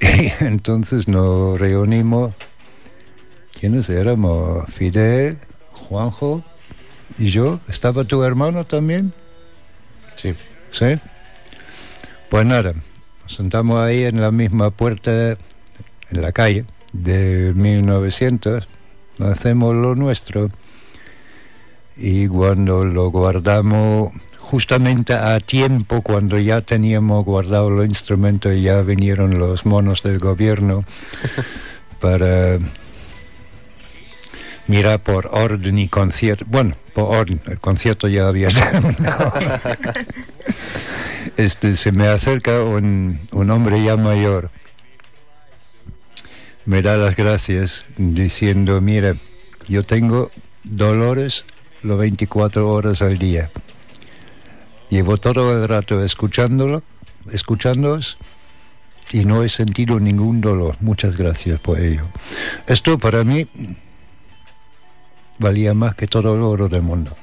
[0.00, 2.34] Y entonces nos reunimos,
[3.62, 4.68] ¿quiénes éramos?
[4.72, 5.38] Fidel,
[5.70, 6.42] Juanjo
[7.16, 7.60] y yo.
[7.68, 9.12] ¿Estaba tu hermano también?
[10.16, 10.34] Sí.
[10.72, 10.98] ¿Sí?
[12.28, 12.74] Pues nada,
[13.22, 15.12] nos sentamos ahí en la misma puerta,
[16.10, 18.66] en la calle, de 1900,
[19.20, 20.50] hacemos lo nuestro
[21.96, 28.82] y cuando lo guardamos justamente a tiempo, cuando ya teníamos guardado los instrumentos y ya
[28.82, 30.84] vinieron los monos del gobierno
[32.00, 32.58] para
[34.72, 36.46] mirar por orden y concierto.
[36.48, 39.34] Bueno, por orden, el concierto ya había terminado.
[41.36, 44.50] este, se me acerca un, un hombre ya mayor,
[46.64, 49.16] me da las gracias diciendo, mira,
[49.68, 50.30] yo tengo
[50.64, 51.44] dolores
[51.82, 53.50] las 24 horas al día.
[54.88, 56.82] Llevo todo el rato escuchándolo,
[57.30, 58.16] escuchándoos
[59.12, 60.76] y no he sentido ningún dolor.
[60.80, 62.04] Muchas gracias por ello.
[62.66, 63.46] Esto para mí
[65.38, 67.16] valía más que todo el oro del mundo.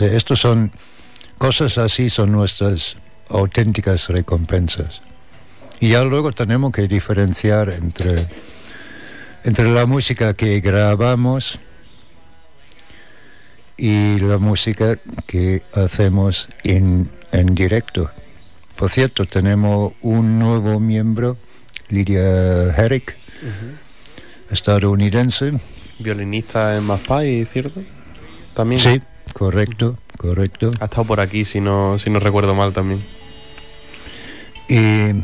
[0.00, 0.72] O estos son
[1.38, 2.96] cosas así son nuestras
[3.28, 5.00] auténticas recompensas.
[5.80, 8.28] Y ya luego tenemos que diferenciar entre
[9.44, 11.58] entre la música que grabamos
[13.76, 18.10] y la música que hacemos en, en directo.
[18.74, 21.36] Por cierto, tenemos un nuevo miembro,
[21.90, 23.16] Lidia Herrick,
[24.50, 25.52] estadounidense.
[25.98, 27.82] Violinista en Maspay, ¿cierto?
[28.54, 28.80] También.
[28.80, 29.00] Sí,
[29.32, 30.72] correcto, correcto.
[30.80, 33.00] Ha estado por aquí, si no, si no recuerdo mal también.
[34.68, 35.22] Y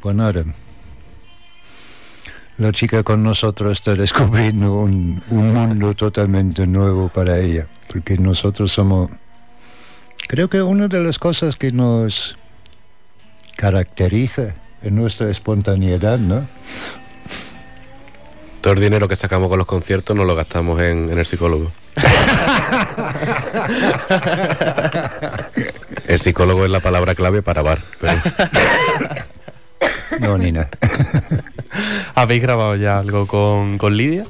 [0.00, 0.44] pues nada,
[2.58, 8.72] la chica con nosotros está descubriendo un, un mundo totalmente nuevo para ella, porque nosotros
[8.72, 9.10] somos,
[10.28, 12.38] creo que una de las cosas que nos
[13.56, 16.46] caracteriza es nuestra espontaneidad, ¿no?
[18.66, 21.70] Todo el dinero que sacamos con los conciertos nos lo gastamos en, en el psicólogo.
[26.08, 27.78] El psicólogo es la palabra clave para bar.
[28.00, 28.20] Pero...
[30.18, 30.68] No, ni nada.
[32.16, 34.26] ¿Habéis grabado ya algo con, con Lidia?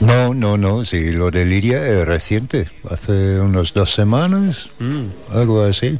[0.00, 5.08] No, no, no, sí, lo de Lidia es reciente, hace unas dos semanas, Mm.
[5.30, 5.98] algo así.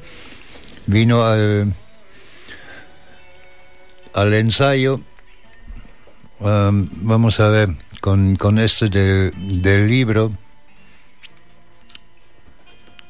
[0.86, 1.70] Vino al,
[4.14, 5.02] al ensayo,
[6.40, 7.70] um, vamos a ver,
[8.00, 10.32] con, con este de- del libro,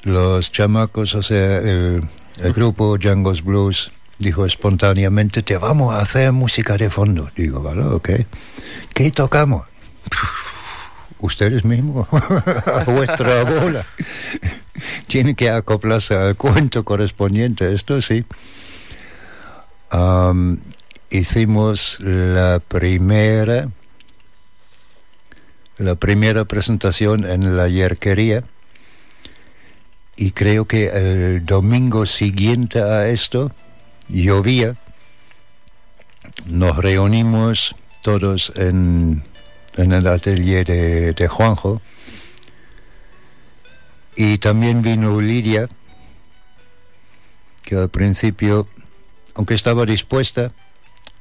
[0.02, 2.02] los chamacos, o sea, el,
[2.42, 7.30] el grupo Django's Blues dijo espontáneamente, te vamos a hacer música de fondo.
[7.36, 8.10] Digo, vale, ok.
[8.94, 9.64] ¿Qué tocamos?
[11.18, 13.86] Ustedes mismos, a vuestra bola.
[15.06, 18.24] Tienen que acoplarse al cuento correspondiente, esto sí.
[21.18, 23.70] Hicimos la primera,
[25.78, 28.44] la primera presentación en la yerquería
[30.16, 33.52] y creo que el domingo siguiente a esto
[34.08, 34.76] llovía.
[36.46, 39.22] Nos reunimos todos en,
[39.76, 41.80] en el atelier de, de Juanjo
[44.16, 45.68] y también vino Lidia,
[47.62, 48.68] que al principio,
[49.34, 50.52] aunque estaba dispuesta,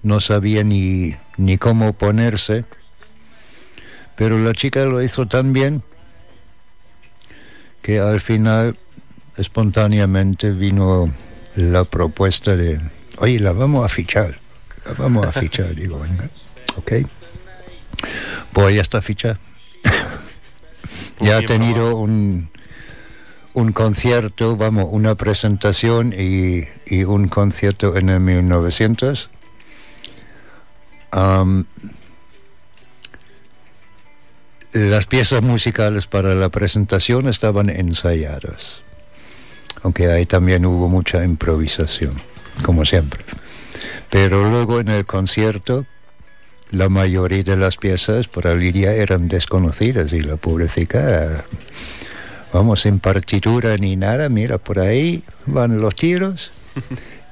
[0.04, 2.66] no sabía ni, ni cómo ponerse,
[4.16, 5.82] pero la chica lo hizo tan bien
[7.82, 8.78] que al final
[9.38, 11.06] espontáneamente vino
[11.56, 12.80] la propuesta de,
[13.18, 14.40] oye, la vamos a fichar,
[14.86, 16.30] la vamos a fichar, digo, venga,
[16.76, 16.92] ok,
[18.52, 19.40] pues ya está fichada.
[21.20, 22.50] ya ha tenido un,
[23.54, 29.30] un concierto, vamos, una presentación y, y un concierto en el 1900.
[34.74, 38.82] Las piezas musicales para la presentación estaban ensayadas,
[39.84, 42.20] aunque ahí también hubo mucha improvisación,
[42.64, 43.24] como siempre.
[44.10, 45.86] Pero luego en el concierto,
[46.72, 51.46] la mayoría de las piezas para Lidia eran desconocidas y la pobrecita,
[52.52, 56.52] vamos, sin partitura ni nada, mira, por ahí van los tiros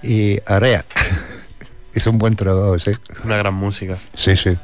[0.03, 0.86] y area.
[1.93, 2.91] Es un buen trabajo, sí.
[3.23, 3.97] Una gran música.
[4.13, 4.57] Sí, sí.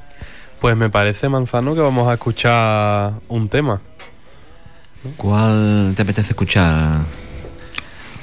[0.59, 3.81] Pues me parece, Manzano, que vamos a escuchar un tema.
[5.15, 7.01] ¿Cuál te apetece escuchar?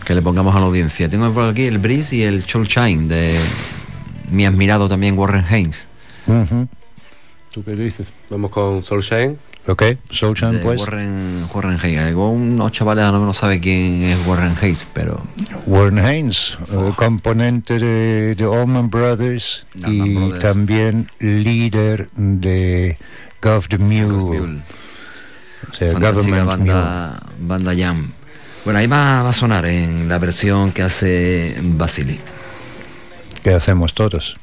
[0.04, 1.08] Que le pongamos a la audiencia.
[1.08, 3.40] Tengo por aquí el Breeze y el Shine de
[4.30, 5.88] mi admirado también Warren Haynes.
[7.52, 8.06] ¿Tú qué dices?
[8.30, 9.38] Vamos con Soulshine.
[9.66, 9.82] Ok,
[10.52, 10.78] De pues.
[10.80, 12.00] Warren, Warren Haynes.
[12.08, 15.22] Algo- Unos chavales lo menos sabe quién es Warren Haynes, pero
[15.66, 20.38] Warren Haynes, eh, componente de, de Allman Brothers y Brothers.
[20.40, 22.98] también líder de
[23.40, 24.60] Gov the Mule.
[25.70, 28.12] O sea, Government banda, banda Jam.
[28.66, 32.14] Bueno, ahí va, va a sonar en la versión que hace Basili.
[32.14, 34.36] Mule, que hacemos todos.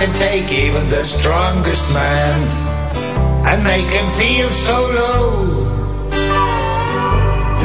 [0.00, 2.36] Can take even the strongest man
[3.52, 5.28] and make him feel so low.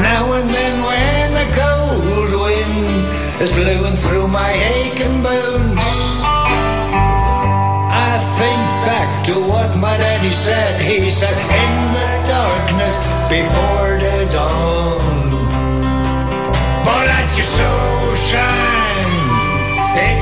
[0.04, 3.08] Now and then when the cold wind
[3.40, 5.80] is blowing through my aching bones
[7.88, 12.06] I think back to what my daddy said He said in the
[12.36, 12.96] darkness
[13.32, 15.30] before the dawn
[16.84, 18.76] But let your soul shine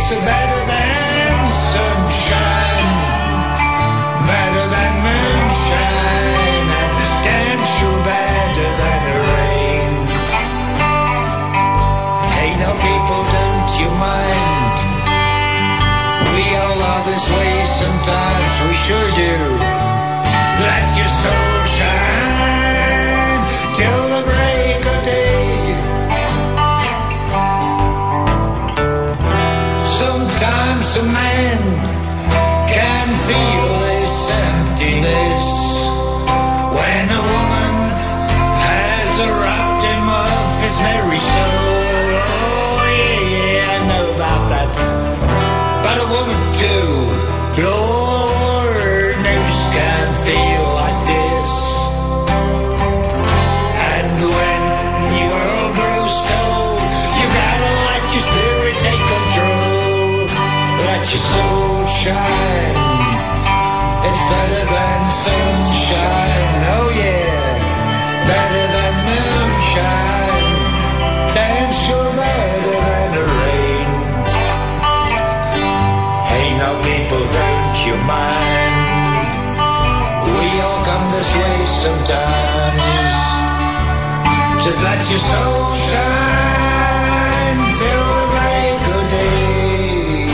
[0.04, 0.63] so better
[84.64, 90.26] Just let your soul shine till the break of day.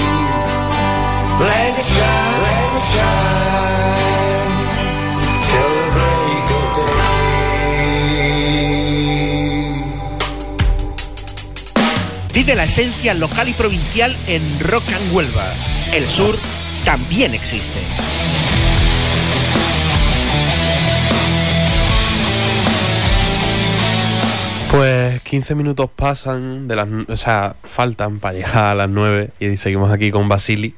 [1.41, 4.55] Let it shine, let it shine
[5.51, 7.11] till the break of day.
[12.33, 15.53] Vive la esencia local y provincial en Rock and Huelva.
[15.93, 16.39] El sur
[16.85, 17.81] también existe.
[25.31, 29.93] 15 minutos pasan de las, o sea, faltan para llegar a las 9 y seguimos
[29.93, 30.75] aquí con Basili.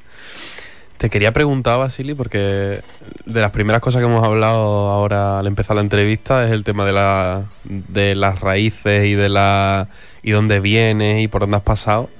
[0.99, 2.81] Te quería preguntar, Basili, porque
[3.25, 6.85] de las primeras cosas que hemos hablado ahora al empezar la entrevista es el tema
[6.85, 9.87] de, la, de las raíces y de la
[10.21, 12.11] y dónde vienes y por dónde has pasado.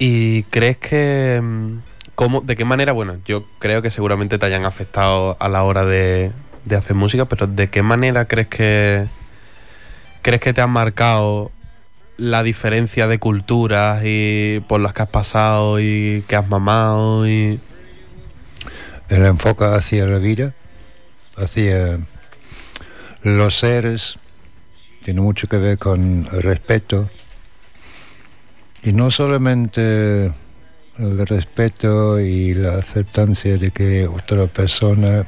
[0.00, 1.76] ¿Y crees que mm,
[2.16, 5.84] cómo, de qué manera, bueno, yo creo que seguramente te hayan afectado a la hora
[5.84, 6.32] de,
[6.64, 9.06] de hacer música, pero de qué manera crees que
[10.22, 11.50] crees que te han marcado
[12.16, 17.60] la diferencia de culturas y por las que has pasado y que has mamado y
[19.08, 20.54] El enfoque hacia la vida,
[21.36, 21.98] hacia
[23.22, 24.18] los seres,
[25.04, 27.10] tiene mucho que ver con el respeto.
[28.82, 30.32] Y no solamente
[30.98, 35.26] el respeto y la aceptancia de que otra persona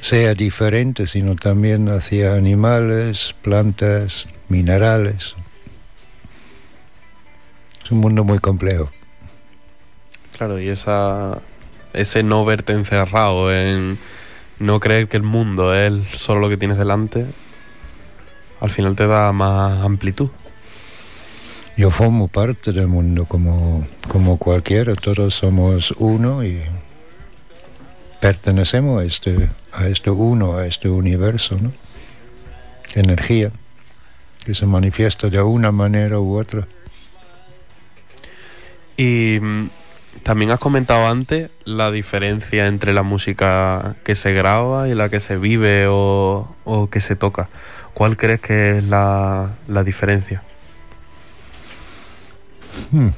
[0.00, 5.34] sea diferente, sino también hacia animales, plantas, minerales.
[7.84, 8.90] Es un mundo muy complejo.
[10.36, 11.40] claro, y esa
[11.92, 13.98] ese no verte encerrado en
[14.58, 17.26] no creer que el mundo es solo lo que tienes delante,
[18.60, 20.28] al final te da más amplitud.
[21.76, 26.60] Yo formo parte del mundo como, como cualquiera, todos somos uno y
[28.20, 31.72] pertenecemos a este, a este uno, a este universo, ¿no?
[32.94, 33.52] Energía
[34.44, 36.66] que se manifiesta de una manera u otra.
[38.96, 39.70] Y mm,
[40.22, 45.20] también has comentado antes la diferencia entre la música que se graba y la que
[45.20, 47.48] se vive o, o que se toca.
[47.94, 50.42] ¿Cuál crees que es la, la diferencia?
[52.90, 53.08] Hmm.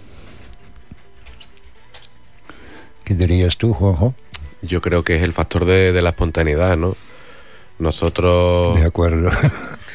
[3.04, 4.14] ¿Qué dirías tú, Juanjo?
[4.62, 6.96] Yo creo que es el factor de, de la espontaneidad, ¿no?
[7.78, 8.76] Nosotros...
[8.76, 9.30] De acuerdo.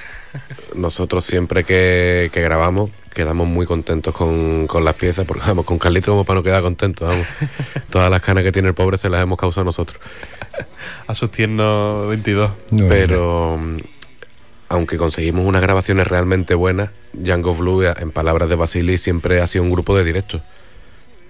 [0.76, 5.80] Nosotros siempre que, que grabamos quedamos muy contentos con, con las piezas, porque vamos, con
[5.80, 7.26] Carlito como para no quedar contentos, vamos.
[7.90, 10.00] Todas las canas que tiene el pobre se las hemos causado nosotros.
[11.08, 12.52] A sus tiernos 22.
[12.88, 13.60] Pero
[14.70, 19.64] aunque conseguimos unas grabaciones realmente buenas, Django Blue, en palabras de Basili, siempre ha sido
[19.64, 20.42] un grupo de directos.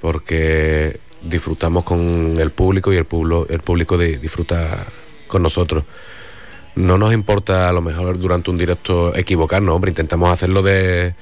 [0.02, 4.86] Porque disfrutamos con el público y el, público el público di- disfruta
[5.28, 5.84] con nosotros.
[6.76, 11.16] No nos importa a lo mejor durante un directo equivocarnos, hombre, intentamos hacerlo de,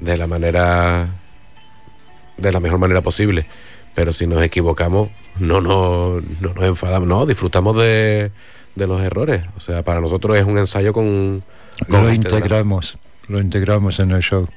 [0.00, 1.08] de la manera
[2.36, 3.46] de la mejor manera posible.
[3.94, 8.32] Pero si nos equivocamos, no, no, no nos enfadamos, no, disfrutamos de,
[8.74, 9.44] de los errores.
[9.56, 11.44] O sea, para nosotros es un ensayo con...
[11.88, 12.98] con Lo de la- integramos,
[13.28, 14.48] lo integramos en el show.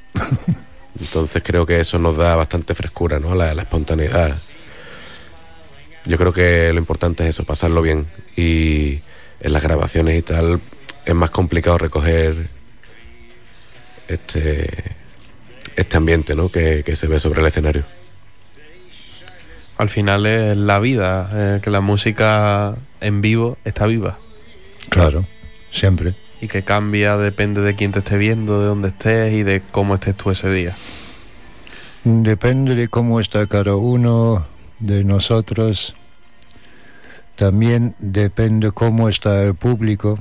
[1.00, 3.36] Entonces creo que eso nos da bastante frescura, ¿no?
[3.36, 4.36] La, la espontaneidad.
[6.08, 8.08] Yo creo que lo importante es eso, pasarlo bien.
[8.36, 9.02] Y
[9.42, 10.62] en las grabaciones y tal
[11.06, 12.48] es más complicado recoger
[14.08, 14.96] este
[15.76, 16.50] este ambiente, ¿no?
[16.50, 17.84] Que, que se ve sobre el escenario.
[19.78, 24.18] al final es la vida, eh, que la música en vivo está viva.
[24.90, 25.28] Claro,
[25.72, 26.16] siempre.
[26.42, 29.96] Y que cambia depende de quién te esté viendo, de dónde estés y de cómo
[29.96, 30.76] estés tú ese día.
[32.04, 34.46] Depende de cómo está cada uno
[34.80, 35.96] de nosotros.
[37.36, 40.20] También depende cómo está el público.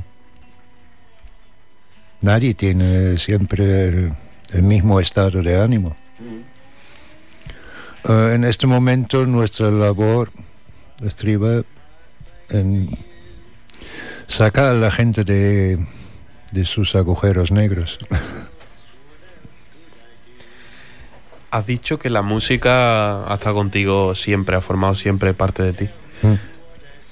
[2.20, 4.12] Nadie tiene siempre el,
[4.52, 5.96] el mismo estado de ánimo.
[8.08, 10.30] Eh, en este momento nuestra labor
[11.02, 11.62] estriba
[12.50, 12.88] en
[14.28, 15.84] sacar a la gente de,
[16.52, 17.98] de sus agujeros negros.
[21.56, 25.88] Has dicho que la música ha estado contigo siempre, ha formado siempre parte de ti.
[26.20, 26.34] Mm.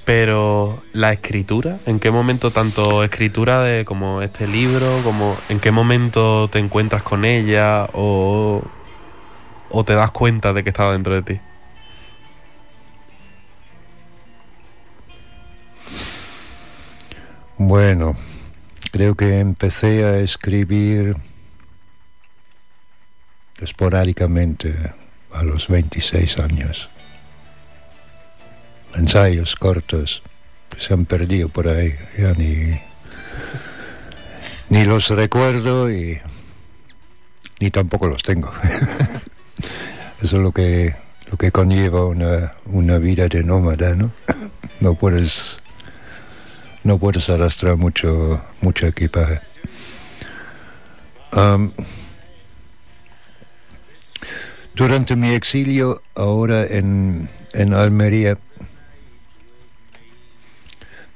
[0.05, 5.71] Pero la escritura, ¿en qué momento tanto escritura de como este libro, como en qué
[5.71, 8.63] momento te encuentras con ella o,
[9.71, 11.41] o te das cuenta de que estaba dentro de ti?
[17.57, 18.15] Bueno,
[18.93, 21.17] creo que empecé a escribir
[23.61, 24.75] esporádicamente
[25.33, 26.89] a los 26 años.
[28.95, 30.23] Ensayos cortos
[30.79, 32.81] se han perdido por ahí, ya ni,
[34.69, 36.21] ni los recuerdo y
[37.61, 38.53] ni tampoco los tengo.
[40.23, 40.95] Eso es lo que,
[41.31, 44.11] lo que conlleva una, una vida de nómada, ¿no?
[44.81, 45.59] No puedes
[46.85, 49.41] no puedes arrastrar mucho, mucho equipaje.
[54.75, 58.39] Durante mi exilio ahora en, en Almería,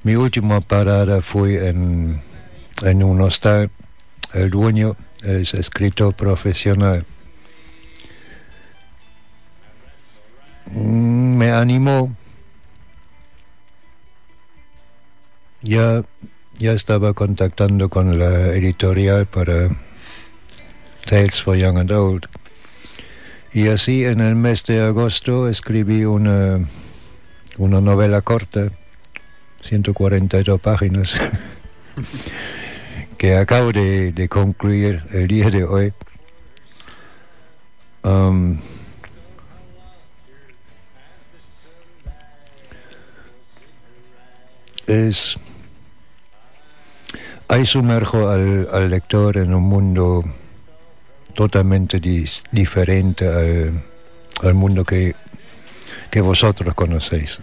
[0.03, 2.23] mi última parada fue en,
[2.83, 3.71] en un hostal.
[4.33, 7.05] El dueño es escritor profesional.
[10.71, 12.15] Me animó
[15.63, 16.05] ya,
[16.59, 19.71] ya estaba contactando con la editorial para
[21.07, 22.29] Tales for Young and Old.
[23.53, 26.61] Y así en el mes de agosto escribí una,
[27.57, 28.70] una novela corta,
[29.62, 31.16] 142 páginas,
[33.19, 35.93] que acabo de, de concluir el día de hoy.
[38.03, 38.59] Um,
[44.87, 45.39] es
[47.49, 50.23] ahí sumerjo al, al lector en un mundo
[51.39, 53.73] totalmente dis- diferente al,
[54.43, 55.15] al mundo que,
[56.10, 57.39] que vosotros conocéis.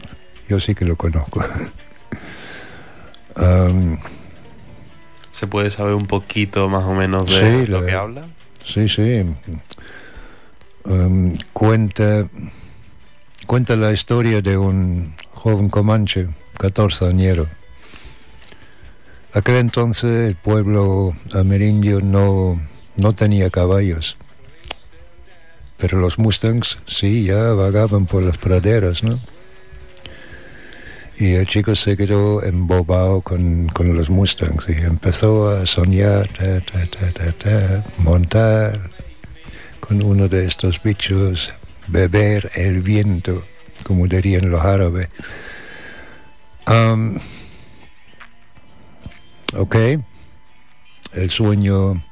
[0.49, 1.41] Yo sí que lo conozco.
[5.31, 8.25] ¿Se puede saber un poquito más o menos de Sí, lo la- que habla?
[8.65, 9.23] Sí, sí.
[10.83, 12.27] Um, cuenta,
[13.47, 16.27] cuenta la historia de un joven comanche,
[16.57, 17.47] 14 añero.
[19.33, 22.59] Aquel entonces el pueblo amerindio no,
[22.97, 24.17] no tenía caballos,
[25.77, 29.19] pero los mustangs sí, ya vagaban por las praderas, ¿no?
[31.17, 36.59] Y el chico se quedó embobado con, con los mustangs y empezó a soñar, ta,
[36.59, 38.89] ta, ta, ta, ta, montar
[39.79, 41.53] con uno de estos bichos,
[41.87, 43.43] beber el viento,
[43.83, 45.09] como dirían los árabes.
[49.53, 49.75] Ok,
[51.13, 52.03] el sueño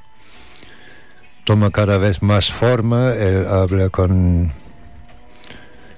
[1.44, 4.52] toma cada vez más forma, él habla con,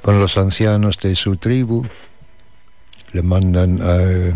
[0.01, 1.85] con los ancianos de su tribu,
[3.11, 4.34] le mandan al,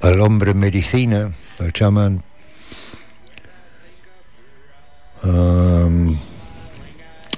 [0.00, 2.22] al hombre medicina, al chamán.
[5.22, 6.16] Am,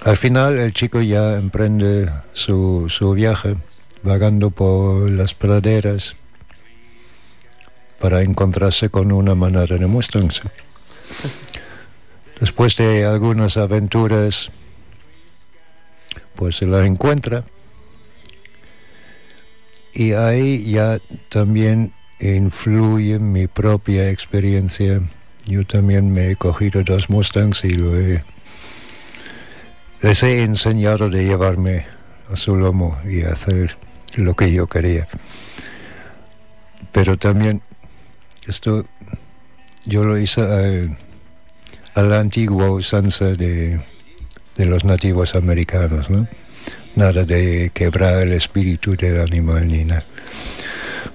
[0.05, 3.57] al final el chico ya emprende su, su viaje
[4.03, 6.15] vagando por las praderas
[7.99, 10.43] para encontrarse con una manada de mustangs.
[12.41, 14.51] Después de algunas aventuras,
[16.37, 17.45] pues se las encuentra
[19.93, 21.01] y ahí ya
[21.31, 25.01] también influye mi propia experiencia.
[25.47, 28.23] Yo también me he cogido dos Mustangs y lo he-
[30.03, 31.87] les he enseñado de llevarme
[32.33, 33.77] a su lomo y hacer
[34.15, 35.09] lo que yo quería.
[36.93, 37.63] Pero también
[38.47, 38.87] esto
[39.85, 40.91] yo lo hice
[41.99, 43.81] a la antigua usanza de,
[44.57, 46.29] de los nativos americanos, ¿no?
[46.95, 50.05] Nada de quebrar el espíritu del animal ni nada.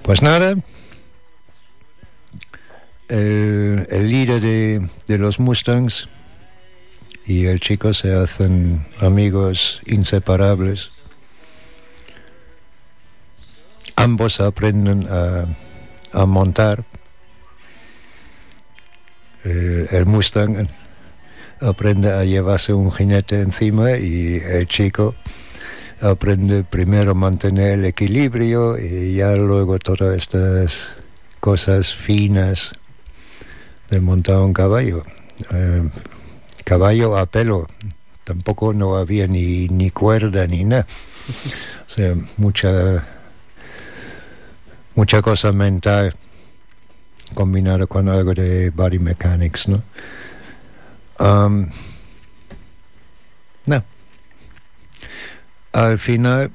[0.02, 0.56] Pues nada,
[3.08, 6.08] el, el líder de, de los Mustangs
[7.26, 10.90] y el chico se hacen amigos inseparables.
[13.96, 15.46] ambos aprenden a,
[16.12, 16.84] a montar.
[19.44, 20.68] El, el Mustang
[21.60, 25.14] aprende a llevarse un jinete encima y el chico
[26.00, 30.94] aprende primero a mantener el equilibrio y ya luego todas estas
[31.40, 32.72] cosas finas
[33.90, 35.04] de montar un caballo.
[35.52, 35.88] Eh,
[36.64, 37.68] caballo a pelo,
[38.24, 40.86] tampoco no había ni, ni cuerda ni nada.
[41.88, 43.06] O sea, mucha,
[44.94, 46.14] mucha cosa mental
[47.32, 49.82] combinada con algo de body mechanics, ¿no?
[53.66, 53.84] No.
[55.72, 56.50] Al final,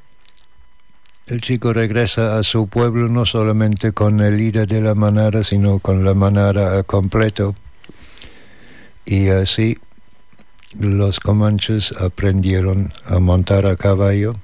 [1.28, 5.80] el chico regresa a su pueblo no solamente con el líder de la manada, sino
[5.80, 7.56] con la manada al completo.
[9.06, 9.78] Y así
[10.78, 14.36] los comanches aprendieron a montar a caballo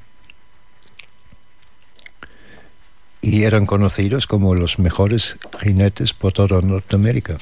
[3.26, 7.38] y eran conocidos como los mejores jinetes por toda Norteamérica.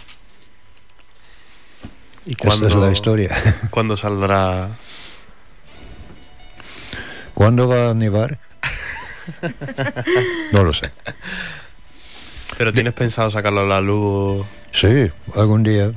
[2.26, 3.36] ¿Y Esta es cuándo- la historia.
[3.70, 4.70] ¿Cuándo saldrá?
[7.34, 8.40] ¿Cuándo va a nevar?
[10.54, 10.92] No lo sé.
[12.58, 14.46] ¿Pero tienes pensado sacarlo a la luz?
[14.72, 15.92] Sí, algún día.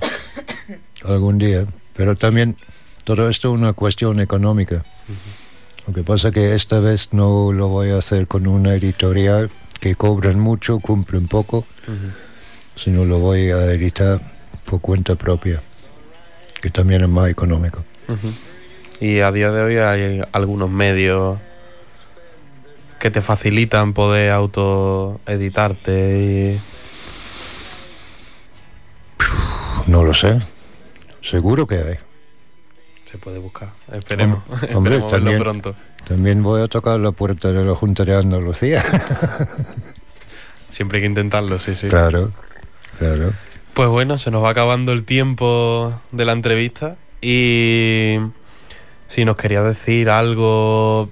[1.04, 1.64] algún día.
[1.94, 2.56] Pero también
[3.04, 4.84] todo esto es una cuestión económica.
[5.86, 9.50] Lo que pasa que esta vez no lo voy a hacer con una editorial
[9.80, 11.64] que cobran mucho, cumplen poco,
[12.76, 14.20] sino lo voy a editar
[14.64, 15.60] por cuenta propia,
[16.60, 17.84] que también es más económico.
[19.00, 21.38] Y a día de hoy hay algunos medios
[22.98, 25.92] que te facilitan poder autoeditarte
[26.58, 26.60] y...
[29.86, 30.40] No lo sé.
[31.20, 31.96] Seguro que hay.
[33.04, 33.70] Se puede buscar.
[33.92, 34.40] Esperemos.
[34.48, 35.74] Hom- Hombre, Esperemos verlo pronto.
[36.06, 38.84] También voy a tocar la puerta de la Junta de Andalucía.
[40.70, 41.88] Siempre hay que intentarlo, sí, sí.
[41.88, 42.30] claro,
[42.98, 43.32] claro.
[43.74, 48.16] Pues bueno, se nos va acabando el tiempo de la entrevista y
[49.08, 51.10] si nos querías decir algo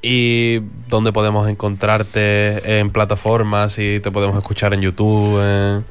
[0.00, 5.82] y dónde podemos encontrarte en plataformas, si te podemos escuchar en YouTube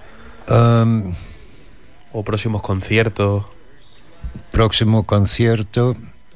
[0.49, 1.13] Um,
[2.11, 3.45] o próximos conciertos.
[4.51, 5.95] próximo concierto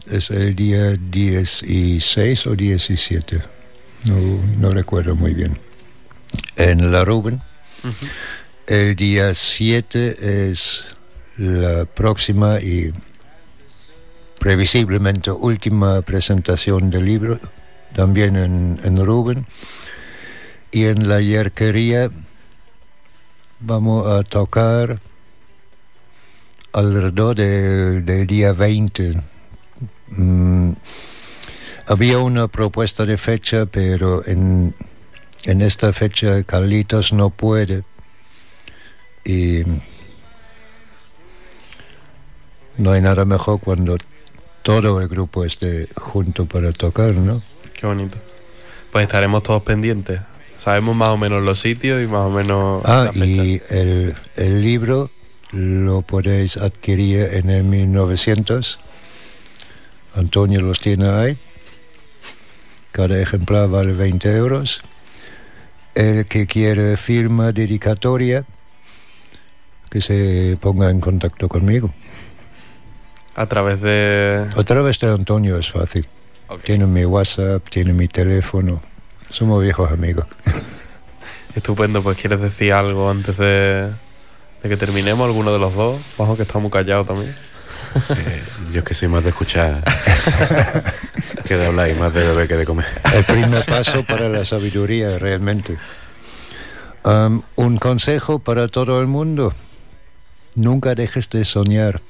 [0.10, 3.42] es el día 16 o 17.
[4.06, 4.16] No,
[4.58, 5.58] no recuerdo muy bien.
[6.56, 7.42] En La Ruben.
[8.68, 10.86] El día 7 es
[11.38, 12.92] la próxima y
[14.40, 17.40] previsiblemente última presentación del libro,
[17.94, 19.46] también en, en Ruben.
[20.72, 22.12] Y en la yerquería
[23.60, 25.00] vamos a tocar
[26.74, 29.35] alrededor del, del día 20.
[30.08, 30.72] Mm,
[31.88, 34.74] había una propuesta de fecha, pero en,
[35.46, 37.84] en esta fecha Carlitos no puede.
[39.24, 39.64] Y
[42.78, 43.98] no hay nada mejor cuando
[44.62, 47.42] todo el grupo esté junto para tocar, ¿no?
[47.74, 48.18] Qué bonito.
[48.92, 50.22] Pues estaremos todos pendientes.
[50.60, 52.82] Sabemos más o menos los sitios y más o menos...
[52.86, 55.12] Ah, y el, el libro
[55.52, 58.80] lo podéis adquirir en el 1900.
[60.16, 61.38] Antonio los tiene ahí.
[62.92, 64.82] Cada ejemplar vale 20 euros.
[65.94, 68.46] El que quiere firma dedicatoria,
[69.90, 71.92] que se ponga en contacto conmigo.
[73.36, 74.48] A través de...
[74.56, 76.08] A través de Antonio es fácil.
[76.64, 78.82] Tiene mi WhatsApp, tiene mi teléfono.
[79.30, 80.26] Somos viejos amigos.
[81.56, 83.90] Estupendo, pues quieres decir algo antes de,
[84.64, 86.02] de que terminemos, alguno de los dos.
[86.18, 87.36] Bajo que está muy callado también.
[87.96, 88.44] Eh,
[88.74, 89.82] yo es que soy más de escuchar
[91.46, 92.86] que de hablar y más de beber que de comer.
[93.14, 95.78] El primer paso para la sabiduría, realmente.
[97.04, 99.54] Um, un consejo para todo el mundo.
[100.56, 102.02] Nunca dejes de soñar.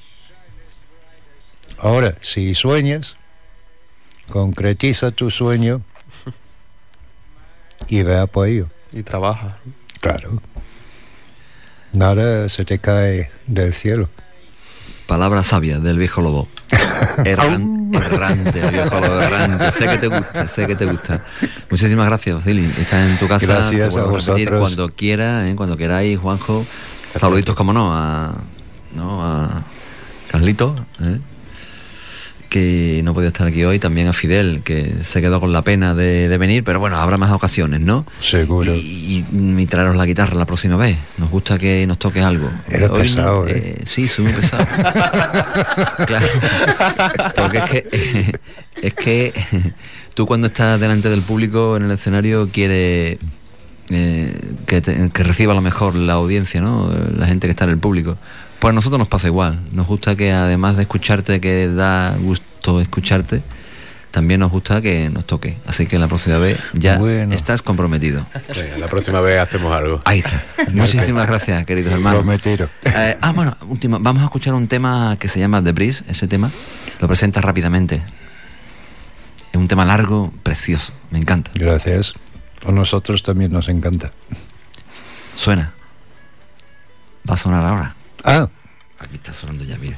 [1.78, 3.18] Ahora, si sueñas,
[4.30, 5.82] concretiza tu sueño
[7.88, 8.68] y vea por ello.
[8.92, 9.58] Y trabaja.
[10.00, 10.42] Claro.
[11.92, 14.10] Nada se te cae del cielo.
[15.08, 16.48] Palabra sabia del viejo lobo.
[17.24, 19.72] Erran- errante, el viejo lobo errante.
[19.72, 21.22] Sé que te gusta, sé que te gusta.
[21.70, 22.66] Muchísimas gracias, Zili.
[22.66, 23.46] Estás en tu casa.
[23.70, 25.56] Gracias te a repetir cuando quieras, ¿eh?
[25.56, 26.66] cuando queráis, Juanjo.
[27.10, 28.34] Saluditos, como no, a,
[28.96, 29.24] ¿no?
[29.24, 29.64] a
[30.32, 31.20] Carlito, ¿eh?
[32.60, 33.80] Que no podía estar aquí hoy.
[33.80, 37.18] También a Fidel, que se quedó con la pena de, de venir, pero bueno, habrá
[37.18, 38.06] más ocasiones, ¿no?
[38.22, 38.74] Seguro.
[38.74, 40.98] Y, y, y traeros la guitarra la próxima vez.
[41.18, 42.50] Nos gusta que nos toques algo.
[42.70, 43.76] Era Hoy pesado, ¿eh?
[43.80, 44.66] eh, sí, soy muy pesado.
[46.06, 46.28] claro.
[47.36, 48.40] Porque es que
[48.82, 49.34] Es que
[50.14, 53.18] tú cuando estás delante del público en el escenario quieres
[53.90, 54.34] eh,
[54.68, 56.92] que, te- que reciba lo mejor la audiencia, ¿no?
[57.16, 58.18] La gente que está en el público.
[58.66, 59.60] Pues a nosotros nos pasa igual.
[59.74, 63.44] Nos gusta que además de escucharte, que da gusto escucharte,
[64.10, 65.56] también nos gusta que nos toque.
[65.68, 68.26] Así que la próxima vez ya estás comprometido.
[68.56, 70.02] Venga, la próxima vez hacemos algo.
[70.04, 70.44] Ahí está.
[70.72, 72.24] Muchísimas gracias, queridos hermanos.
[72.24, 72.68] Prometido.
[72.86, 74.00] Eh, ah, bueno, último.
[74.02, 76.04] Vamos a escuchar un tema que se llama The Breeze.
[76.08, 76.50] Ese tema
[77.00, 78.02] lo presenta rápidamente.
[79.52, 80.92] Es un tema largo, precioso.
[81.12, 81.52] Me encanta.
[81.54, 82.16] Gracias.
[82.66, 84.12] A nosotros también nos encanta.
[85.36, 85.72] Suena.
[87.30, 87.95] Va a sonar ahora.
[88.26, 88.50] Ah.
[89.00, 89.98] Aquí está sonando ya, mire.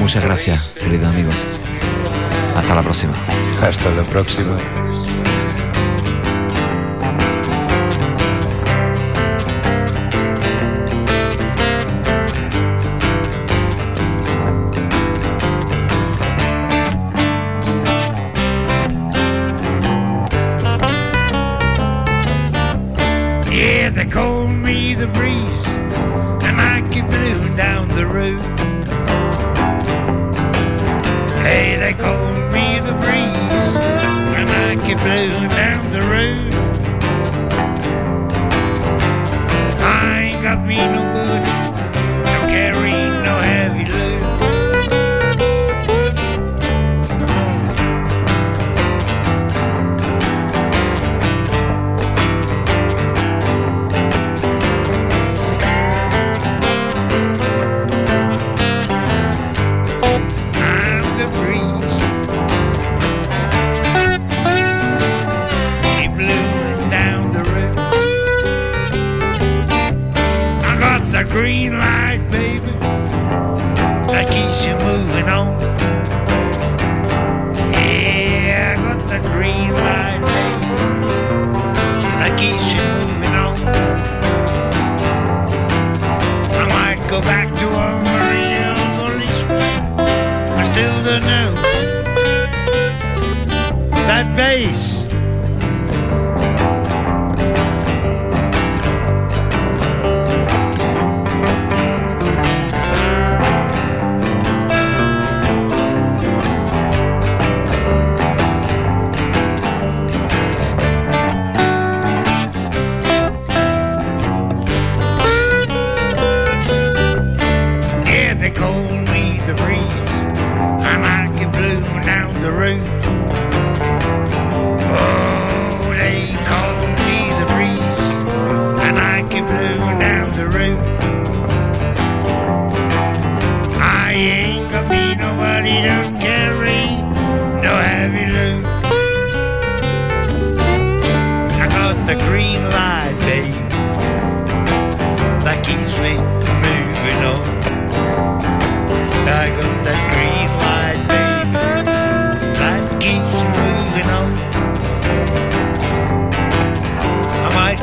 [0.00, 1.36] Muchas gracias, queridos amigos.
[2.56, 3.14] Hasta la próxima.
[3.62, 4.56] Hasta la próxima.
[24.94, 25.68] The breeze,
[26.46, 28.40] and I keep blowing down the road.
[31.42, 33.76] Hey, they call me the breeze,
[34.38, 36.52] and I keep blowing down the road.
[39.82, 41.11] I ain't got me no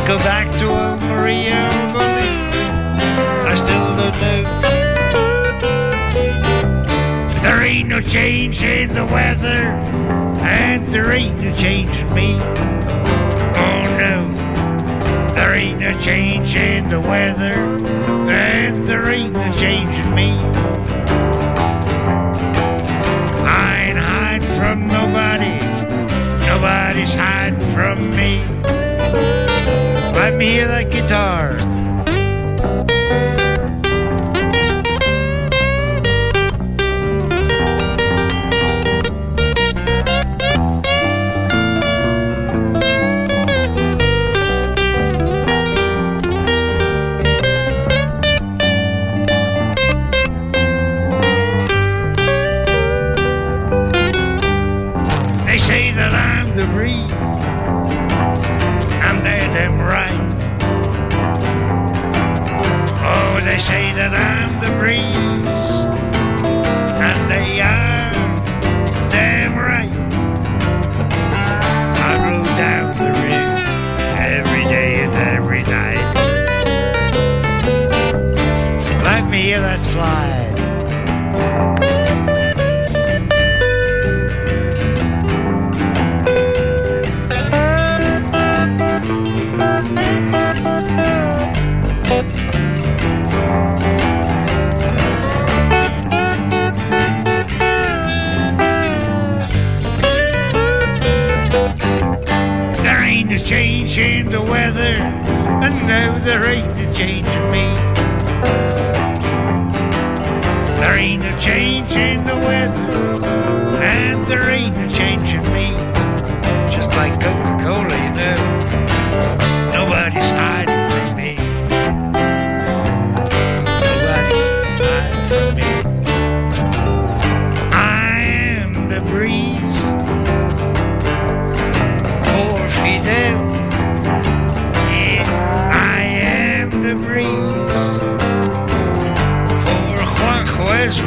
[0.09, 2.55] go back to old Maria believe
[3.45, 4.41] I still don't know.
[7.43, 9.61] There ain't no change in the weather,
[10.41, 12.39] and there ain't no change in me.
[13.53, 14.31] Oh no,
[15.35, 17.53] there ain't no change in the weather,
[18.31, 20.31] and there ain't no change in me.
[23.45, 25.59] I ain't hiding from nobody,
[26.47, 28.88] nobody's hiding from me.
[30.13, 31.78] Let me hear that guitar.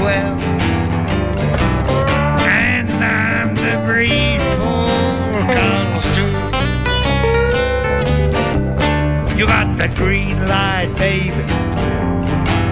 [0.03, 0.39] Well.
[2.45, 6.33] And I'm the breeze for Carlos too.
[9.39, 11.45] You got that green light, baby,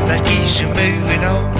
[0.06, 1.59] that keeps you moving on.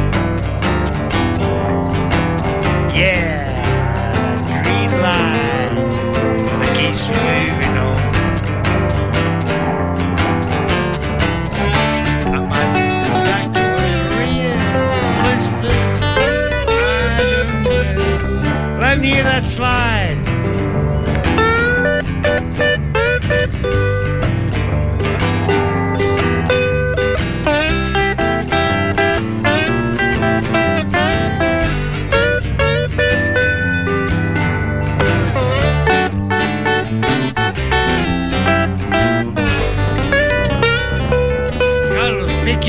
[19.60, 20.30] Slide.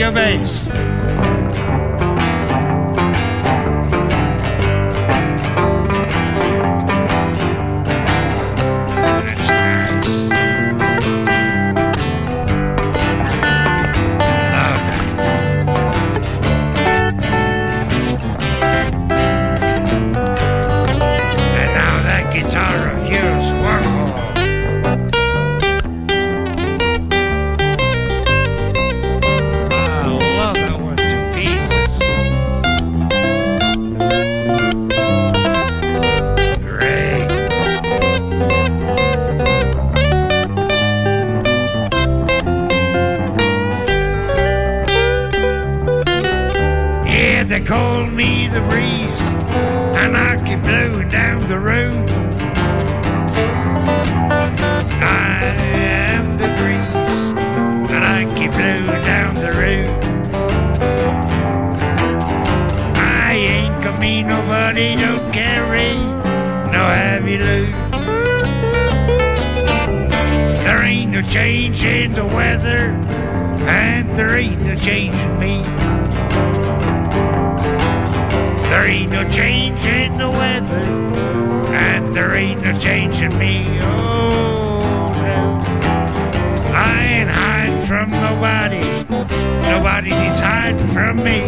[0.01, 0.60] Your bass.
[71.31, 72.89] Change in the weather,
[73.65, 75.63] and there ain't no change in me.
[78.67, 80.83] There ain't no change in the weather,
[81.73, 83.65] and there ain't no change in me.
[83.83, 85.57] Oh, no.
[86.75, 88.81] I ain't hiding from nobody.
[89.69, 91.39] Nobody needs hiding from me.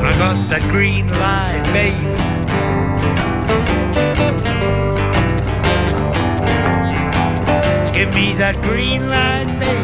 [0.00, 2.23] I got that green light, baby.
[8.04, 9.80] Give me that green light, baby.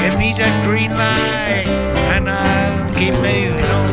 [0.00, 1.68] Give me that green light,
[2.16, 3.92] and I'll keep moving on.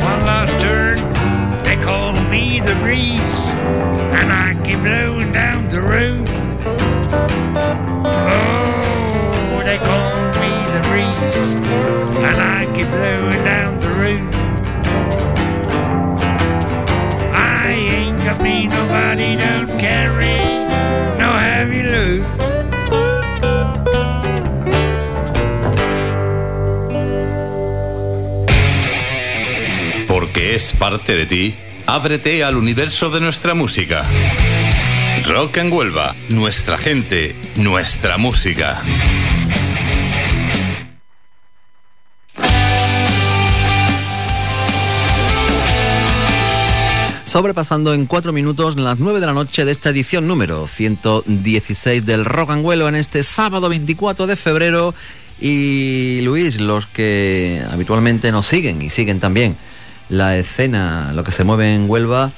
[0.00, 0.98] One last turn,
[1.62, 3.46] they call me the breeze,
[4.18, 6.41] and I keep blowing down the road.
[30.08, 31.54] Porque es parte de ti,
[31.86, 34.04] ábrete al universo de nuestra música.
[35.26, 38.82] Rock en Huelva, nuestra gente, nuestra música.
[47.32, 52.26] Sobrepasando en cuatro minutos las nueve de la noche de esta edición número 116 del
[52.26, 54.94] Rock and en este sábado 24 de febrero.
[55.40, 59.56] Y Luis, los que habitualmente nos siguen y siguen también
[60.10, 62.32] la escena, lo que se mueve en Huelva,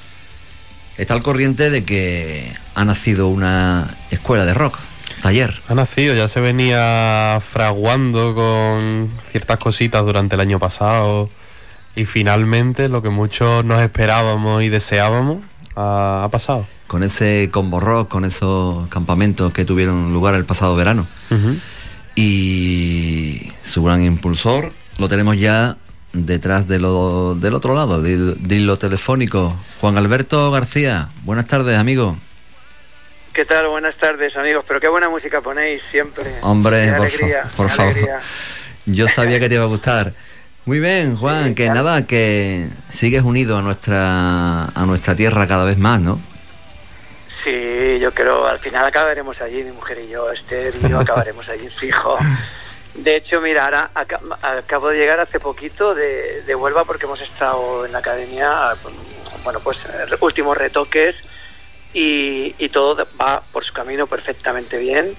[0.96, 4.78] está al corriente de que ha nacido una escuela de rock,
[5.22, 5.60] taller.
[5.66, 11.30] Ha nacido, ya se venía fraguando con ciertas cositas durante el año pasado
[11.96, 15.38] y finalmente lo que muchos nos esperábamos y deseábamos
[15.76, 16.66] ha, ha pasado.
[16.86, 21.06] Con ese combo rock, con esos campamentos que tuvieron lugar el pasado verano.
[22.16, 25.76] Y su gran impulsor lo tenemos ya
[26.12, 29.56] detrás de lo, del otro lado, de, de lo telefónico.
[29.80, 32.16] Juan Alberto García, buenas tardes, amigo.
[33.32, 33.66] ¿Qué tal?
[33.66, 34.64] Buenas tardes, amigos.
[34.68, 36.36] Pero qué buena música ponéis siempre.
[36.42, 37.94] Hombre, Qué por, alegría, fa- por qué favor.
[38.86, 40.12] Yo sabía que te iba a gustar.
[40.66, 45.76] Muy bien, Juan, que nada, que sigues unido a nuestra a nuestra tierra cada vez
[45.76, 46.18] más, ¿no?
[47.44, 51.68] Sí, yo creo, al final acabaremos allí, mi mujer y yo, Esther y acabaremos allí,
[51.78, 52.16] fijo.
[52.94, 57.20] De hecho, mira, ahora aca- acabo de llegar hace poquito de, de Huelva porque hemos
[57.20, 58.72] estado en la academia,
[59.42, 59.76] bueno, pues
[60.20, 61.16] últimos retoques
[61.92, 65.14] y, y todo va por su camino perfectamente bien.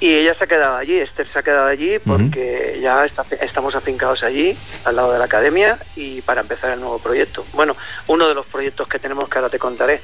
[0.00, 3.74] Y ella se ha quedado allí, Esther se ha quedado allí porque ya está- estamos
[3.74, 7.44] afincados allí, al lado de la academia, y para empezar el nuevo proyecto.
[7.52, 10.00] Bueno, uno de los proyectos que tenemos que ahora te contaré.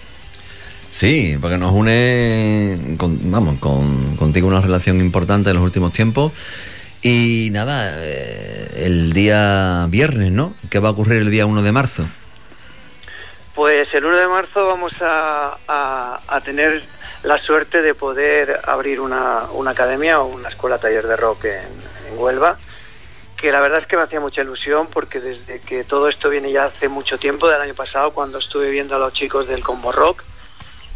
[0.90, 6.32] Sí, porque nos une, con- vamos, con, contigo una relación importante en los últimos tiempos.
[7.02, 10.55] Y nada, eh, el día viernes, ¿no?
[10.70, 12.05] ¿Qué va a ocurrir el día 1 de marzo?
[13.55, 16.82] Pues el 1 de marzo vamos a, a- a tener
[17.27, 21.86] la suerte de poder abrir una, una academia o una escuela taller de rock en,
[22.16, 22.57] Huelva,
[23.36, 26.53] que la verdad es que me hacía mucha ilusión porque desde que todo esto viene
[26.53, 29.90] ya hace mucho tiempo, del año pasado, cuando estuve viendo a los chicos del Combo
[29.90, 30.23] Rock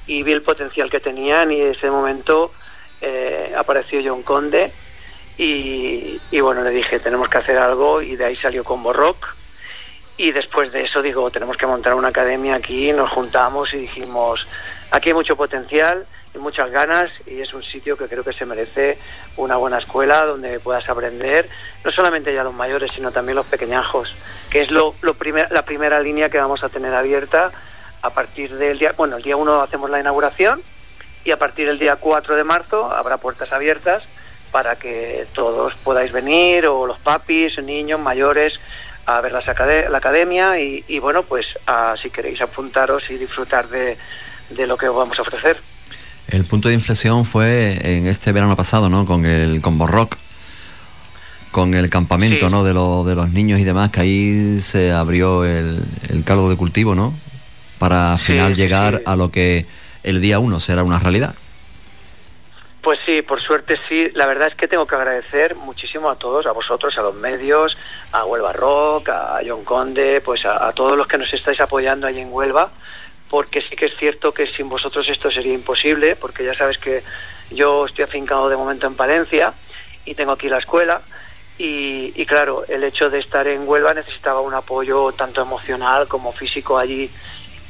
[0.07, 2.53] y vi el potencial que tenían y en ese momento
[3.01, 4.73] eh, apareció John Conde
[5.37, 9.35] y, y bueno, le dije, tenemos que hacer algo y de ahí salió Combo Rock.
[10.17, 14.47] Y después de eso digo, tenemos que montar una academia aquí, nos juntamos y dijimos,
[14.93, 16.07] aquí hay mucho potencial
[16.39, 18.99] muchas ganas y es un sitio que creo que se merece
[19.37, 21.49] una buena escuela donde puedas aprender,
[21.85, 24.15] no solamente ya los mayores, sino también los pequeñajos,
[24.51, 25.17] que es lo, lo
[25.51, 27.51] la primera línea que vamos a tener abierta
[28.03, 30.63] a partir del día, bueno, el día 1 hacemos la inauguración
[31.25, 34.05] y a partir del día 4 de marzo habrá puertas abiertas
[34.53, 38.59] para que todos podáis venir, o los papis, niños, mayores,
[39.07, 43.17] a ver las acade- la academia y, y, bueno, pues a, si queréis apuntaros y
[43.17, 43.97] disfrutar de,
[44.51, 45.61] de lo que os vamos a ofrecer.
[46.29, 49.05] El punto de inflexión fue en este verano pasado, ¿no?
[49.05, 50.17] Con el Combo Rock,
[51.51, 52.53] con el campamento, Sí.
[52.53, 52.63] ¿no?
[52.63, 56.57] De, lo- de los niños y demás, que ahí se abrió el, el caldo de
[56.57, 57.13] cultivo, ¿no?
[57.79, 59.03] Para al final sí, llegar sí.
[59.07, 59.67] a lo que
[60.03, 61.35] el día uno será una realidad.
[62.83, 64.09] Pues sí, por suerte sí.
[64.15, 67.77] La verdad es que tengo que agradecer muchísimo a todos, a vosotros, a los medios,
[68.13, 72.07] a Huelva Rock, a John Conde, pues a, a todos los que nos estáis apoyando
[72.07, 72.71] ahí en Huelva,
[73.31, 77.03] porque sí que es cierto que sin vosotros esto sería imposible, porque ya sabes que
[77.51, 79.55] yo estoy afincado de momento en Palencia
[80.05, 81.01] y tengo aquí la escuela.
[81.57, 86.33] Y, y claro, el hecho de estar en Huelva necesitaba un apoyo tanto emocional como
[86.33, 87.09] físico allí.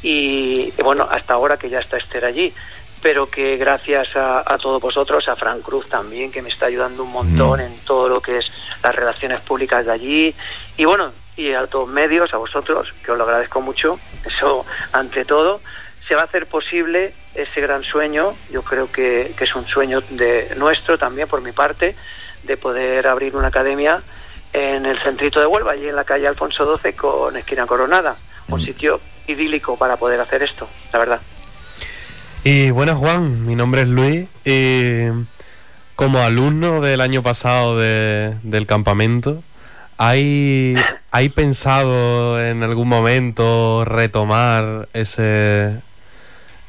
[0.03, 2.55] Y, y bueno, hasta ahora que ya está Esther allí
[3.03, 7.05] pero que gracias a, a todos vosotros, a Frank Cruz también, que me está ayudando
[7.05, 10.35] un montón en todo lo que es las relaciones públicas de allí,
[10.77, 15.25] y bueno, y a todos medios, a vosotros, que os lo agradezco mucho, eso ante
[15.25, 15.61] todo,
[16.07, 20.01] se va a hacer posible ese gran sueño, yo creo que, que es un sueño
[20.11, 21.95] de nuestro también por mi parte,
[22.43, 24.03] de poder abrir una academia
[24.53, 28.17] en el centrito de Huelva, allí en la calle Alfonso XII con esquina Coronada,
[28.49, 31.21] un sitio idílico para poder hacer esto, la verdad.
[32.43, 35.07] Y bueno, Juan, mi nombre es Luis y
[35.95, 39.43] como alumno del año pasado de- del campamento,
[40.01, 40.77] ¿hay,
[41.11, 45.79] ¿hay pensado en algún momento retomar ese,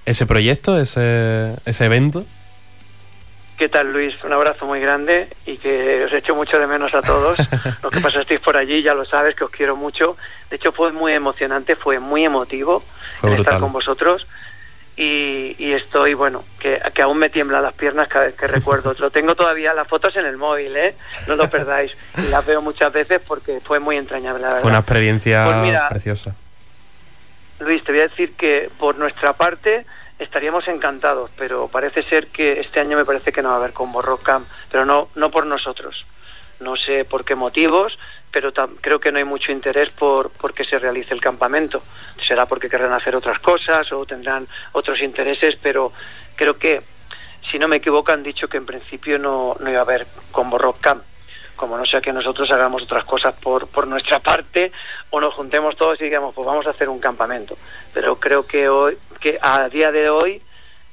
[0.05, 2.25] ese proyecto, ese, ese evento?
[3.57, 4.21] ¿Qué tal, Luis?
[4.25, 7.37] Un abrazo muy grande y que os echo mucho de menos a todos.
[7.83, 10.17] Los que pasasteis por allí ya lo sabes, que os quiero mucho.
[10.49, 12.83] De hecho, fue muy emocionante, fue muy emotivo
[13.21, 14.27] Fue el estar con vosotros.
[14.97, 18.93] Y, y estoy, bueno, que, que aún me tiemblan las piernas cada vez que recuerdo.
[18.99, 20.95] Lo tengo todavía las fotos en el móvil, ¿eh?
[21.27, 21.95] No lo perdáis.
[22.17, 24.61] Y las veo muchas veces porque fue muy entrañable, la verdad.
[24.61, 26.35] Fue una experiencia Pues mira, preciosa.
[27.59, 29.85] Luis, te voy a decir que por nuestra parte
[30.19, 33.73] estaríamos encantados, pero parece ser que este año me parece que no va a haber
[33.73, 36.05] combo Rock Camp, pero no, no por nosotros.
[36.59, 37.97] No sé por qué motivos,
[38.31, 41.81] pero creo que no hay mucho interés por, por que se realice el campamento.
[42.25, 45.91] Será porque querrán hacer otras cosas o tendrán otros intereses, pero
[46.35, 46.81] creo que,
[47.49, 50.57] si no me equivoco, han dicho que en principio no, no iba a haber combo
[50.57, 51.03] Rock Camp
[51.61, 54.71] como no sea que nosotros hagamos otras cosas por, por nuestra parte
[55.11, 57.55] o nos juntemos todos y digamos pues vamos a hacer un campamento
[57.93, 60.41] pero creo que hoy que a día de hoy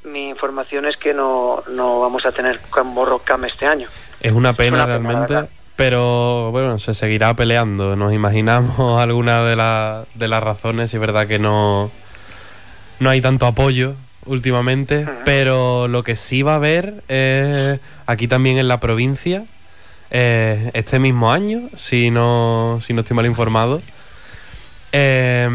[0.04, 3.88] mi información es que no, no vamos a tener Combo Rock Camp este año
[4.20, 5.57] Es una pena una pena, la realmente.
[5.78, 7.94] Pero bueno, se seguirá peleando.
[7.94, 11.88] Nos imaginamos alguna de, la- de las razones, y es verdad que no,
[12.98, 13.94] no hay tanto apoyo
[14.26, 19.44] últimamente, pero lo que sí va a haber es aquí también en la provincia,
[20.10, 23.80] eh, este mismo año, si no, si no estoy mal informado.
[24.90, 25.48] Eh,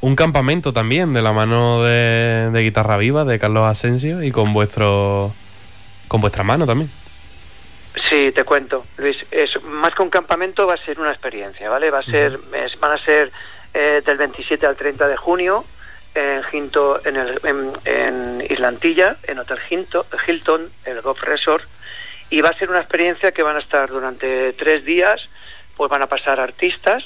[0.00, 4.52] un campamento también de la mano de, de Guitarra Viva, de Carlos Asensio, y con
[4.52, 5.32] vuestro
[6.08, 6.90] con vuestra mano también.
[8.10, 9.16] Sí, te cuento, Luis.
[9.30, 11.90] Es, más que un campamento va a ser una experiencia, ¿vale?
[11.90, 13.30] Va a ser, es- van a ser
[13.72, 15.64] eh, del 27 al 30 de junio
[16.14, 21.64] en, Hinto, en, el, en, en Islantilla, en Hotel Hinto- Hilton, el Golf Resort,
[22.30, 25.28] y va a ser una experiencia que van a estar durante tres días,
[25.76, 27.04] pues van a pasar artistas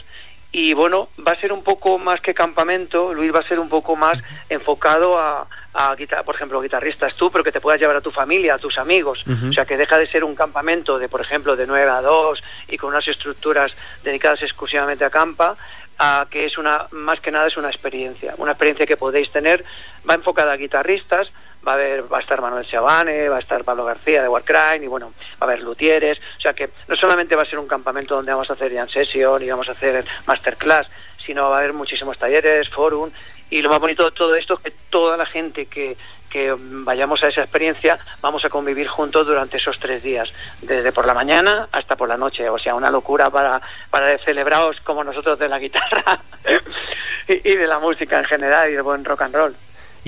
[0.50, 3.68] y bueno, va a ser un poco más que campamento, Luis va a ser un
[3.68, 4.18] poco más
[4.48, 8.10] enfocado a, a guitar- por ejemplo, guitarristas tú, pero que te puedas llevar a tu
[8.10, 9.24] familia, a tus amigos.
[9.50, 12.42] O sea, que deja de ser un campamento de, por ejemplo, de 9 a 2
[12.68, 13.72] y con unas estructuras
[14.02, 15.56] dedicadas exclusivamente a campa,
[15.98, 19.64] a que es una, más que nada es una experiencia, una experiencia que podéis tener,
[20.08, 21.30] va enfocada a guitarristas,
[21.66, 24.84] va a haber, va a estar Manuel Chabane, va a estar Pablo García de Warcry,
[24.84, 27.68] y bueno, va a haber luthieres, o sea que no solamente va a ser un
[27.68, 30.88] campamento donde vamos a hacer jam session y vamos a hacer masterclass,
[31.24, 33.10] sino va a haber muchísimos talleres, forum,
[33.50, 35.96] y lo más bonito de todo esto es que toda la gente que,
[36.28, 41.06] que vayamos a esa experiencia vamos a convivir juntos durante esos tres días, desde por
[41.06, 43.60] la mañana hasta por la noche, o sea, una locura para,
[43.90, 46.20] para celebrados como nosotros de la guitarra
[47.28, 49.56] y, y de la música en general y del buen rock and roll.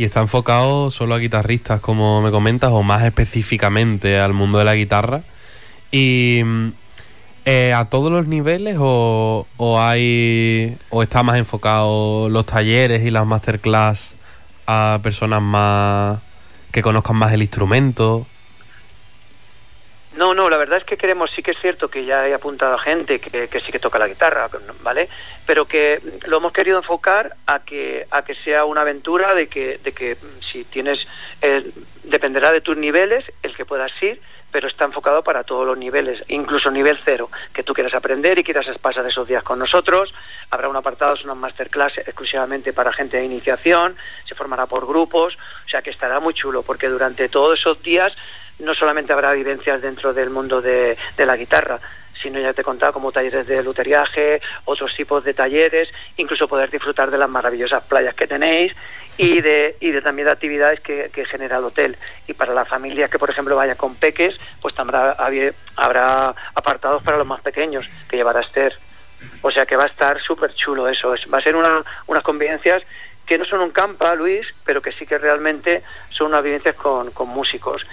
[0.00, 4.64] ¿Y está enfocado solo a guitarristas, como me comentas, o más específicamente al mundo de
[4.64, 5.20] la guitarra?
[5.92, 6.68] ¿Y mm,
[7.44, 13.10] eh, a todos los niveles o, o hay o está más enfocado los talleres y
[13.10, 14.14] las masterclass
[14.66, 16.20] a personas más
[16.72, 18.26] que conozcan más el instrumento?
[20.20, 22.74] No, no, la verdad es que queremos, sí que es cierto que ya he apuntado
[22.74, 24.50] a gente que, que sí que toca la guitarra,
[24.82, 25.08] ¿vale?
[25.46, 29.78] Pero que lo hemos querido enfocar a que a que sea una aventura de que
[29.78, 30.18] de que
[30.52, 31.06] si tienes
[31.40, 31.64] eh,
[32.04, 34.20] dependerá de tus niveles el que puedas ir,
[34.52, 38.44] pero está enfocado para todos los niveles, incluso nivel cero, que tú quieras aprender y
[38.44, 40.12] quieras pasar esos días con nosotros.
[40.50, 45.38] Habrá un apartado, es una masterclass exclusivamente para gente de iniciación, se formará por grupos,
[45.64, 48.14] o sea que estará muy chulo, porque durante todos esos días
[48.60, 51.80] no solamente habrá vivencias dentro del mundo de, la guitarra,
[52.20, 56.70] sino ya te he contado como talleres de luteriaje, otros tipos de talleres, incluso poder
[56.70, 58.74] disfrutar de las maravillosas playas que tenéis
[59.16, 61.96] y de, y de también de actividades que, genera el hotel.
[62.26, 67.02] Y para las familias que, por ejemplo, vayan con peques, pues también habrá, habrá apartados
[67.02, 68.74] para los más pequeños que llevará Esther.
[69.42, 71.14] O sea que va a estar súper chulo eso.
[71.14, 72.82] Es, va a ser una, unas convivencias
[73.26, 77.10] que no son un campa, Luis, pero que sí que realmente son unas vivencias con,
[77.12, 77.86] con músicos.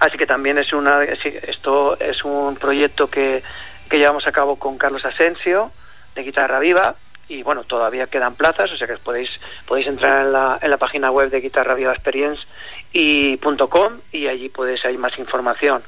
[0.00, 3.42] Así que también es una, esto es un proyecto que,
[3.88, 5.72] que llevamos a cabo con Carlos Asensio
[6.14, 6.96] de Guitarra Viva
[7.28, 9.30] y bueno, todavía quedan plazas, o sea que podéis,
[9.66, 12.46] podéis entrar en la, en la página web de Guitarra Viva Experience
[12.92, 15.82] y .com y allí podéis hay más información.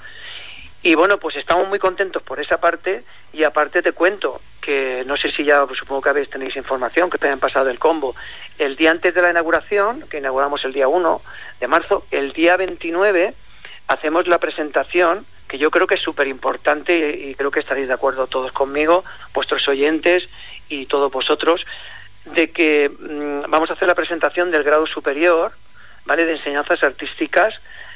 [0.82, 3.02] Y bueno, pues estamos muy contentos por esa parte
[3.32, 7.18] y aparte te cuento que no sé si ya supongo que habéis tenéis información que
[7.18, 8.14] te hayan pasado el combo.
[8.58, 11.20] El día antes de la inauguración, que inauguramos el día 1
[11.60, 13.34] de marzo, el día 29
[13.88, 17.94] hacemos la presentación que yo creo que es súper importante y, creo que estaréis de
[17.94, 19.02] acuerdo todos conmigo,
[19.32, 20.28] vuestros oyentes
[20.68, 21.64] y todos vosotros,
[22.26, 25.52] de que mm, vamos a hacer la presentación del grado superior,
[26.04, 26.26] ¿vale?
[26.26, 27.54] De enseñanzas artísticas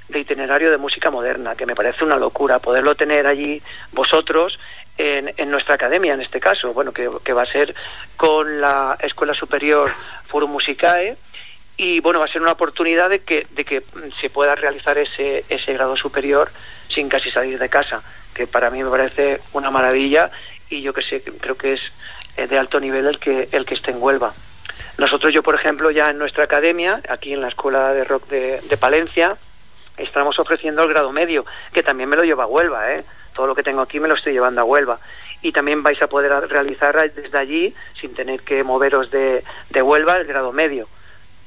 [0.09, 3.63] de itinerario de música moderna, que me parece una locura poderlo tener allí
[3.93, 4.59] vosotros
[4.97, 7.75] en, en nuestra academia, en este caso, bueno, que, que va a ser
[8.17, 9.91] con la Escuela Superior
[10.27, 11.17] Forum Musicae,
[11.77, 13.83] y bueno, va a ser una oportunidad de que, de que
[14.21, 16.51] se pueda realizar ese, ese grado superior
[16.89, 18.03] sin casi salir de casa,
[18.35, 20.31] que para mí me parece una maravilla
[20.69, 21.81] y yo que sé, creo que es
[22.37, 24.35] eh, de alto nivel el que, el que esté en Huelva.
[24.99, 28.61] Nosotros, yo por ejemplo, ya en nuestra academia, aquí en la Escuela de Rock de,
[28.61, 29.37] de Palencia,
[29.97, 33.05] estamos ofreciendo el grado medio, que también me lo lleva a Huelva, ¿eh?
[33.35, 34.99] Todo lo que tengo aquí me lo estoy llevando a Huelva.
[35.41, 40.13] Y también vais a poder realizar desde allí, sin tener que moveros de, de Huelva,
[40.15, 40.87] el grado medio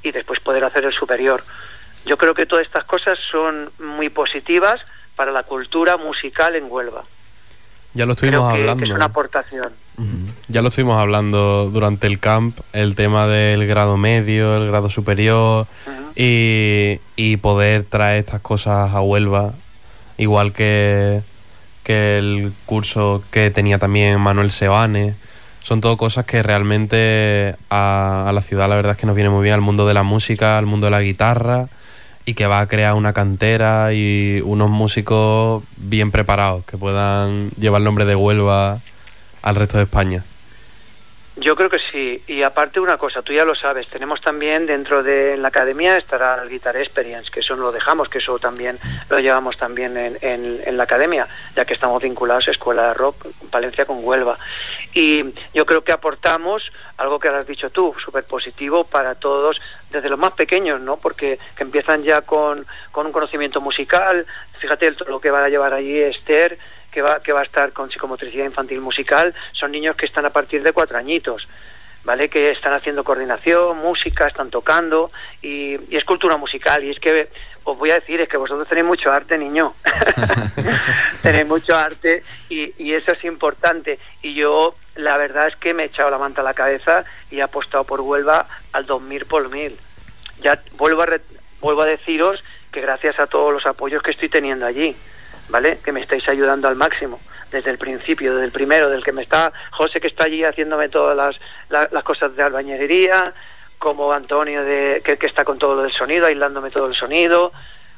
[0.05, 1.43] y después poder hacer el superior.
[2.05, 4.81] Yo creo que todas estas cosas son muy positivas
[5.15, 7.03] para la cultura musical en Huelva.
[7.93, 8.83] Ya lo estuvimos creo que, hablando.
[8.83, 9.69] que es una aportación.
[10.49, 15.65] Ya lo estuvimos hablando durante el camp, el tema del grado medio, el grado superior
[16.15, 19.53] y, y poder traer estas cosas a Huelva,
[20.17, 21.21] igual que,
[21.83, 25.15] que el curso que tenía también Manuel Sebane.
[25.65, 29.41] Son todo cosas que realmente a, la ciudad la verdad es que nos viene muy
[29.41, 31.69] bien al mundo de la música, al mundo de la guitarra
[32.23, 37.79] y que va a crear una cantera y unos músicos bien preparados que puedan llevar
[37.79, 38.77] el nombre de Huelva
[39.41, 40.23] al resto de España.
[41.37, 42.23] Yo creo que sí.
[42.27, 46.41] Y aparte una cosa, tú ya lo sabes, tenemos también dentro de la academia estará
[46.41, 48.79] el Guitar Experience, que eso no lo dejamos, que eso también
[49.09, 53.25] lo llevamos también en, en- la academia, ya que estamos vinculados a Escuela de Rock
[53.51, 54.37] Valencia con Huelva.
[54.93, 59.59] Y yo creo que aportamos algo que has dicho tú, súper positivo para todos,
[59.91, 60.95] desde los más pequeños, ¿no?
[60.97, 64.25] Porque que empiezan ya con, con un conocimiento musical,
[64.59, 66.57] fíjate lo que va a llevar allí Esther,
[66.95, 70.29] que va, que va a estar con psicomotricidad infantil musical, son niños que están a
[70.29, 71.45] partir de cuatro añitos.
[72.05, 72.29] ¿Vale?
[72.29, 75.09] Que están haciendo coordinación, música, están tocando
[75.41, 76.83] y, y es cultura musical.
[76.83, 77.27] Y es que
[77.63, 79.73] os voy a decir, es que vosotros tenéis mucho arte, niño.
[81.23, 83.97] tenéis mucho arte y, y eso es importante.
[84.21, 87.39] Y yo, la verdad es que me he echado la manta a la cabeza y
[87.39, 89.75] he apostado por Huelva al 2000 por mil.
[90.41, 91.21] Ya vuelvo a, re-
[91.59, 94.95] vuelvo a deciros que gracias a todos los apoyos que estoy teniendo allí,
[95.49, 95.79] ¿vale?
[95.83, 97.19] Que me estáis ayudando al máximo
[97.51, 100.89] desde el principio, desde el primero, del que me está José que está allí haciéndome
[100.89, 101.39] todas las,
[101.69, 103.33] la- las cosas de albañilería,
[103.77, 107.51] como Antonio de, que, que está con todo lo del sonido, aislándome todo el sonido,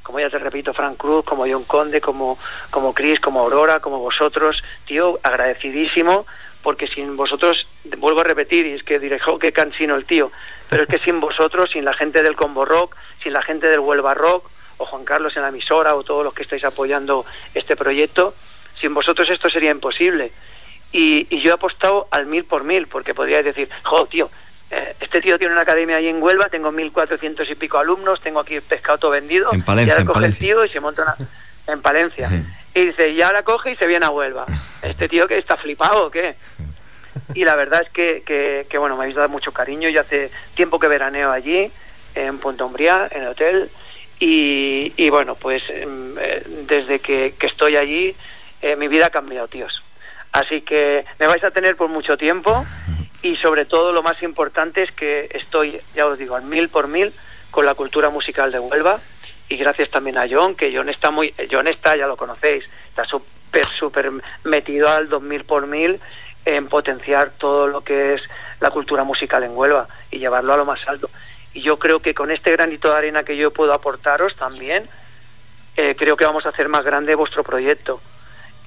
[0.03, 2.37] como ya te repito, Frank Cruz, como John Conde, como,
[2.71, 6.25] como Chris, como Aurora, como vosotros, tío, agradecidísimo,
[6.63, 7.67] porque sin vosotros,
[7.97, 10.31] vuelvo a repetir, y es que diré, jo, qué cansino el tío,
[10.69, 13.79] pero es que sin vosotros, sin la gente del Combo Rock, sin la gente del
[13.79, 17.75] Huelva Rock, o Juan Carlos en la emisora, o todos los que estáis apoyando este
[17.75, 18.33] proyecto,
[18.79, 20.31] sin vosotros esto sería imposible.
[20.91, 24.29] Y, y yo he apostado al mil por mil, porque podríais decir, jo, tío,
[24.71, 28.21] eh, este tío tiene una academia ahí en Huelva, tengo mil cuatrocientos y pico alumnos,
[28.21, 30.79] tengo aquí el pescado todo vendido, En Palencia, y ahora coge el tío y se
[30.79, 31.15] monta una...
[31.67, 32.29] en Palencia.
[32.73, 34.45] Y dice, y ahora coge y se viene a Huelva.
[34.81, 36.35] Este tío que está flipado o qué.
[37.33, 39.89] Y la verdad es que, que, que, bueno, me habéis dado mucho cariño.
[39.89, 41.71] Yo hace tiempo que veraneo allí,
[42.13, 43.69] en Puente Umbría, en el hotel.
[44.19, 48.15] Y, y bueno, pues em, eh, desde que, que estoy allí,
[48.61, 49.83] eh, mi vida ha cambiado, tíos.
[50.31, 52.65] Así que me vais a tener por mucho tiempo
[53.21, 56.87] y sobre todo lo más importante es que estoy, ya os digo, al mil por
[56.87, 57.13] mil
[57.51, 58.99] con la cultura musical de Huelva
[59.49, 63.05] y gracias también a John, que John está muy, John está, ya lo conocéis, está
[63.05, 64.11] súper, súper
[64.43, 65.99] metido al dos mil por mil
[66.45, 68.21] en potenciar todo lo que es
[68.59, 71.09] la cultura musical en Huelva y llevarlo a lo más alto.
[71.53, 74.87] Y yo creo que con este granito de arena que yo puedo aportaros también,
[75.75, 78.01] eh, creo que vamos a hacer más grande vuestro proyecto.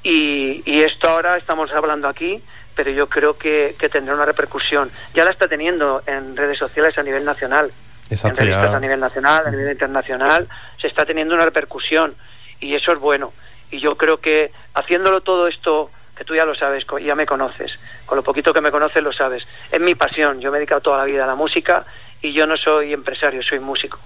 [0.02, 2.42] Y, y esto ahora estamos hablando aquí,
[2.74, 4.90] pero yo creo que, que tendrá una repercusión.
[5.14, 7.70] Ya la está teniendo en redes sociales a nivel nacional,
[8.08, 8.76] Exacto, en revistas ya.
[8.76, 10.48] a nivel nacional, a nivel internacional,
[10.80, 12.14] se está teniendo una repercusión
[12.58, 13.32] y eso es bueno.
[13.70, 17.78] Y yo creo que haciéndolo todo esto, que tú ya lo sabes, ya me conoces,
[18.06, 20.40] con lo poquito que me conoces lo sabes, es mi pasión.
[20.40, 21.84] Yo me he dedicado toda la vida a la música
[22.22, 23.98] y yo no soy empresario, soy músico.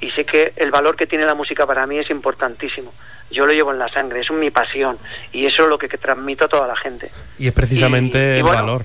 [0.00, 2.92] Y sé que el valor que tiene la música para mí es importantísimo.
[3.30, 4.98] Yo lo llevo en la sangre, es mi pasión
[5.32, 7.10] y eso es lo que, que transmito a toda la gente.
[7.38, 8.84] Y es precisamente Y- y el bueno, valor.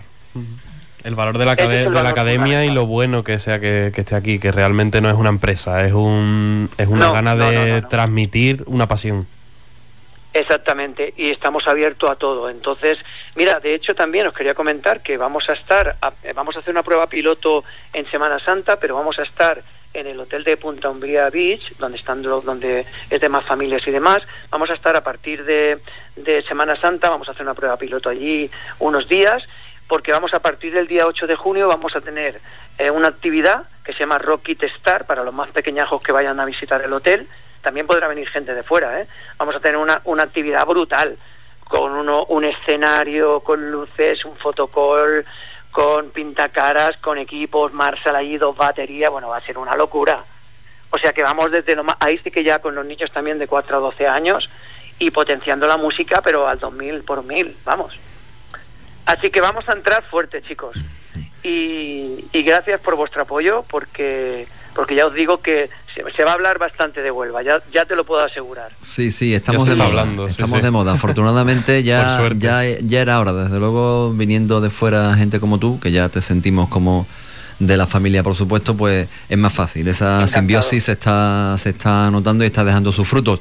[1.04, 4.16] El valor de la, de la academia y lo bueno que sea que, que esté
[4.16, 7.56] aquí, que realmente no es una empresa, es un es una No, gana no, de
[7.56, 7.88] no, no, no.
[7.88, 9.26] transmitir una pasión.
[10.40, 12.50] Exactamente, y estamos abiertos a todo.
[12.50, 13.00] Entonces,
[13.36, 16.60] mira, de hecho también os quería comentar que vamos a estar, a- eh, vamos a
[16.60, 19.64] hacer una prueba piloto en Semana Santa, pero vamos a estar
[19.96, 23.92] en el hotel de Punta Umbría Beach, donde están donde es de más familias y
[23.92, 24.22] demás.
[24.52, 25.80] Vamos a estar a partir de,
[26.16, 29.44] de Semana Santa, vamos a hacer una prueba piloto allí unos días,
[29.88, 32.40] porque vamos a partir del día 8 de junio vamos a tener
[32.78, 36.46] eh, una actividad que se llama Rocket Star para los más pequeñajos que vayan a
[36.46, 37.28] visitar el hotel.
[37.68, 39.08] También podrá venir gente de fuera, ¿eh?
[39.38, 41.18] Vamos a tener una, una actividad brutal
[41.66, 45.26] con uno, un escenario, con luces, un fotocall,
[45.70, 50.24] con pintacaras, con equipos, Marshall allí, dos baterías, bueno, va a ser una locura.
[50.92, 53.38] O sea que vamos desde lo más, ahí sí que ya con los niños también
[53.38, 54.50] de 4 a 12 años
[54.98, 58.00] y potenciando la música, pero al 2000 por 1000, vamos.
[59.06, 60.78] Así que vamos a entrar fuerte, chicos.
[61.44, 66.32] Y, y gracias por vuestro apoyo, porque porque ya os digo que se, se va
[66.32, 68.70] a hablar bastante de Huelva, ya, ya te lo puedo asegurar.
[68.80, 69.86] Sí, sí, estamos de moda.
[69.88, 70.64] hablando, estamos sí.
[70.66, 70.92] de moda.
[70.94, 73.34] Afortunadamente ya, ya, ya era hora.
[73.34, 77.08] Desde luego, viniendo de fuera gente como tú, que ya te sentimos como
[77.58, 79.88] de la familia, por supuesto, pues es más fácil.
[79.88, 83.40] Esa simbiosis se está, se está notando y está dejando sus frutos.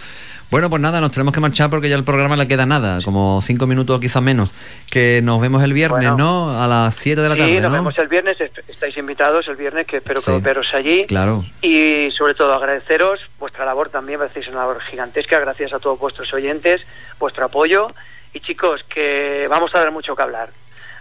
[0.50, 3.40] Bueno, pues nada, nos tenemos que marchar porque ya el programa le queda nada, como
[3.42, 4.50] cinco minutos quizás menos.
[4.88, 6.16] Que nos vemos el viernes, Bueno.
[6.16, 6.62] ¿no?
[6.62, 7.70] A las 7 de la sí, tarde, nos ¿no?
[7.78, 10.30] vemos el viernes, est- estáis invitados el viernes, que espero Sí.
[10.32, 11.04] que veros allí.
[11.06, 11.44] Claro.
[11.62, 16.32] Y sobre todo agradeceros vuestra labor también, hacéis una labor gigantesca, gracias a todos vuestros
[16.32, 16.82] oyentes,
[17.18, 17.88] vuestro apoyo.
[18.32, 20.50] Y chicos, que vamos a dar mucho que hablar.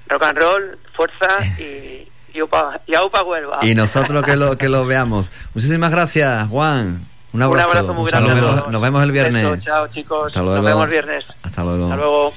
[0.08, 1.28] Rock and roll, fuerza
[1.60, 3.60] y, y, upa, y aupa Huelva.
[3.62, 5.30] Y nosotros que lo, que lo veamos.
[5.54, 7.06] Muchísimas gracias, Juan.
[7.36, 7.68] Un abrazo.
[7.70, 9.64] abrazo muy Nos grande vemos- nos vemos el viernes.
[9.64, 10.56] Chao chicos, Hasta luego.
[10.58, 11.26] nos vemos el viernes.
[11.44, 11.84] Hasta luego.
[11.86, 12.34] Hasta luego.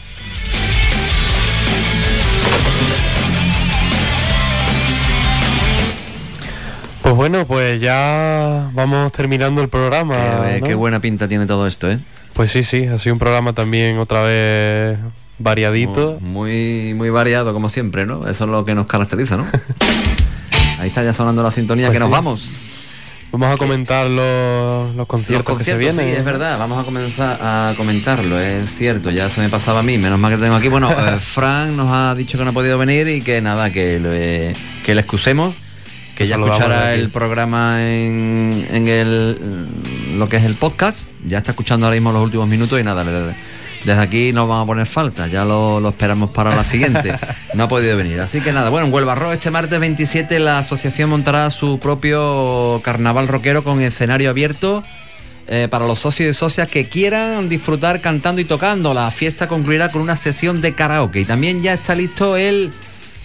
[7.02, 10.16] Pues bueno, pues ya vamos terminando el programa.
[10.50, 10.66] Eh, ¿no?
[10.66, 11.98] Qué buena pinta tiene todo esto, ¿eh?
[12.34, 14.98] Pues sí, sí, ha sido un programa también otra vez
[15.38, 16.18] variadito.
[16.20, 18.28] Muy, muy variado, como siempre, ¿no?
[18.28, 19.46] Eso es lo que nos caracteriza, ¿no?
[20.80, 22.67] Ahí está ya sonando la sintonía Pues que nos vamos.
[23.31, 26.07] Vamos a comentar los, los conciertos, Los conciertos, que se vienen.
[26.07, 26.58] sí, es verdad.
[26.58, 29.10] Vamos a comenzar a comentarlo, es cierto.
[29.10, 30.68] Ya se me pasaba a mí, menos mal que tengo aquí.
[30.68, 34.00] Bueno, eh, Frank nos ha dicho que no ha podido venir y que nada, que
[34.00, 35.55] le, que le excusemos.
[36.16, 39.39] Que ya Saludamos escuchará el programa en, en el,
[40.16, 41.08] lo que es el podcast.
[41.26, 43.34] Ya está escuchando ahora mismo los últimos minutos y nada, le-
[43.84, 45.26] desde aquí no vamos a poner falta.
[45.26, 47.15] Ya lo, lo esperamos para la siguiente.
[47.55, 48.20] No ha podido venir.
[48.20, 52.81] Así que nada, bueno, en Huelva Rock este martes 27 la asociación montará su propio
[52.84, 54.84] carnaval rockero con escenario abierto
[55.48, 58.92] eh, para los socios y socias que quieran disfrutar cantando y tocando.
[58.92, 62.70] La fiesta concluirá con una sesión de karaoke y también ya está listo el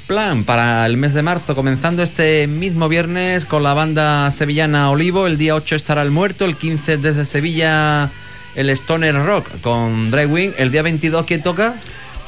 [0.08, 5.28] plan para el mes de marzo, comenzando este mismo viernes con la banda sevillana Olivo.
[5.28, 8.10] El día 8 estará el muerto, el 15 desde Sevilla
[8.56, 10.54] el Stoner Rock con Dragwing.
[10.58, 11.76] El día 22, ¿quién toca?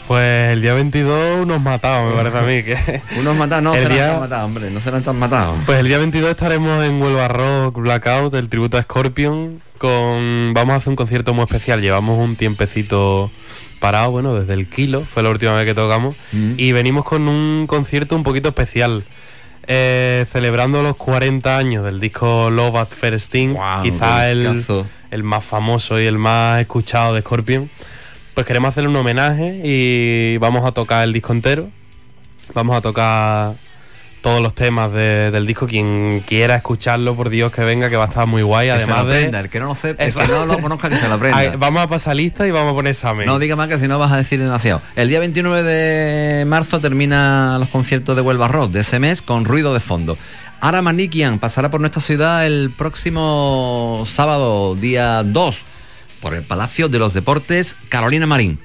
[0.08, 2.62] Pues el día 22 unos matados, me parece a mí.
[2.64, 5.58] que Unos matados, no El serán día- tan matados, hombre, no serán tan matados.
[5.66, 9.62] Pues el día 22 estaremos en Huelva Rock Blackout, el tributo a Scorpion.
[9.80, 10.54] Con...
[10.54, 11.82] Vamos a hacer un concierto muy especial.
[11.82, 13.32] Llevamos un tiempecito
[13.80, 16.16] parado, bueno, desde el kilo, fue la última vez que tocamos.
[16.32, 16.54] Mm.
[16.58, 19.04] Y venimos con un concierto un poquito especial.
[19.68, 24.64] Eh, celebrando los 40 años del disco Love at First Sting, quizá el,
[25.12, 27.70] el más famoso y el más escuchado de Scorpion.
[28.34, 31.70] Pues queremos hacerle un homenaje y vamos a tocar el disco entero.
[32.54, 33.56] Vamos a tocar
[34.26, 35.68] todos los temas de- del disco.
[35.68, 38.70] Quien quiera escucharlo, por Dios que venga, que va a estar muy guay.
[38.70, 39.26] Que se Además de.
[39.26, 40.46] el que no lo sepa, el que Exacto.
[40.48, 41.38] no lo conozca, que se lo aprenda.
[41.40, 43.28] Ay, Vamos a pasar lista y vamos a poner examen.
[43.28, 44.82] No diga más que si no vas a decir demasiado.
[44.96, 49.46] El día 29 de marzo termina los conciertos de Huelva Rock de ese mes con
[49.46, 50.18] ruido de fondo.
[50.60, 55.62] Ara Manikian pasará por nuestra ciudad el próximo sábado, día 2,
[56.20, 58.58] por el Palacio de los Deportes Carolina Marín.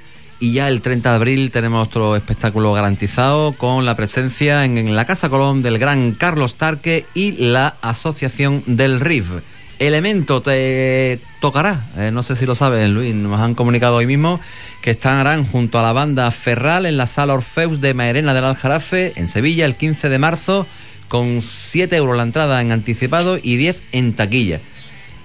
[0.43, 5.05] Y ya el 30 de abril tenemos otro espectáculo garantizado con la presencia en, la
[5.05, 9.33] Casa Colón del gran Carlos Tarque y la Asociación del RIF.
[9.79, 14.41] Elemento te tocará, eh, no sé si lo sabes, Luis, nos han comunicado hoy mismo
[14.81, 19.13] que estarán junto a la banda Ferral en la sala Orfeus de Mairena del Aljarafe
[19.17, 20.67] en Sevilla el 15 de marzo
[21.09, 24.61] con 7 euros la entrada en anticipado y 10 en taquilla.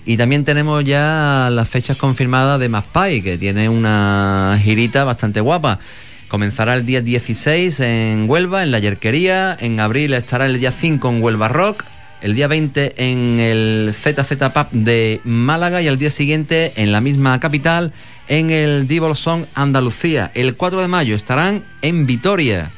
[0.06, 5.80] Y también tenemos ya las fechas confirmadas de Maspai, que tiene una girita bastante guapa.
[6.28, 9.58] Comenzará el día 16 en Huelva, en la Yerquería.
[9.60, 11.84] En abril estará el día 5 en Huelva Rock.
[12.22, 15.82] El día 20 en el ZZ Pub de Málaga.
[15.82, 17.92] Y al día siguiente en la misma capital,
[18.28, 20.32] en el Divol Song Andalucía.
[20.36, 22.72] El 4 de mayo estarán en Vitoria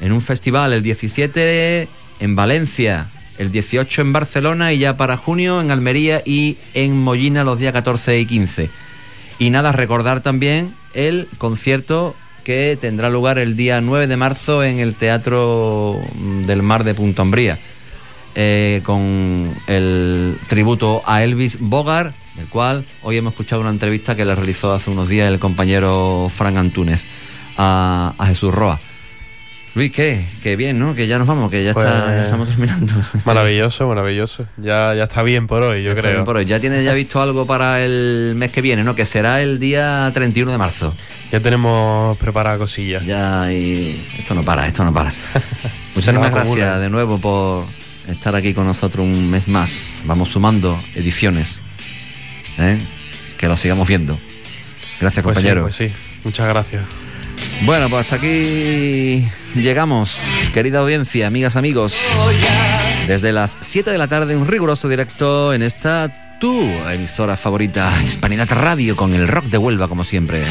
[0.00, 1.88] en un festival el 17
[2.20, 3.08] en Valencia,
[3.38, 7.72] el 18 en Barcelona y ya para junio en Almería y en Mollina los días
[7.72, 8.70] 14 y 15.
[9.38, 12.14] Y nada, recordar también el concierto
[12.44, 16.94] que tendrá lugar el día 9 de marzo en el Teatro mm, del Mar de
[16.94, 17.58] Punta Umbría,
[18.34, 24.24] eh, con el tributo a Elvis Bogart, del cual hoy hemos escuchado una entrevista que
[24.24, 27.02] le realizó hace unos días el compañero Fran Antúnez
[27.56, 28.80] a, a Jesús Roa.
[29.74, 30.24] Luis, ¿qué?
[30.40, 30.94] Que bien, ¿no?
[30.94, 32.94] Que ya nos vamos, que ya, Pues, está- ya estamos terminando.
[33.24, 34.46] Maravilloso, maravilloso.
[34.56, 36.12] Ya, ya está bien por hoy, yo Está creo.
[36.12, 36.44] bien por hoy.
[36.44, 38.94] Ya tienes ya visto algo para el mes que viene, ¿no?
[38.94, 40.94] Que será el día 31 de marzo.
[41.32, 43.04] Ya tenemos preparadas cosillas.
[43.04, 45.12] Ya, y esto no para, esto no para.
[45.96, 47.64] Muchísimas gracias de nuevo por
[48.08, 49.82] estar aquí con nosotros un mes más.
[50.04, 51.58] Vamos sumando ediciones.
[52.58, 52.78] ¿eh?
[53.38, 54.16] Que lo sigamos viendo.
[55.00, 55.62] Gracias, Pues sí, compañero.
[55.62, 55.90] pues sí,
[56.22, 56.82] muchas gracias.
[57.62, 60.18] Bueno, pues hasta aquí llegamos,
[60.52, 61.96] querida audiencia, amigas, amigos.
[63.06, 68.50] Desde las 7 de la tarde, un riguroso directo en esta tu emisora favorita, Hispanidad
[68.50, 70.42] Radio, con el rock de Huelva, como siempre.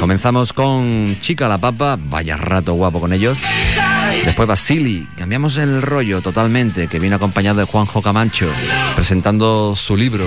[0.00, 3.42] Comenzamos con Chica la Papa, vaya rato guapo con ellos.
[4.24, 8.48] Después Basili, cambiamos el rollo totalmente, que viene acompañado de Juanjo Camacho,
[8.96, 10.26] presentando su libro.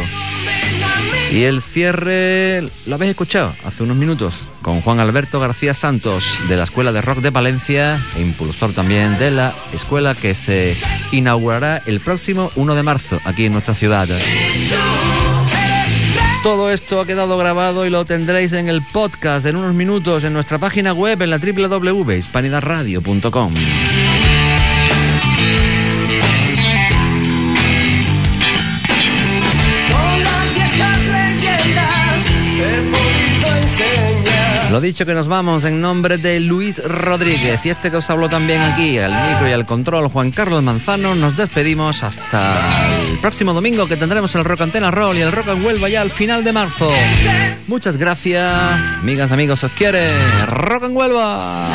[1.31, 6.57] Y el cierre lo habéis escuchado hace unos minutos con Juan Alberto García Santos de
[6.57, 10.75] la Escuela de Rock de Palencia e impulsor también de la escuela que se
[11.11, 14.07] inaugurará el próximo 1 de marzo aquí en nuestra ciudad.
[16.43, 20.33] Todo esto ha quedado grabado y lo tendréis en el podcast en unos minutos en
[20.33, 23.53] nuestra página web en la www.hispanidadradio.com.
[34.73, 38.27] Lo dicho que nos vamos en nombre de Luis Rodríguez y este que os habló
[38.27, 42.57] también aquí, al micro y al control, Juan Carlos Manzano, nos despedimos hasta
[43.07, 46.01] el próximo domingo que tendremos el Rock Antena Roll y el Rock en Huelva ya
[46.01, 46.91] al final de marzo.
[47.67, 48.51] Muchas gracias,
[48.97, 50.09] amigas, amigos, os quiere
[50.47, 51.69] Rock en Huelva.